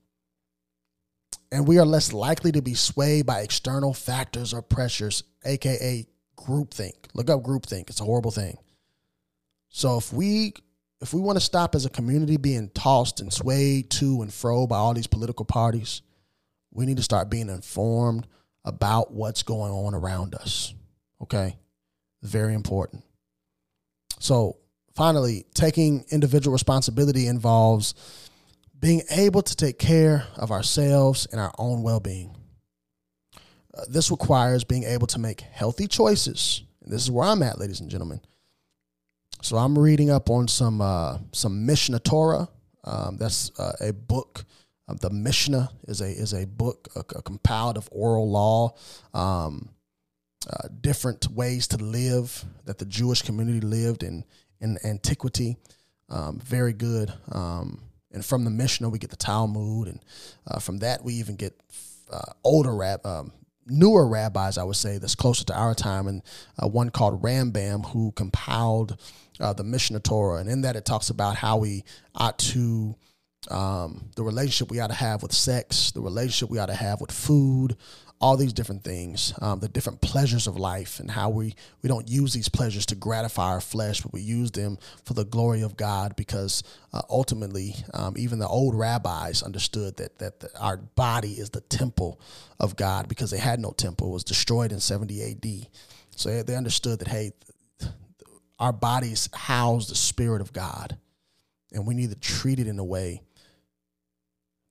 and 1.51 1.67
we 1.67 1.79
are 1.79 1.85
less 1.85 2.13
likely 2.13 2.51
to 2.51 2.61
be 2.61 2.73
swayed 2.73 3.25
by 3.25 3.41
external 3.41 3.93
factors 3.93 4.53
or 4.53 4.61
pressures, 4.61 5.23
aka 5.45 6.05
groupthink. 6.37 6.95
Look 7.13 7.29
up 7.29 7.41
groupthink; 7.41 7.89
it's 7.89 8.01
a 8.01 8.05
horrible 8.05 8.31
thing. 8.31 8.57
So 9.69 9.97
if 9.97 10.11
we 10.11 10.53
if 11.01 11.13
we 11.13 11.21
want 11.21 11.37
to 11.37 11.43
stop 11.43 11.75
as 11.75 11.85
a 11.85 11.89
community 11.89 12.37
being 12.37 12.69
tossed 12.69 13.19
and 13.21 13.31
swayed 13.31 13.89
to 13.91 14.21
and 14.21 14.33
fro 14.33 14.67
by 14.67 14.77
all 14.77 14.93
these 14.93 15.07
political 15.07 15.45
parties, 15.45 16.01
we 16.71 16.85
need 16.85 16.97
to 16.97 17.03
start 17.03 17.29
being 17.29 17.49
informed 17.49 18.27
about 18.65 19.13
what's 19.13 19.43
going 19.43 19.71
on 19.71 19.93
around 19.93 20.35
us. 20.35 20.73
Okay, 21.21 21.55
very 22.21 22.53
important. 22.53 23.03
So 24.19 24.57
finally, 24.95 25.45
taking 25.53 26.05
individual 26.09 26.53
responsibility 26.53 27.27
involves 27.27 27.93
being 28.79 29.01
able 29.09 29.41
to 29.41 29.55
take 29.55 29.79
care 29.79 30.25
of 30.35 30.51
ourselves 30.51 31.27
and 31.31 31.39
our 31.41 31.53
own 31.57 31.83
well 31.83 31.99
being. 31.99 32.35
Uh, 33.75 33.83
this 33.89 34.11
requires 34.11 34.63
being 34.63 34.83
able 34.83 35.07
to 35.07 35.19
make 35.19 35.41
healthy 35.41 35.87
choices. 35.87 36.63
And 36.83 36.91
this 36.91 37.03
is 37.03 37.11
where 37.11 37.27
I'm 37.27 37.43
at, 37.43 37.59
ladies 37.59 37.79
and 37.79 37.89
gentlemen. 37.89 38.21
So 39.41 39.57
I'm 39.57 39.77
reading 39.77 40.09
up 40.09 40.29
on 40.29 40.47
some 40.47 40.81
uh, 40.81 41.19
some 41.31 41.67
Mishneh 41.67 42.03
Torah. 42.03 42.49
Um, 42.83 43.17
that's 43.17 43.51
uh, 43.59 43.73
a 43.81 43.93
book. 43.93 44.45
the 45.01 45.09
Mishnah 45.09 45.69
is 45.87 46.01
a 46.01 46.07
is 46.09 46.33
a 46.33 46.47
book, 46.47 46.87
a, 46.95 46.99
a 46.99 47.21
compiled 47.21 47.77
of 47.77 47.87
oral 47.91 48.29
law, 48.29 48.75
um, 49.13 49.69
uh, 50.49 50.67
different 50.81 51.27
ways 51.31 51.67
to 51.67 51.77
live 51.77 52.45
that 52.65 52.77
the 52.77 52.85
Jewish 52.85 53.21
community 53.21 53.61
lived 53.61 54.03
in 54.03 54.23
in 54.59 54.77
antiquity. 54.83 55.57
Um, 56.09 56.39
very 56.39 56.73
good. 56.73 57.13
Um, 57.31 57.81
and 58.11 58.25
from 58.25 58.43
the 58.43 58.49
Mishnah 58.49 58.89
we 58.89 58.99
get 58.99 59.09
the 59.09 59.15
Talmud, 59.15 59.87
and 59.87 59.99
uh, 60.47 60.59
from 60.59 60.79
that 60.79 61.03
we 61.03 61.15
even 61.15 61.35
get 61.35 61.59
uh, 62.11 62.31
older 62.43 62.73
rab, 62.73 63.05
um, 63.05 63.33
newer 63.65 64.07
rabbis, 64.07 64.57
I 64.57 64.63
would 64.63 64.77
say, 64.77 64.97
that's 64.97 65.15
closer 65.15 65.43
to 65.45 65.53
our 65.57 65.75
time, 65.75 66.07
and 66.07 66.21
uh, 66.61 66.67
one 66.67 66.89
called 66.89 67.21
Rambam 67.21 67.85
who 67.87 68.11
compiled 68.13 68.97
uh, 69.39 69.53
the 69.53 69.63
Mishneh 69.63 70.01
Torah, 70.01 70.39
and 70.39 70.49
in 70.49 70.61
that 70.61 70.75
it 70.75 70.85
talks 70.85 71.09
about 71.09 71.35
how 71.35 71.57
we 71.57 71.83
ought 72.15 72.37
to. 72.39 72.95
Um, 73.49 74.09
the 74.17 74.23
relationship 74.23 74.71
we 74.71 74.81
ought 74.81 74.87
to 74.87 74.93
have 74.93 75.23
with 75.23 75.31
sex, 75.31 75.91
the 75.91 76.01
relationship 76.01 76.49
we 76.49 76.59
ought 76.59 76.65
to 76.65 76.75
have 76.75 76.99
with 76.99 77.13
food, 77.13 77.77
all 78.19 78.35
these 78.35 78.53
different 78.53 78.83
things, 78.83 79.33
um, 79.41 79.59
the 79.59 79.67
different 79.67 80.01
pleasures 80.01 80.47
of 80.47 80.57
life, 80.57 80.99
and 80.99 81.11
how 81.11 81.29
we 81.29 81.55
we 81.81 81.87
don't 81.87 82.09
use 82.09 82.33
these 82.33 82.49
pleasures 82.49 82.85
to 82.87 82.95
gratify 82.95 83.49
our 83.49 83.61
flesh, 83.61 84.01
but 84.01 84.11
we 84.11 84.21
use 84.21 84.51
them 84.51 84.77
for 85.05 85.13
the 85.13 85.25
glory 85.25 85.61
of 85.61 85.77
God. 85.77 86.15
Because 86.15 86.63
uh, 86.93 87.01
ultimately, 87.09 87.75
um, 87.93 88.15
even 88.17 88.39
the 88.39 88.47
old 88.47 88.75
rabbis 88.75 89.43
understood 89.43 89.97
that 89.97 90.17
that 90.17 90.39
the, 90.39 90.59
our 90.59 90.77
body 90.77 91.33
is 91.33 91.51
the 91.51 91.61
temple 91.61 92.19
of 92.59 92.75
God 92.75 93.07
because 93.07 93.29
they 93.29 93.37
had 93.37 93.59
no 93.59 93.71
temple; 93.71 94.09
it 94.09 94.13
was 94.13 94.23
destroyed 94.23 94.71
in 94.71 94.79
seventy 94.79 95.21
A.D. 95.21 95.69
So 96.15 96.29
they, 96.29 96.41
they 96.41 96.55
understood 96.55 96.99
that 96.99 97.07
hey, 97.07 97.33
our 98.57 98.73
bodies 98.73 99.29
house 99.33 99.87
the 99.87 99.95
Spirit 99.95 100.41
of 100.41 100.53
God, 100.53 100.97
and 101.71 101.85
we 101.85 101.93
need 101.93 102.09
to 102.09 102.19
treat 102.19 102.59
it 102.59 102.67
in 102.67 102.79
a 102.79 102.85
way 102.85 103.21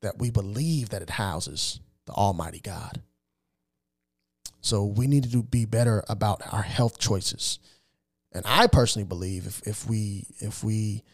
that 0.03 0.19
we 0.19 0.31
believe 0.31 0.89
that 0.89 1.03
it 1.03 1.11
houses 1.11 1.79
the 2.07 2.13
Almighty 2.13 2.61
God. 2.61 3.03
So 4.67 4.83
we 4.83 5.07
need 5.07 5.31
to 5.31 5.43
be 5.45 5.65
better 5.65 6.03
about 6.09 6.43
our 6.53 6.63
health 6.63 6.99
choices. 6.99 7.61
And 8.33 8.45
I 8.45 8.67
personally 8.67 9.07
believe 9.07 9.47
if, 9.47 9.63
if 9.65 9.89
we 9.89 10.27
if 10.41 10.65
we 10.65 11.05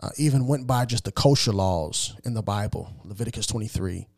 uh, 0.00 0.08
even 0.16 0.48
went 0.48 0.66
by 0.66 0.84
just 0.84 1.04
the 1.04 1.12
kosher 1.12 1.52
laws 1.52 2.16
in 2.24 2.34
the 2.34 2.42
Bible, 2.42 2.92
Leviticus 3.04 3.46
23, 3.46 4.08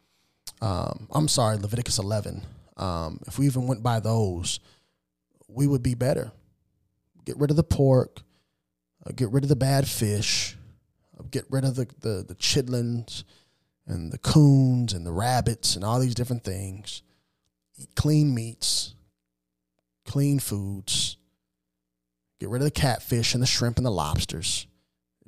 um, 0.63 1.09
I'm 1.11 1.29
sorry, 1.29 1.59
Leviticus 1.59 1.99
11, 1.99 2.43
um, 2.79 3.21
if 3.27 3.39
we 3.39 3.45
even 3.45 3.67
went 3.67 3.83
by 3.83 4.01
those, 4.01 4.61
we 5.47 5.67
would 5.67 5.83
be 5.83 5.95
better. 5.95 6.33
Get 7.27 7.37
rid 7.37 7.51
of 7.51 7.59
the 7.59 7.63
pork, 7.63 8.23
uh, 9.07 9.13
get 9.15 9.31
rid 9.31 9.45
of 9.45 9.51
the 9.51 9.57
bad 9.57 9.87
fish, 9.87 10.57
uh, 11.19 11.25
get 11.31 11.45
rid 11.51 11.65
of 11.65 11.77
the, 11.77 11.87
the, 12.01 12.25
the 12.27 12.35
chitlins, 12.37 13.25
and 13.87 14.11
the 14.11 14.19
coons 14.19 14.95
and 14.95 15.05
the 15.05 15.13
rabbits 15.13 15.77
and 15.77 15.85
all 15.85 16.01
these 16.01 16.15
different 16.15 16.45
things. 16.45 17.03
Clean 17.97 18.35
meats, 18.35 18.95
clean 20.05 20.39
foods. 20.39 21.17
Get 22.39 22.49
rid 22.49 22.63
of 22.63 22.65
the 22.65 22.71
catfish 22.71 23.35
and 23.35 23.43
the 23.43 23.47
shrimp 23.47 23.77
and 23.77 23.85
the 23.85 23.91
lobsters. 23.91 24.67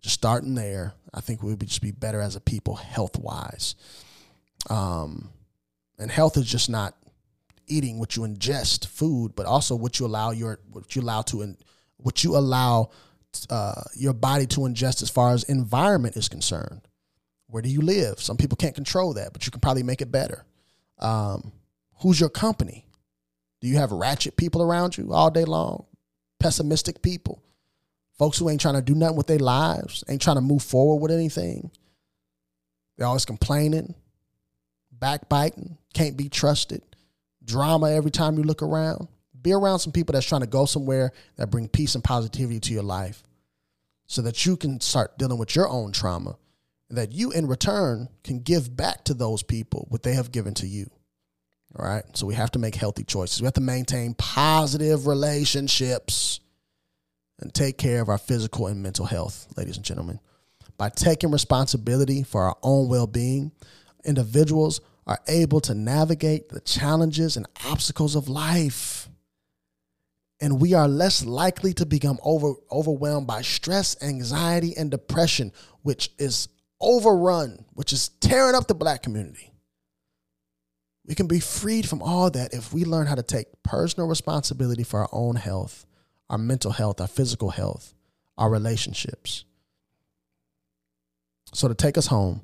Just 0.00 0.14
starting 0.14 0.54
there, 0.54 0.94
I 1.12 1.20
think 1.20 1.42
we 1.42 1.50
would 1.50 1.68
just 1.68 1.82
be 1.82 1.92
better 1.92 2.20
as 2.20 2.34
a 2.36 2.40
people 2.40 2.74
health 2.74 3.18
wise. 3.18 3.74
Um, 4.70 5.28
and 5.98 6.10
health 6.10 6.36
is 6.36 6.46
just 6.46 6.70
not 6.70 6.94
eating 7.68 7.98
what 7.98 8.16
you 8.16 8.22
ingest 8.22 8.86
food, 8.86 9.34
but 9.36 9.46
also 9.46 9.76
what 9.76 10.00
you 10.00 10.06
allow 10.06 10.30
your 10.30 10.58
what 10.70 10.96
you 10.96 11.02
allow 11.02 11.22
to 11.22 11.42
and 11.42 11.56
what 11.98 12.24
you 12.24 12.36
allow 12.36 12.90
uh, 13.50 13.82
your 13.94 14.12
body 14.12 14.46
to 14.46 14.60
ingest 14.60 15.02
as 15.02 15.10
far 15.10 15.32
as 15.32 15.44
environment 15.44 16.16
is 16.16 16.28
concerned. 16.28 16.82
Where 17.46 17.62
do 17.62 17.68
you 17.68 17.82
live? 17.82 18.20
Some 18.20 18.36
people 18.36 18.56
can't 18.56 18.74
control 18.74 19.14
that, 19.14 19.32
but 19.32 19.44
you 19.46 19.52
can 19.52 19.60
probably 19.60 19.82
make 19.82 20.00
it 20.00 20.10
better. 20.10 20.44
Um, 20.98 21.52
who's 22.02 22.20
your 22.20 22.28
company? 22.28 22.84
Do 23.60 23.68
you 23.68 23.76
have 23.76 23.92
ratchet 23.92 24.36
people 24.36 24.62
around 24.62 24.98
you 24.98 25.12
all 25.12 25.30
day 25.30 25.44
long? 25.44 25.86
Pessimistic 26.40 27.00
people, 27.00 27.42
folks 28.18 28.38
who 28.38 28.50
ain't 28.50 28.60
trying 28.60 28.74
to 28.74 28.82
do 28.82 28.94
nothing 28.94 29.16
with 29.16 29.28
their 29.28 29.38
lives, 29.38 30.02
ain't 30.08 30.20
trying 30.20 30.36
to 30.36 30.42
move 30.42 30.62
forward 30.62 31.00
with 31.00 31.12
anything. 31.12 31.70
They're 32.96 33.06
always 33.06 33.24
complaining, 33.24 33.94
backbiting, 34.90 35.78
can't 35.94 36.16
be 36.16 36.28
trusted, 36.28 36.82
drama 37.44 37.92
every 37.92 38.10
time 38.10 38.36
you 38.36 38.42
look 38.42 38.62
around. 38.62 39.06
Be 39.40 39.52
around 39.52 39.78
some 39.78 39.92
people 39.92 40.12
that's 40.12 40.26
trying 40.26 40.40
to 40.40 40.46
go 40.46 40.66
somewhere 40.66 41.12
that 41.36 41.50
bring 41.50 41.68
peace 41.68 41.94
and 41.94 42.02
positivity 42.02 42.60
to 42.60 42.72
your 42.72 42.82
life 42.82 43.22
so 44.06 44.22
that 44.22 44.44
you 44.44 44.56
can 44.56 44.80
start 44.80 45.18
dealing 45.18 45.38
with 45.38 45.54
your 45.54 45.68
own 45.68 45.92
trauma 45.92 46.36
and 46.88 46.98
that 46.98 47.12
you 47.12 47.30
in 47.32 47.46
return 47.46 48.08
can 48.24 48.40
give 48.40 48.76
back 48.76 49.04
to 49.04 49.14
those 49.14 49.42
people 49.42 49.86
what 49.88 50.02
they 50.02 50.14
have 50.14 50.32
given 50.32 50.54
to 50.54 50.66
you. 50.66 50.90
Right. 51.74 52.04
So 52.14 52.26
we 52.26 52.34
have 52.34 52.50
to 52.52 52.58
make 52.58 52.74
healthy 52.74 53.04
choices. 53.04 53.40
We 53.40 53.46
have 53.46 53.54
to 53.54 53.62
maintain 53.62 54.14
positive 54.14 55.06
relationships 55.06 56.40
and 57.40 57.52
take 57.52 57.78
care 57.78 58.02
of 58.02 58.08
our 58.08 58.18
physical 58.18 58.66
and 58.66 58.82
mental 58.82 59.06
health, 59.06 59.48
ladies 59.56 59.76
and 59.76 59.84
gentlemen. 59.84 60.20
By 60.76 60.90
taking 60.90 61.30
responsibility 61.30 62.22
for 62.22 62.42
our 62.42 62.56
own 62.62 62.88
well 62.88 63.06
being, 63.06 63.52
individuals 64.04 64.80
are 65.06 65.18
able 65.28 65.60
to 65.62 65.74
navigate 65.74 66.48
the 66.48 66.60
challenges 66.60 67.36
and 67.36 67.46
obstacles 67.66 68.14
of 68.14 68.28
life. 68.28 69.08
And 70.40 70.60
we 70.60 70.74
are 70.74 70.88
less 70.88 71.24
likely 71.24 71.72
to 71.74 71.86
become 71.86 72.18
over, 72.22 72.54
overwhelmed 72.70 73.26
by 73.26 73.42
stress, 73.42 73.96
anxiety, 74.02 74.76
and 74.76 74.90
depression, 74.90 75.52
which 75.82 76.10
is 76.18 76.48
overrun, 76.80 77.64
which 77.74 77.92
is 77.92 78.08
tearing 78.20 78.54
up 78.54 78.66
the 78.66 78.74
black 78.74 79.02
community. 79.02 79.51
We 81.06 81.14
can 81.14 81.26
be 81.26 81.40
freed 81.40 81.88
from 81.88 82.02
all 82.02 82.30
that 82.30 82.54
if 82.54 82.72
we 82.72 82.84
learn 82.84 83.06
how 83.06 83.16
to 83.16 83.22
take 83.22 83.62
personal 83.62 84.08
responsibility 84.08 84.84
for 84.84 85.00
our 85.00 85.08
own 85.12 85.36
health, 85.36 85.84
our 86.30 86.38
mental 86.38 86.72
health, 86.72 87.00
our 87.00 87.08
physical 87.08 87.50
health, 87.50 87.94
our 88.38 88.48
relationships. 88.48 89.44
So, 91.52 91.68
to 91.68 91.74
take 91.74 91.98
us 91.98 92.06
home, 92.06 92.42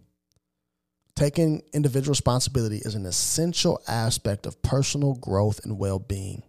taking 1.15 1.63
individual 1.73 2.13
responsibility 2.13 2.79
is 2.79 2.95
an 2.95 3.07
essential 3.07 3.81
aspect 3.89 4.45
of 4.45 4.61
personal 4.63 5.15
growth 5.15 5.65
and 5.65 5.79
well 5.79 5.99
being. 5.99 6.43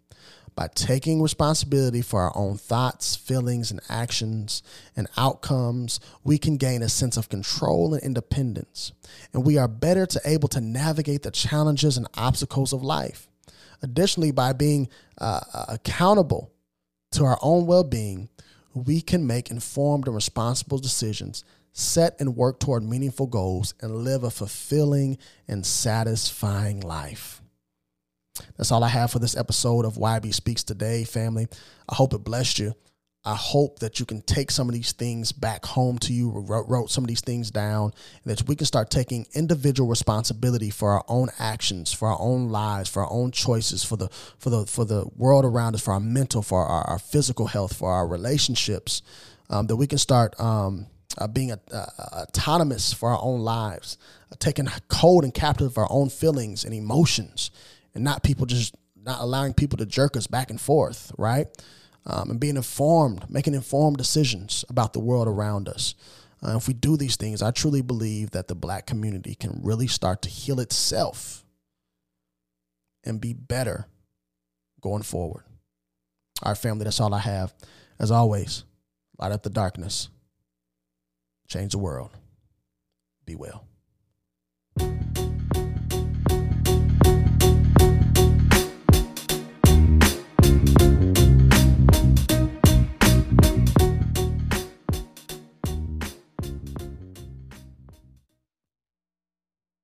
By 0.59 0.67
taking 0.75 1.21
responsibility 1.21 2.01
for 2.01 2.19
our 2.19 2.35
own 2.35 2.57
thoughts, 2.57 3.15
feelings, 3.15 3.71
and 3.71 3.79
actions 3.87 4.61
and 4.93 5.07
outcomes, 5.15 6.01
we 6.25 6.37
can 6.37 6.57
gain 6.57 6.81
a 6.81 6.89
sense 6.89 7.15
of 7.15 7.29
control 7.29 7.93
and 7.93 8.03
independence. 8.03 8.91
And 9.31 9.45
we 9.45 9.57
are 9.57 9.69
better 9.69 10.05
to 10.07 10.19
able 10.25 10.49
to 10.49 10.59
navigate 10.59 11.23
the 11.23 11.31
challenges 11.31 11.95
and 11.95 12.09
obstacles 12.15 12.73
of 12.73 12.83
life. 12.83 13.29
Additionally, 13.81 14.31
by 14.31 14.51
being 14.51 14.89
uh, 15.17 15.39
accountable 15.69 16.51
to 17.11 17.23
our 17.23 17.39
own 17.41 17.65
well 17.65 17.85
being, 17.85 18.27
we 18.73 18.99
can 18.99 19.25
make 19.25 19.49
informed 19.49 20.07
and 20.07 20.15
responsible 20.15 20.77
decisions, 20.77 21.45
set 21.71 22.19
and 22.19 22.35
work 22.35 22.59
toward 22.59 22.83
meaningful 22.83 23.27
goals, 23.27 23.75
and 23.79 24.03
live 24.03 24.25
a 24.25 24.29
fulfilling 24.29 25.19
and 25.47 25.65
satisfying 25.65 26.81
life. 26.81 27.41
That's 28.57 28.71
all 28.71 28.83
I 28.83 28.89
have 28.89 29.11
for 29.11 29.19
this 29.19 29.37
episode 29.37 29.85
of 29.85 29.95
YB 29.95 30.33
Speaks 30.33 30.63
Today, 30.63 31.03
family. 31.03 31.47
I 31.87 31.95
hope 31.95 32.13
it 32.13 32.23
blessed 32.23 32.59
you. 32.59 32.75
I 33.25 33.35
hope 33.35 33.79
that 33.79 33.99
you 33.99 34.05
can 34.05 34.21
take 34.21 34.49
some 34.49 34.69
of 34.69 34.73
these 34.73 34.93
things 34.93 35.33
back 35.33 35.65
home 35.65 35.99
to 35.99 36.13
you, 36.13 36.29
wrote, 36.29 36.89
some 36.89 37.03
of 37.03 37.09
these 37.09 37.19
things 37.19 37.51
down, 37.51 37.91
and 38.23 38.31
that 38.31 38.47
we 38.47 38.55
can 38.55 38.65
start 38.65 38.89
taking 38.89 39.27
individual 39.33 39.89
responsibility 39.89 40.69
for 40.69 40.91
our 40.93 41.03
own 41.09 41.27
actions, 41.37 41.91
for 41.91 42.07
our 42.07 42.19
own 42.19 42.49
lives, 42.49 42.89
for 42.89 43.03
our 43.03 43.11
own 43.11 43.31
choices, 43.31 43.83
for 43.83 43.97
the 43.97 44.07
for 44.37 44.49
the 44.49 44.65
for 44.65 44.85
the 44.85 45.05
world 45.17 45.43
around 45.43 45.75
us, 45.75 45.81
for 45.81 45.93
our 45.93 45.99
mental, 45.99 46.41
for 46.41 46.65
our, 46.65 46.83
our 46.87 46.99
physical 46.99 47.47
health, 47.47 47.75
for 47.75 47.91
our 47.91 48.07
relationships. 48.07 49.01
Um, 49.49 49.67
that 49.67 49.75
we 49.75 49.87
can 49.87 49.97
start 49.97 50.39
um, 50.39 50.85
uh, 51.17 51.27
being 51.27 51.51
a, 51.51 51.59
uh, 51.73 51.85
autonomous 52.13 52.93
for 52.93 53.09
our 53.09 53.19
own 53.21 53.41
lives, 53.41 53.97
uh, 54.31 54.35
taking 54.39 54.67
hold 54.91 55.23
and 55.23 55.33
captive 55.33 55.67
of 55.67 55.77
our 55.77 55.91
own 55.91 56.09
feelings 56.09 56.63
and 56.63 56.73
emotions, 56.73 57.51
and 57.93 58.03
not 58.03 58.23
people 58.23 58.45
just 58.45 58.75
not 58.95 59.21
allowing 59.21 59.53
people 59.53 59.77
to 59.77 59.85
jerk 59.85 60.17
us 60.17 60.27
back 60.27 60.49
and 60.49 60.59
forth, 60.59 61.11
right? 61.17 61.47
Um, 62.05 62.31
and 62.31 62.39
being 62.39 62.55
informed, 62.55 63.29
making 63.29 63.53
informed 63.53 63.97
decisions 63.97 64.65
about 64.69 64.93
the 64.93 64.99
world 64.99 65.27
around 65.27 65.67
us. 65.67 65.95
Uh, 66.45 66.55
if 66.55 66.67
we 66.67 66.73
do 66.73 66.95
these 66.95 67.17
things, 67.17 67.41
I 67.41 67.51
truly 67.51 67.81
believe 67.81 68.31
that 68.31 68.47
the 68.47 68.55
black 68.55 68.85
community 68.85 69.35
can 69.35 69.59
really 69.61 69.87
start 69.87 70.21
to 70.23 70.29
heal 70.29 70.59
itself 70.59 71.43
and 73.03 73.19
be 73.19 73.33
better 73.33 73.87
going 74.81 75.03
forward. 75.03 75.43
All 76.41 76.51
right, 76.51 76.57
family, 76.57 76.85
that's 76.85 76.99
all 76.99 77.13
I 77.13 77.19
have. 77.19 77.53
As 77.99 78.11
always, 78.11 78.63
light 79.17 79.33
up 79.33 79.43
the 79.43 79.49
darkness, 79.49 80.09
change 81.47 81.73
the 81.73 81.79
world. 81.79 82.11
Be 83.25 83.35
well. 83.35 83.65